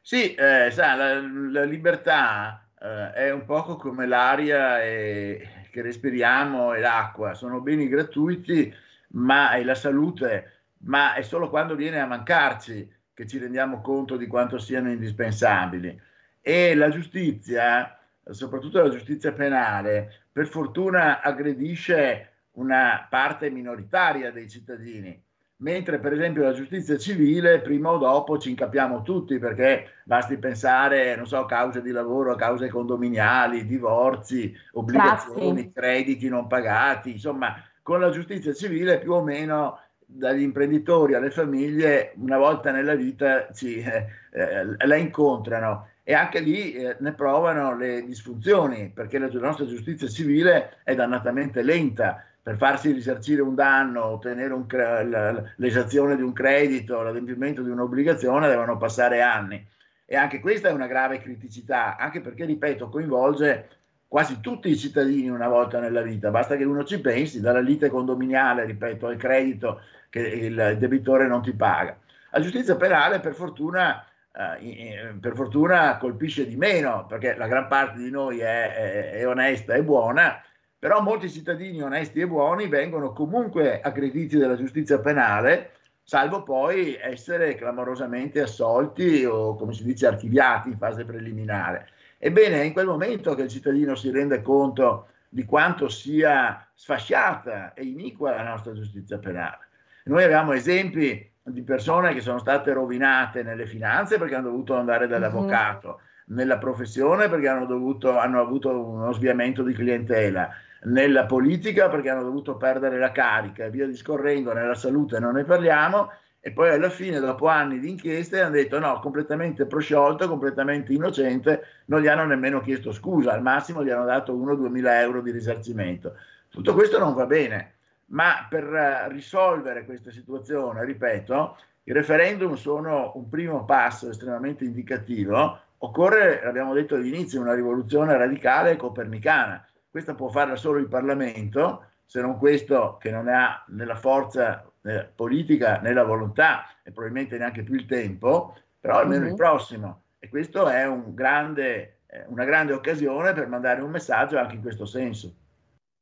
Sì, 0.00 0.34
eh, 0.34 0.70
sa, 0.70 0.94
la, 0.94 1.20
la 1.20 1.64
libertà 1.64 2.68
eh, 2.80 3.12
è 3.12 3.30
un 3.30 3.44
poco 3.44 3.76
come 3.76 4.06
l'aria 4.06 4.82
e, 4.82 5.66
che 5.70 5.82
respiriamo 5.82 6.72
e 6.72 6.80
l'acqua, 6.80 7.34
sono 7.34 7.60
beni 7.60 7.88
gratuiti 7.88 8.72
ma 9.10 9.52
è 9.52 9.62
la 9.64 9.74
salute, 9.74 10.64
ma 10.80 11.14
è 11.14 11.22
solo 11.22 11.48
quando 11.48 11.74
viene 11.74 12.00
a 12.00 12.06
mancarci 12.06 12.96
che 13.18 13.26
ci 13.26 13.38
rendiamo 13.38 13.80
conto 13.80 14.16
di 14.16 14.28
quanto 14.28 14.58
siano 14.58 14.92
indispensabili. 14.92 16.00
E 16.40 16.76
la 16.76 16.88
giustizia, 16.88 17.98
soprattutto 18.30 18.80
la 18.80 18.90
giustizia 18.90 19.32
penale, 19.32 20.26
per 20.30 20.46
fortuna 20.46 21.20
aggredisce 21.20 22.30
una 22.52 23.08
parte 23.10 23.50
minoritaria 23.50 24.30
dei 24.30 24.48
cittadini, 24.48 25.20
mentre 25.56 25.98
per 25.98 26.12
esempio 26.12 26.44
la 26.44 26.52
giustizia 26.52 26.96
civile 26.96 27.58
prima 27.58 27.90
o 27.90 27.98
dopo 27.98 28.38
ci 28.38 28.50
incapiamo 28.50 29.02
tutti 29.02 29.36
perché 29.40 29.94
basti 30.04 30.36
pensare, 30.36 31.16
non 31.16 31.26
so, 31.26 31.44
cause 31.44 31.82
di 31.82 31.90
lavoro, 31.90 32.36
cause 32.36 32.68
condominiali, 32.68 33.66
divorzi, 33.66 34.54
obbligazioni, 34.74 35.54
Grazie. 35.54 35.72
crediti 35.72 36.28
non 36.28 36.46
pagati, 36.46 37.10
insomma 37.10 37.60
con 37.82 37.98
la 37.98 38.10
giustizia 38.10 38.52
civile 38.52 39.00
più 39.00 39.12
o 39.12 39.24
meno 39.24 39.80
dagli 40.10 40.40
imprenditori 40.40 41.14
alle 41.14 41.30
famiglie 41.30 42.12
una 42.16 42.38
volta 42.38 42.70
nella 42.70 42.94
vita 42.94 43.52
ci, 43.52 43.76
eh, 43.78 44.06
eh, 44.30 44.86
la 44.86 44.96
incontrano 44.96 45.88
e 46.02 46.14
anche 46.14 46.40
lì 46.40 46.72
eh, 46.72 46.96
ne 47.00 47.12
provano 47.12 47.76
le 47.76 48.02
disfunzioni 48.02 48.88
perché 48.88 49.18
la 49.18 49.28
nostra 49.28 49.66
giustizia 49.66 50.08
civile 50.08 50.78
è 50.82 50.94
dannatamente 50.94 51.62
lenta 51.62 52.24
per 52.42 52.56
farsi 52.56 52.92
risarcire 52.92 53.42
un 53.42 53.54
danno, 53.54 54.06
ottenere 54.06 54.54
un 54.54 54.64
cre- 54.64 55.52
l'esazione 55.56 56.16
di 56.16 56.22
un 56.22 56.32
credito, 56.32 57.02
l'adempimento 57.02 57.60
di 57.60 57.68
un'obbligazione 57.68 58.48
devono 58.48 58.78
passare 58.78 59.20
anni. 59.20 59.62
E 60.06 60.16
anche 60.16 60.40
questa 60.40 60.70
è 60.70 60.72
una 60.72 60.86
grave 60.86 61.20
criticità 61.20 61.98
anche 61.98 62.22
perché 62.22 62.46
ripeto 62.46 62.88
coinvolge 62.88 63.68
quasi 64.08 64.40
tutti 64.40 64.70
i 64.70 64.78
cittadini 64.78 65.28
una 65.28 65.48
volta 65.48 65.78
nella 65.78 66.00
vita, 66.00 66.30
basta 66.30 66.56
che 66.56 66.64
uno 66.64 66.82
ci 66.84 66.98
pensi, 66.98 67.40
dalla 67.40 67.60
lite 67.60 67.90
condominiale, 67.90 68.64
ripeto, 68.64 69.08
al 69.08 69.18
credito 69.18 69.82
che 70.10 70.20
il 70.20 70.76
debitore 70.78 71.26
non 71.26 71.42
ti 71.42 71.52
paga. 71.52 71.96
La 72.30 72.40
giustizia 72.40 72.76
penale, 72.76 73.20
per 73.20 73.34
fortuna, 73.34 74.04
eh, 74.32 75.14
per 75.20 75.34
fortuna 75.34 75.96
colpisce 75.96 76.46
di 76.46 76.56
meno, 76.56 77.06
perché 77.06 77.36
la 77.36 77.46
gran 77.46 77.68
parte 77.68 77.98
di 77.98 78.10
noi 78.10 78.40
è, 78.40 78.74
è, 78.74 79.10
è 79.12 79.26
onesta 79.26 79.74
e 79.74 79.82
buona, 79.82 80.42
però 80.78 81.00
molti 81.00 81.30
cittadini 81.30 81.82
onesti 81.82 82.20
e 82.20 82.28
buoni 82.28 82.68
vengono 82.68 83.12
comunque 83.12 83.80
aggrediti 83.80 84.36
dalla 84.36 84.56
giustizia 84.56 85.00
penale, 85.00 85.72
salvo 86.04 86.42
poi 86.42 86.96
essere 87.00 87.54
clamorosamente 87.54 88.40
assolti 88.40 89.24
o, 89.24 89.56
come 89.56 89.72
si 89.72 89.84
dice, 89.84 90.06
archiviati 90.06 90.68
in 90.68 90.78
fase 90.78 91.04
preliminare. 91.04 91.88
Ebbene, 92.18 92.60
è 92.60 92.64
in 92.64 92.72
quel 92.72 92.86
momento 92.86 93.34
che 93.34 93.42
il 93.42 93.48
cittadino 93.48 93.94
si 93.94 94.10
rende 94.10 94.40
conto 94.40 95.08
di 95.28 95.44
quanto 95.44 95.88
sia 95.88 96.66
sfasciata 96.74 97.74
e 97.74 97.84
iniqua 97.84 98.34
la 98.34 98.42
nostra 98.42 98.72
giustizia 98.72 99.18
penale. 99.18 99.67
Noi 100.08 100.24
abbiamo 100.24 100.52
esempi 100.52 101.30
di 101.42 101.62
persone 101.62 102.14
che 102.14 102.20
sono 102.20 102.38
state 102.38 102.72
rovinate 102.72 103.42
nelle 103.42 103.66
finanze 103.66 104.16
perché 104.16 104.36
hanno 104.36 104.48
dovuto 104.48 104.74
andare 104.74 105.06
dall'avvocato, 105.06 106.00
mm-hmm. 106.00 106.38
nella 106.38 106.56
professione 106.56 107.28
perché 107.28 107.46
hanno, 107.46 107.66
dovuto, 107.66 108.18
hanno 108.18 108.40
avuto 108.40 108.70
uno 108.70 109.12
sviamento 109.12 109.62
di 109.62 109.74
clientela, 109.74 110.48
nella 110.84 111.26
politica 111.26 111.90
perché 111.90 112.08
hanno 112.08 112.22
dovuto 112.22 112.56
perdere 112.56 112.98
la 112.98 113.12
carica 113.12 113.66
e 113.66 113.70
via 113.70 113.86
discorrendo, 113.86 114.54
nella 114.54 114.74
salute 114.74 115.18
non 115.18 115.34
ne 115.34 115.44
parliamo 115.44 116.10
e 116.40 116.52
poi 116.52 116.70
alla 116.70 116.88
fine, 116.88 117.20
dopo 117.20 117.46
anni 117.46 117.78
di 117.78 117.90
inchieste, 117.90 118.40
hanno 118.40 118.54
detto 118.54 118.78
no, 118.78 119.00
completamente 119.00 119.66
prosciolto, 119.66 120.26
completamente 120.26 120.94
innocente, 120.94 121.62
non 121.86 122.00
gli 122.00 122.06
hanno 122.06 122.24
nemmeno 122.24 122.60
chiesto 122.60 122.92
scusa, 122.92 123.32
al 123.32 123.42
massimo 123.42 123.84
gli 123.84 123.90
hanno 123.90 124.06
dato 124.06 124.34
1-2 124.34 124.68
mila 124.68 125.00
euro 125.00 125.20
di 125.20 125.32
risarcimento. 125.32 126.14
Tutto 126.48 126.72
questo 126.72 126.98
non 126.98 127.12
va 127.12 127.26
bene, 127.26 127.77
ma 128.08 128.46
per 128.48 128.64
eh, 128.64 129.08
risolvere 129.08 129.84
questa 129.84 130.10
situazione, 130.10 130.84
ripeto, 130.84 131.56
i 131.84 131.92
referendum 131.92 132.54
sono 132.54 133.12
un 133.14 133.28
primo 133.28 133.64
passo 133.64 134.10
estremamente 134.10 134.64
indicativo, 134.64 135.58
occorre, 135.78 136.42
l'abbiamo 136.44 136.74
detto 136.74 136.94
all'inizio, 136.94 137.40
una 137.40 137.54
rivoluzione 137.54 138.16
radicale 138.16 138.76
copernicana. 138.76 139.66
Questa 139.90 140.14
può 140.14 140.28
farla 140.28 140.56
solo 140.56 140.78
il 140.78 140.88
Parlamento, 140.88 141.84
se 142.04 142.20
non 142.20 142.38
questo 142.38 142.98
che 143.00 143.10
non 143.10 143.28
ha 143.28 143.64
nella 143.68 143.96
forza 143.96 144.70
né 144.82 145.10
politica 145.14 145.80
né 145.80 145.92
la 145.92 146.04
volontà 146.04 146.66
e 146.82 146.90
probabilmente 146.90 147.38
neanche 147.38 147.62
più 147.62 147.74
il 147.74 147.86
tempo, 147.86 148.54
però 148.78 148.98
almeno 148.98 149.22
mm-hmm. 149.22 149.30
il 149.30 149.36
prossimo. 149.36 150.02
E 150.18 150.28
questo 150.28 150.68
è 150.68 150.86
un 150.86 151.14
grande, 151.14 152.00
eh, 152.06 152.24
una 152.28 152.44
grande 152.44 152.72
occasione 152.72 153.32
per 153.32 153.48
mandare 153.48 153.80
un 153.80 153.90
messaggio 153.90 154.38
anche 154.38 154.56
in 154.56 154.62
questo 154.62 154.84
senso. 154.84 155.34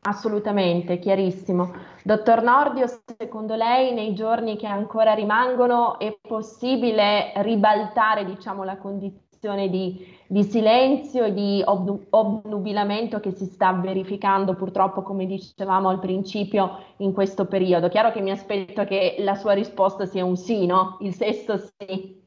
Assolutamente, 0.07 1.01
chiarissimo. 1.01 1.75
Dottor 2.05 2.41
Nordio, 2.41 2.87
secondo 3.19 3.57
lei 3.57 3.93
nei 3.93 4.15
giorni 4.15 4.57
che 4.57 4.67
ancora 4.67 5.15
rimangono 5.15 5.99
è 5.99 6.17
possibile 6.21 7.33
ribaltare 7.37 8.25
diciamo, 8.25 8.63
la 8.63 8.77
condizione? 8.77 9.25
di, 9.69 10.19
di 10.27 10.43
silenzio 10.43 11.25
e 11.25 11.33
di 11.33 11.63
ob- 11.65 12.07
obnubilamento 12.11 13.21
che 13.21 13.31
si 13.31 13.45
sta 13.45 13.73
verificando 13.75 14.55
purtroppo, 14.55 15.03
come 15.03 15.25
dicevamo 15.27 15.89
al 15.89 16.01
principio, 16.01 16.95
in 16.99 17.13
questo 17.13 17.47
periodo. 17.47 17.89
Chiaro 17.89 18.11
che 18.11 18.21
mi 18.21 18.33
aspetto 18.33 18.85
che 18.85 19.17
la 19.19 19.35
sua 19.35 19.53
risposta 19.53 20.05
sia 20.05 20.25
un 20.25 20.37
sì, 20.37 20.67
no? 20.67 20.97
Il 21.01 21.15
sesto 21.15 21.59
sì. 21.59 22.21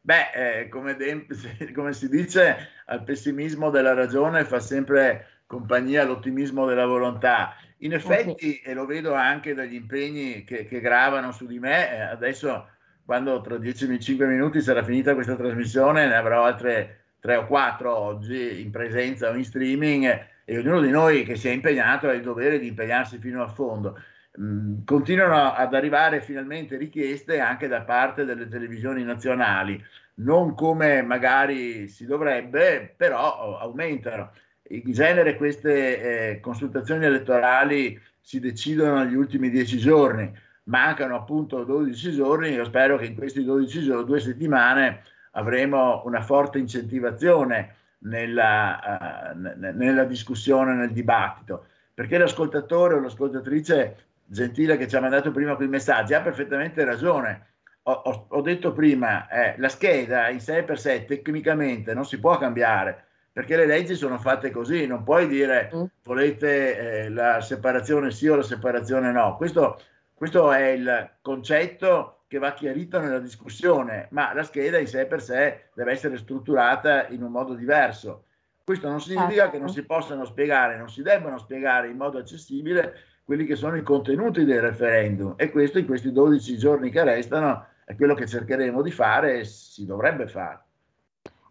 Beh, 0.00 0.30
eh, 0.34 0.68
come, 0.68 0.96
de- 0.96 1.26
come 1.74 1.92
si 1.92 2.08
dice, 2.08 2.56
al 2.86 3.04
pessimismo 3.04 3.70
della 3.70 3.94
ragione 3.94 4.44
fa 4.44 4.58
sempre 4.58 5.37
compagnia 5.48 6.04
l'ottimismo 6.04 6.66
della 6.66 6.86
volontà. 6.86 7.56
In 7.78 7.94
effetti, 7.94 8.58
eh 8.58 8.60
sì. 8.62 8.68
e 8.70 8.74
lo 8.74 8.84
vedo 8.86 9.14
anche 9.14 9.54
dagli 9.54 9.74
impegni 9.74 10.44
che, 10.44 10.66
che 10.66 10.80
gravano 10.80 11.32
su 11.32 11.46
di 11.46 11.58
me, 11.58 11.90
eh, 11.90 12.00
adesso 12.00 12.68
quando 13.04 13.40
tra 13.40 13.56
10-5 13.56 14.26
minuti 14.26 14.60
sarà 14.60 14.84
finita 14.84 15.14
questa 15.14 15.34
trasmissione, 15.34 16.06
ne 16.06 16.14
avrò 16.14 16.44
altre 16.44 16.98
3 17.20 17.36
o 17.36 17.46
4 17.46 17.96
oggi 17.96 18.60
in 18.60 18.70
presenza 18.70 19.30
o 19.30 19.34
in 19.34 19.44
streaming 19.44 20.26
e 20.44 20.58
ognuno 20.58 20.80
di 20.80 20.90
noi 20.90 21.24
che 21.24 21.36
si 21.36 21.48
è 21.48 21.52
impegnato 21.52 22.08
ha 22.08 22.12
il 22.12 22.22
dovere 22.22 22.58
di 22.58 22.68
impegnarsi 22.68 23.18
fino 23.18 23.42
a 23.42 23.48
fondo. 23.48 23.98
Mm, 24.38 24.84
continuano 24.84 25.54
ad 25.54 25.74
arrivare 25.74 26.20
finalmente 26.20 26.76
richieste 26.76 27.40
anche 27.40 27.66
da 27.68 27.80
parte 27.80 28.26
delle 28.26 28.48
televisioni 28.48 29.02
nazionali, 29.02 29.82
non 30.16 30.54
come 30.54 31.00
magari 31.00 31.88
si 31.88 32.04
dovrebbe, 32.04 32.92
però 32.94 33.58
aumentano. 33.58 34.30
In 34.70 34.92
genere 34.92 35.36
queste 35.36 36.32
eh, 36.32 36.40
consultazioni 36.40 37.04
elettorali 37.06 37.98
si 38.20 38.38
decidono 38.40 39.02
negli 39.02 39.14
ultimi 39.14 39.48
dieci 39.48 39.78
giorni 39.78 40.30
mancano 40.64 41.16
appunto 41.16 41.64
12 41.64 42.12
giorni, 42.12 42.50
io 42.50 42.64
spero 42.64 42.98
che 42.98 43.06
in 43.06 43.14
questi 43.14 43.42
12 43.42 43.82
giorni, 43.82 44.04
due 44.04 44.20
settimane, 44.20 45.02
avremo 45.32 46.02
una 46.04 46.20
forte 46.20 46.58
incentivazione 46.58 47.76
nella, 48.00 49.32
uh, 49.34 49.38
nella 49.56 50.04
discussione, 50.04 50.74
nel 50.74 50.92
dibattito. 50.92 51.66
perché 51.94 52.16
l'ascoltatore 52.16 52.94
o 52.94 53.00
l'ascoltatrice 53.00 53.96
gentile 54.24 54.76
che 54.76 54.86
ci 54.86 54.94
ha 54.94 55.00
mandato 55.00 55.32
prima 55.32 55.56
quei 55.56 55.68
messaggi 55.68 56.14
ha 56.14 56.20
perfettamente 56.20 56.84
ragione. 56.84 57.46
Ho, 57.84 57.92
ho, 57.92 58.26
ho 58.28 58.40
detto 58.42 58.72
prima, 58.72 59.26
eh, 59.28 59.54
la 59.58 59.68
scheda 59.68 60.28
in 60.28 60.36
6x6 60.36 61.06
tecnicamente 61.06 61.94
non 61.94 62.04
si 62.04 62.20
può 62.20 62.38
cambiare 62.38 63.07
perché 63.38 63.54
le 63.54 63.66
leggi 63.66 63.94
sono 63.94 64.18
fatte 64.18 64.50
così, 64.50 64.84
non 64.88 65.04
puoi 65.04 65.28
dire 65.28 65.70
mm. 65.72 65.84
volete 66.02 67.04
eh, 67.04 67.08
la 67.08 67.40
separazione 67.40 68.10
sì 68.10 68.26
o 68.26 68.34
la 68.34 68.42
separazione 68.42 69.12
no. 69.12 69.36
Questo, 69.36 69.80
questo 70.12 70.50
è 70.50 70.70
il 70.70 71.10
concetto 71.22 72.22
che 72.26 72.38
va 72.38 72.52
chiarito 72.52 72.98
nella 72.98 73.20
discussione, 73.20 74.08
ma 74.10 74.34
la 74.34 74.42
scheda 74.42 74.78
in 74.78 74.88
sé 74.88 75.06
per 75.06 75.22
sé 75.22 75.68
deve 75.72 75.92
essere 75.92 76.16
strutturata 76.16 77.06
in 77.10 77.22
un 77.22 77.30
modo 77.30 77.54
diverso. 77.54 78.24
Questo 78.64 78.88
non 78.88 79.00
significa 79.00 79.50
che 79.50 79.58
non 79.58 79.68
certo. 79.68 79.82
si 79.82 79.86
possano 79.86 80.24
spiegare, 80.24 80.76
non 80.76 80.90
si 80.90 81.02
debbano 81.02 81.38
spiegare 81.38 81.90
in 81.90 81.96
modo 81.96 82.18
accessibile 82.18 82.94
quelli 83.22 83.44
che 83.44 83.54
sono 83.54 83.76
i 83.76 83.82
contenuti 83.84 84.44
del 84.44 84.62
referendum 84.62 85.34
e 85.36 85.52
questo 85.52 85.78
in 85.78 85.86
questi 85.86 86.10
12 86.10 86.58
giorni 86.58 86.90
che 86.90 87.04
restano 87.04 87.66
è 87.84 87.94
quello 87.94 88.14
che 88.14 88.26
cercheremo 88.26 88.82
di 88.82 88.90
fare 88.90 89.38
e 89.38 89.44
si 89.44 89.86
dovrebbe 89.86 90.26
fare. 90.26 90.60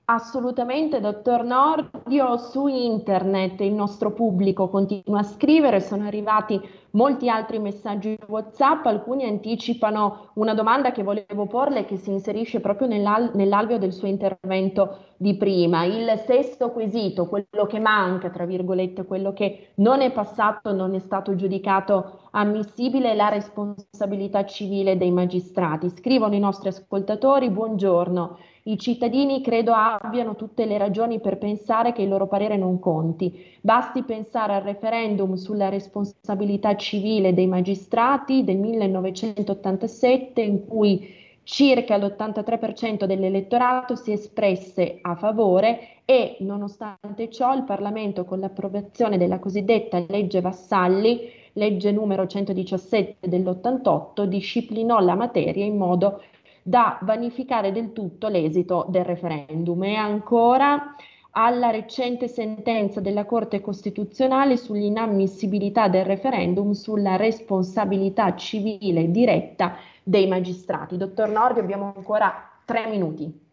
Assolutamente, 0.09 1.01
dottor 1.01 1.43
Nordio, 1.43 2.37
su 2.37 2.67
internet 2.67 3.59
il 3.59 3.73
nostro 3.73 4.13
pubblico 4.13 4.69
continua 4.69 5.19
a 5.19 5.23
scrivere, 5.23 5.81
sono 5.81 6.05
arrivati 6.07 6.57
molti 6.91 7.29
altri 7.29 7.59
messaggi 7.59 8.17
WhatsApp, 8.25 8.85
alcuni 8.85 9.25
anticipano 9.25 10.29
una 10.35 10.53
domanda 10.53 10.93
che 10.93 11.03
volevo 11.03 11.45
porle 11.47 11.83
che 11.83 11.97
si 11.97 12.09
inserisce 12.11 12.61
proprio 12.61 12.87
nell'al- 12.87 13.31
nell'alveo 13.33 13.77
del 13.77 13.91
suo 13.91 14.07
intervento 14.07 14.99
di 15.17 15.35
prima. 15.35 15.83
Il 15.83 16.09
sesto 16.25 16.71
quesito, 16.71 17.27
quello 17.27 17.65
che 17.67 17.79
manca, 17.79 18.29
tra 18.29 18.45
virgolette, 18.45 19.03
quello 19.03 19.33
che 19.33 19.71
non 19.75 19.99
è 19.99 20.13
passato, 20.13 20.71
non 20.71 20.95
è 20.95 20.99
stato 20.99 21.35
giudicato 21.35 22.19
ammissibile, 22.31 23.13
la 23.13 23.27
responsabilità 23.27 24.45
civile 24.45 24.95
dei 24.95 25.11
magistrati. 25.11 25.89
Scrivono 25.89 26.33
i 26.33 26.39
nostri 26.39 26.69
ascoltatori, 26.69 27.49
buongiorno. 27.49 28.37
I 28.67 28.77
cittadini 28.77 29.41
credo 29.41 29.71
abbiano 29.71 30.35
tutte 30.35 30.65
le 30.65 30.77
ragioni 30.77 31.21
per 31.21 31.37
pensare 31.37 31.93
che 31.93 32.01
il 32.01 32.09
loro 32.09 32.27
parere 32.27 32.57
non 32.57 32.79
conti. 32.79 33.55
Basti 33.61 34.03
pensare 34.03 34.55
al 34.55 34.61
referendum 34.61 35.35
sulla 35.35 35.69
responsabilità 35.69 36.75
civile 36.75 37.33
dei 37.33 37.47
magistrati 37.47 38.43
del 38.43 38.57
1987 38.57 40.41
in 40.41 40.67
cui 40.67 41.15
circa 41.43 41.95
l'83% 41.95 43.05
dell'elettorato 43.05 43.95
si 43.95 44.11
espresse 44.11 44.99
a 45.01 45.15
favore 45.15 46.01
e 46.03 46.35
nonostante 46.41 47.29
ciò 47.29 47.55
il 47.55 47.63
Parlamento 47.63 48.25
con 48.25 48.41
l'approvazione 48.41 49.17
della 49.17 49.39
cosiddetta 49.39 50.03
legge 50.09 50.41
Vassalli, 50.41 51.21
legge 51.53 51.93
numero 51.93 52.27
117 52.27 53.29
dell'88, 53.29 54.25
disciplinò 54.25 54.99
la 54.99 55.15
materia 55.15 55.63
in 55.63 55.77
modo 55.77 56.21
da 56.67 56.99
vanificare 57.03 57.71
del 57.71 57.93
tutto 57.93 58.27
l'esito 58.27 58.85
del 58.89 59.05
referendum 59.05 59.81
e 59.85 59.95
ancora 59.95 60.95
alla 61.31 61.69
recente 61.69 62.27
sentenza 62.27 62.99
della 62.99 63.23
Corte 63.23 63.61
Costituzionale 63.61 64.57
sull'inammissibilità 64.57 65.87
del 65.87 66.03
referendum 66.03 66.73
sulla 66.73 67.15
responsabilità 67.15 68.35
civile 68.35 69.09
diretta 69.11 69.77
dei 70.03 70.27
magistrati. 70.27 70.97
Dottor 70.97 71.29
Nordi, 71.29 71.59
abbiamo 71.59 71.93
ancora 71.95 72.59
tre 72.65 72.87
minuti. 72.87 73.45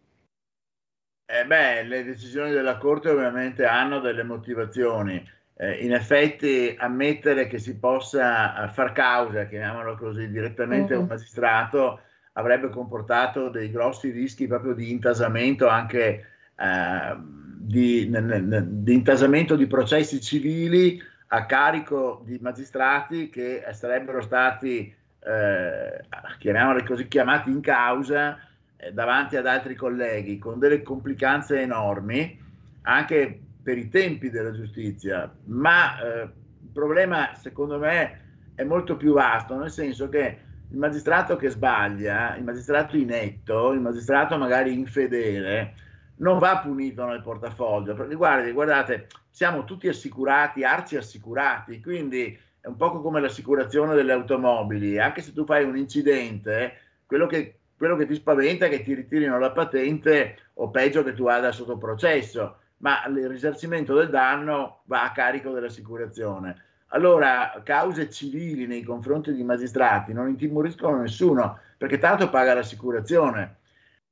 Eh 1.25 1.45
beh, 1.45 1.83
le 1.83 2.03
decisioni 2.03 2.51
della 2.51 2.77
Corte 2.77 3.09
ovviamente 3.11 3.65
hanno 3.65 3.99
delle 3.99 4.23
motivazioni. 4.23 5.23
Eh, 5.55 5.85
in 5.85 5.93
effetti 5.93 6.75
ammettere 6.77 7.47
che 7.47 7.59
si 7.59 7.77
possa 7.77 8.67
far 8.73 8.91
causa, 8.91 9.45
chiamiamolo 9.45 9.95
così, 9.95 10.29
direttamente 10.29 10.93
uh-huh. 10.93 10.99
a 10.99 11.03
un 11.03 11.07
magistrato 11.07 11.99
avrebbe 12.37 12.69
comportato 12.69 13.49
dei 13.49 13.71
grossi 13.71 14.09
rischi 14.09 14.47
proprio 14.47 14.73
di 14.73 14.91
intasamento 14.91 15.67
anche 15.67 16.25
eh, 16.55 17.17
di, 17.57 18.09
di, 18.09 18.93
intasamento 18.93 19.55
di 19.55 19.67
processi 19.67 20.21
civili 20.21 21.01
a 21.27 21.45
carico 21.45 22.21
di 22.25 22.37
magistrati 22.41 23.29
che 23.29 23.63
sarebbero 23.71 24.21
stati 24.21 24.93
eh, 25.19 26.03
chiamiamoli 26.37 26.85
così 26.85 27.07
chiamati 27.07 27.49
in 27.49 27.61
causa 27.61 28.37
eh, 28.77 28.91
davanti 28.91 29.37
ad 29.37 29.47
altri 29.47 29.75
colleghi 29.75 30.37
con 30.37 30.59
delle 30.59 30.83
complicanze 30.83 31.61
enormi 31.61 32.43
anche 32.83 33.39
per 33.63 33.77
i 33.77 33.89
tempi 33.89 34.29
della 34.29 34.51
giustizia. 34.51 35.33
Ma 35.45 35.99
eh, 35.99 36.21
il 36.21 36.69
problema 36.71 37.33
secondo 37.33 37.79
me 37.79 38.21
è 38.53 38.63
molto 38.63 38.97
più 38.97 39.13
vasto 39.13 39.57
nel 39.57 39.71
senso 39.71 40.09
che 40.09 40.44
il 40.71 40.77
magistrato 40.77 41.35
che 41.35 41.49
sbaglia, 41.49 42.35
il 42.35 42.43
magistrato 42.43 42.97
inetto, 42.97 43.71
il 43.71 43.79
magistrato 43.79 44.37
magari 44.37 44.73
infedele, 44.73 45.73
non 46.17 46.39
va 46.39 46.59
punito 46.59 47.05
nel 47.05 47.21
portafoglio, 47.21 47.93
perché 47.93 48.15
guardi, 48.15 48.51
guardate, 48.51 49.07
siamo 49.29 49.63
tutti 49.65 49.87
assicurati, 49.87 50.63
arci 50.63 50.97
assicurati, 50.97 51.81
quindi 51.81 52.37
è 52.59 52.67
un 52.67 52.77
po' 52.77 53.01
come 53.01 53.21
l'assicurazione 53.21 53.93
delle 53.93 54.13
automobili, 54.13 54.99
anche 54.99 55.21
se 55.21 55.33
tu 55.33 55.45
fai 55.45 55.63
un 55.63 55.77
incidente, 55.77 56.73
quello 57.05 57.27
che, 57.27 57.59
quello 57.77 57.95
che 57.95 58.07
ti 58.07 58.15
spaventa 58.15 58.65
è 58.65 58.69
che 58.69 58.81
ti 58.81 58.93
ritirino 58.93 59.37
la 59.37 59.51
patente 59.51 60.37
o 60.55 60.69
peggio 60.69 61.03
che 61.03 61.13
tu 61.13 61.23
vada 61.23 61.51
sotto 61.51 61.77
processo, 61.77 62.57
ma 62.77 63.05
il 63.05 63.27
risarcimento 63.27 63.93
del 63.93 64.09
danno 64.09 64.81
va 64.85 65.03
a 65.03 65.11
carico 65.11 65.51
dell'assicurazione. 65.51 66.63
Allora, 66.89 67.61
cause 67.63 68.09
civili 68.09 68.67
nei 68.67 68.83
confronti 68.83 69.33
di 69.33 69.43
magistrati 69.43 70.13
non 70.13 70.29
intimoriscono 70.29 71.01
nessuno, 71.01 71.59
perché 71.77 71.97
tanto 71.97 72.29
paga 72.29 72.53
l'assicurazione. 72.53 73.57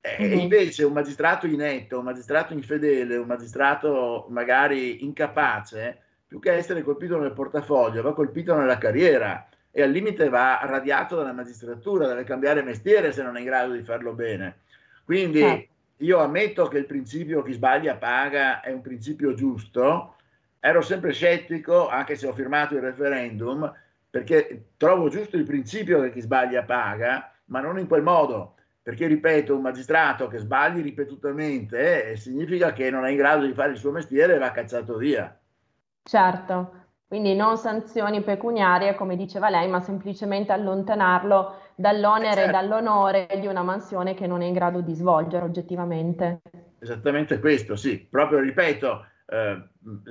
E 0.02 0.18
mm-hmm. 0.20 0.40
invece 0.40 0.84
un 0.84 0.92
magistrato 0.92 1.48
inetto, 1.48 2.00
un 2.00 2.04
magistrato 2.04 2.54
infedele, 2.54 3.16
un 3.16 3.28
magistrato 3.28 4.26
magari 4.30 5.04
incapace, 5.04 5.98
più 6.28 6.40
che 6.40 6.52
essere 6.52 6.84
colpito 6.84 7.18
nel 7.18 7.32
portafoglio, 7.32 8.02
va 8.02 8.14
colpito 8.14 8.56
nella 8.56 8.78
carriera 8.78 9.48
e 9.72 9.82
al 9.82 9.92
limite 9.92 10.30
va 10.30 10.60
radiato 10.64 11.16
dalla 11.16 11.32
magistratura, 11.32 12.08
deve 12.08 12.24
cambiare 12.24 12.62
mestiere 12.64 13.12
se 13.12 13.24
non 13.24 13.38
è 13.38 13.40
in 13.40 13.46
grado 13.46 13.74
di 13.74 13.82
farlo 13.82 14.14
bene. 14.14 14.58
Quindi 15.06 15.42
eh. 15.42 15.70
io 15.98 16.20
ammetto 16.20 16.68
che 16.68 16.80
il 16.80 16.86
principio 16.86 17.42
chi 17.42 17.54
sbaglia 17.54 17.96
paga 17.96 18.62
è 18.62 18.72
un 18.72 18.82
principio 18.82 19.34
giusto, 19.34 20.16
ero 20.66 20.82
sempre 20.82 21.12
scettico, 21.12 21.90
anche 21.90 22.16
se 22.16 22.26
ho 22.26 22.32
firmato 22.32 22.76
il 22.76 22.80
referendum, 22.80 23.70
perché 24.10 24.70
trovo 24.78 25.10
giusto 25.10 25.36
il 25.36 25.44
principio 25.44 26.00
che 26.00 26.10
chi 26.10 26.22
sbaglia 26.22 26.64
paga, 26.64 27.34
ma 27.48 27.60
non 27.60 27.80
in 27.80 27.88
quel 27.88 28.02
modo. 28.02 28.56
Perché, 28.82 29.08
ripeto, 29.08 29.54
un 29.54 29.62
magistrato 29.62 30.30
che 30.30 30.38
sbagli 30.38 30.82
ripetutamente 30.82 32.12
eh, 32.12 32.16
significa 32.16 32.72
che 32.72 32.90
non 32.90 33.04
è 33.04 33.10
in 33.10 33.18
grado 33.18 33.46
di 33.46 33.52
fare 33.52 33.72
il 33.72 33.78
suo 33.78 33.92
mestiere 33.92 34.36
e 34.36 34.38
va 34.38 34.52
cacciato 34.52 34.96
via. 34.96 35.38
Certo, 36.02 36.72
quindi 37.08 37.36
non 37.36 37.58
sanzioni 37.58 38.22
pecuniarie, 38.22 38.96
come 38.96 39.18
diceva 39.18 39.50
lei, 39.50 39.68
ma 39.68 39.82
semplicemente 39.82 40.54
allontanarlo 40.54 41.58
dall'onere 41.76 42.36
certo. 42.36 42.50
e 42.50 42.52
dall'onore 42.52 43.28
di 43.38 43.48
una 43.48 43.64
mansione 43.64 44.14
che 44.14 44.28
non 44.28 44.42
è 44.42 44.46
in 44.46 44.54
grado 44.54 44.80
di 44.80 44.94
svolgere 44.94 45.44
oggettivamente. 45.44 46.40
Esattamente 46.80 47.40
questo, 47.40 47.76
sì. 47.76 48.00
Proprio, 48.00 48.40
ripeto, 48.40 49.08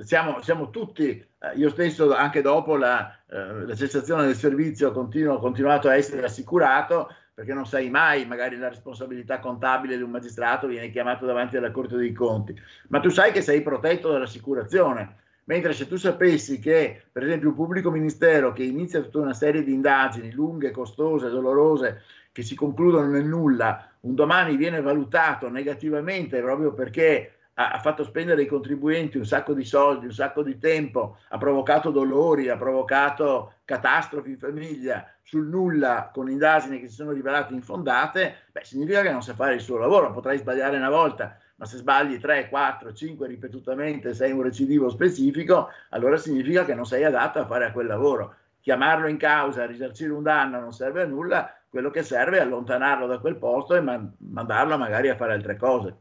siamo, 0.03 0.41
siamo, 0.41 0.69
tutti, 0.69 1.09
eh, 1.09 1.55
io 1.55 1.69
stesso 1.69 2.13
anche 2.13 2.41
dopo 2.41 2.75
la, 2.75 3.15
eh, 3.29 3.65
la 3.65 3.75
cessazione 3.75 4.25
del 4.25 4.35
servizio 4.35 4.91
continuo, 4.91 5.39
continuato 5.39 5.87
a 5.87 5.95
essere 5.95 6.23
assicurato 6.23 7.09
perché 7.33 7.53
non 7.53 7.65
sai 7.65 7.89
mai, 7.89 8.25
magari 8.25 8.57
la 8.57 8.69
responsabilità 8.69 9.39
contabile 9.39 9.97
di 9.97 10.03
un 10.03 10.11
magistrato 10.11 10.67
viene 10.67 10.91
chiamato 10.91 11.25
davanti 11.25 11.57
alla 11.57 11.71
Corte 11.71 11.95
dei 11.95 12.13
Conti, 12.13 12.55
ma 12.89 12.99
tu 12.99 13.09
sai 13.09 13.31
che 13.31 13.41
sei 13.41 13.61
protetto 13.63 14.11
dall'assicurazione. 14.11 15.21
Mentre 15.45 15.73
se 15.73 15.87
tu 15.87 15.97
sapessi 15.97 16.59
che, 16.59 17.01
per 17.11 17.23
esempio, 17.23 17.49
un 17.49 17.55
pubblico 17.55 17.91
ministero 17.91 18.53
che 18.53 18.63
inizia 18.63 19.01
tutta 19.01 19.19
una 19.19 19.33
serie 19.33 19.63
di 19.63 19.73
indagini 19.73 20.31
lunghe, 20.31 20.71
costose, 20.71 21.29
dolorose, 21.29 22.03
che 22.31 22.43
si 22.43 22.55
concludono 22.55 23.07
nel 23.07 23.25
nulla, 23.25 23.89
un 24.01 24.15
domani 24.15 24.55
viene 24.55 24.79
valutato 24.79 25.49
negativamente 25.49 26.39
proprio 26.39 26.73
perché 26.73 27.42
ha, 27.55 27.79
fatto 27.79 28.03
spendere 28.03 28.41
ai 28.41 28.47
contribuenti 28.47 29.17
un 29.17 29.25
sacco 29.25 29.53
di 29.53 29.63
soldi, 29.63 30.05
un 30.05 30.13
sacco 30.13 30.41
di 30.41 30.57
tempo, 30.57 31.17
ha 31.29 31.37
provocato 31.37 31.91
dolori, 31.91 32.49
ha 32.49 32.57
provocato 32.57 33.53
catastrofi 33.65 34.31
in 34.31 34.37
famiglia 34.39 35.07
sul 35.21 35.47
nulla 35.47 36.09
con 36.11 36.29
indagini 36.29 36.79
che 36.79 36.87
si 36.87 36.95
sono 36.95 37.11
rivelate 37.11 37.53
infondate, 37.53 38.47
beh, 38.51 38.63
significa 38.63 39.01
che 39.01 39.11
non 39.11 39.21
sa 39.21 39.35
fare 39.35 39.55
il 39.55 39.61
suo 39.61 39.77
lavoro, 39.77 40.11
potrai 40.11 40.37
sbagliare 40.37 40.77
una 40.77 40.89
volta, 40.89 41.37
ma 41.55 41.65
se 41.65 41.77
sbagli 41.77 42.19
3, 42.19 42.49
4, 42.49 42.91
5 42.91 43.27
ripetutamente, 43.27 44.13
sei 44.13 44.31
un 44.31 44.41
recidivo 44.41 44.89
specifico, 44.89 45.69
allora 45.89 46.17
significa 46.17 46.65
che 46.65 46.73
non 46.73 46.85
sei 46.85 47.03
adatto 47.03 47.39
a 47.39 47.45
fare 47.45 47.71
quel 47.71 47.87
lavoro. 47.87 48.35
Chiamarlo 48.59 49.07
in 49.07 49.17
causa, 49.17 49.65
risarcire 49.65 50.11
un 50.11 50.23
danno 50.23 50.59
non 50.59 50.71
serve 50.71 51.03
a 51.03 51.05
nulla, 51.05 51.53
quello 51.69 51.89
che 51.89 52.01
serve 52.01 52.37
è 52.37 52.41
allontanarlo 52.41 53.07
da 53.07 53.19
quel 53.19 53.35
posto 53.35 53.75
e 53.75 53.81
man- 53.81 54.15
mandarlo 54.19 54.77
magari 54.77 55.09
a 55.09 55.15
fare 55.15 55.33
altre 55.33 55.57
cose. 55.57 55.97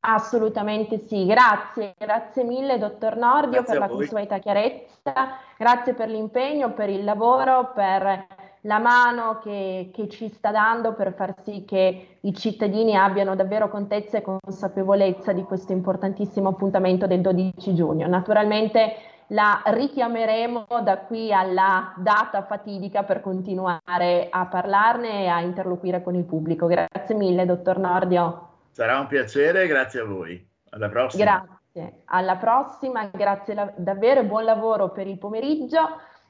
Assolutamente 0.00 0.98
sì, 0.98 1.26
grazie, 1.26 1.94
grazie 1.98 2.44
mille 2.44 2.78
dottor 2.78 3.16
Nordio 3.16 3.62
grazie 3.62 3.78
per 3.78 3.78
la 3.78 3.88
consueta 3.88 4.38
chiarezza, 4.38 5.12
grazie 5.58 5.94
per 5.94 6.08
l'impegno, 6.08 6.72
per 6.74 6.90
il 6.90 7.02
lavoro, 7.02 7.72
per 7.74 8.26
la 8.66 8.78
mano 8.78 9.38
che, 9.42 9.90
che, 9.92 10.08
ci 10.08 10.28
sta 10.28 10.50
dando 10.50 10.94
per 10.94 11.14
far 11.14 11.34
sì 11.42 11.64
che 11.64 12.18
i 12.20 12.34
cittadini 12.34 12.96
abbiano 12.96 13.34
davvero 13.34 13.68
contezza 13.68 14.18
e 14.18 14.22
consapevolezza 14.22 15.32
di 15.32 15.42
questo 15.42 15.72
importantissimo 15.72 16.50
appuntamento 16.50 17.06
del 17.06 17.20
12 17.20 17.74
giugno. 17.74 18.06
Naturalmente 18.06 18.94
la 19.28 19.60
richiameremo 19.64 20.66
da 20.84 20.98
qui 20.98 21.32
alla 21.32 21.94
data 21.96 22.44
fatidica 22.44 23.02
per 23.02 23.20
continuare 23.20 24.28
a 24.30 24.46
parlarne 24.46 25.24
e 25.24 25.26
a 25.26 25.40
interloquire 25.40 26.02
con 26.02 26.14
il 26.14 26.24
pubblico. 26.24 26.66
Grazie 26.66 27.14
mille, 27.14 27.44
dottor 27.44 27.78
Nordio. 27.78 28.55
Sarà 28.76 29.00
un 29.00 29.06
piacere, 29.06 29.66
grazie 29.66 30.00
a 30.00 30.04
voi. 30.04 30.46
Alla 30.68 30.90
prossima. 30.90 31.24
Grazie, 31.24 32.02
alla 32.04 32.36
prossima, 32.36 33.06
grazie 33.06 33.54
la- 33.54 33.72
davvero 33.74 34.20
e 34.20 34.26
buon 34.26 34.44
lavoro 34.44 34.90
per 34.90 35.06
il 35.06 35.16
pomeriggio. 35.16 35.78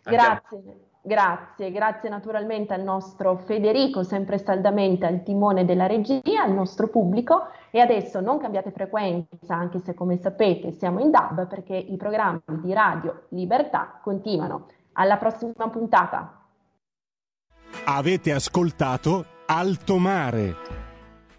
Grazie. 0.04 0.84
Grazie, 1.02 1.72
grazie 1.72 2.08
naturalmente 2.08 2.72
al 2.72 2.82
nostro 2.82 3.36
Federico, 3.36 4.04
sempre 4.04 4.38
saldamente 4.38 5.06
al 5.06 5.24
timone 5.24 5.64
della 5.64 5.88
regia, 5.88 6.42
al 6.44 6.52
nostro 6.52 6.86
pubblico 6.86 7.48
e 7.72 7.80
adesso 7.80 8.20
non 8.20 8.38
cambiate 8.38 8.70
frequenza, 8.70 9.56
anche 9.56 9.80
se 9.80 9.94
come 9.94 10.16
sapete 10.16 10.70
siamo 10.70 11.00
in 11.00 11.10
DAB 11.10 11.48
perché 11.48 11.74
i 11.74 11.96
programmi 11.96 12.42
di 12.62 12.72
Radio 12.72 13.24
Libertà 13.30 13.98
continuano. 14.00 14.68
Alla 14.92 15.16
prossima 15.16 15.68
puntata. 15.68 16.42
Avete 17.86 18.32
ascoltato 18.32 19.24
Alto 19.46 19.98
Mare 19.98 20.85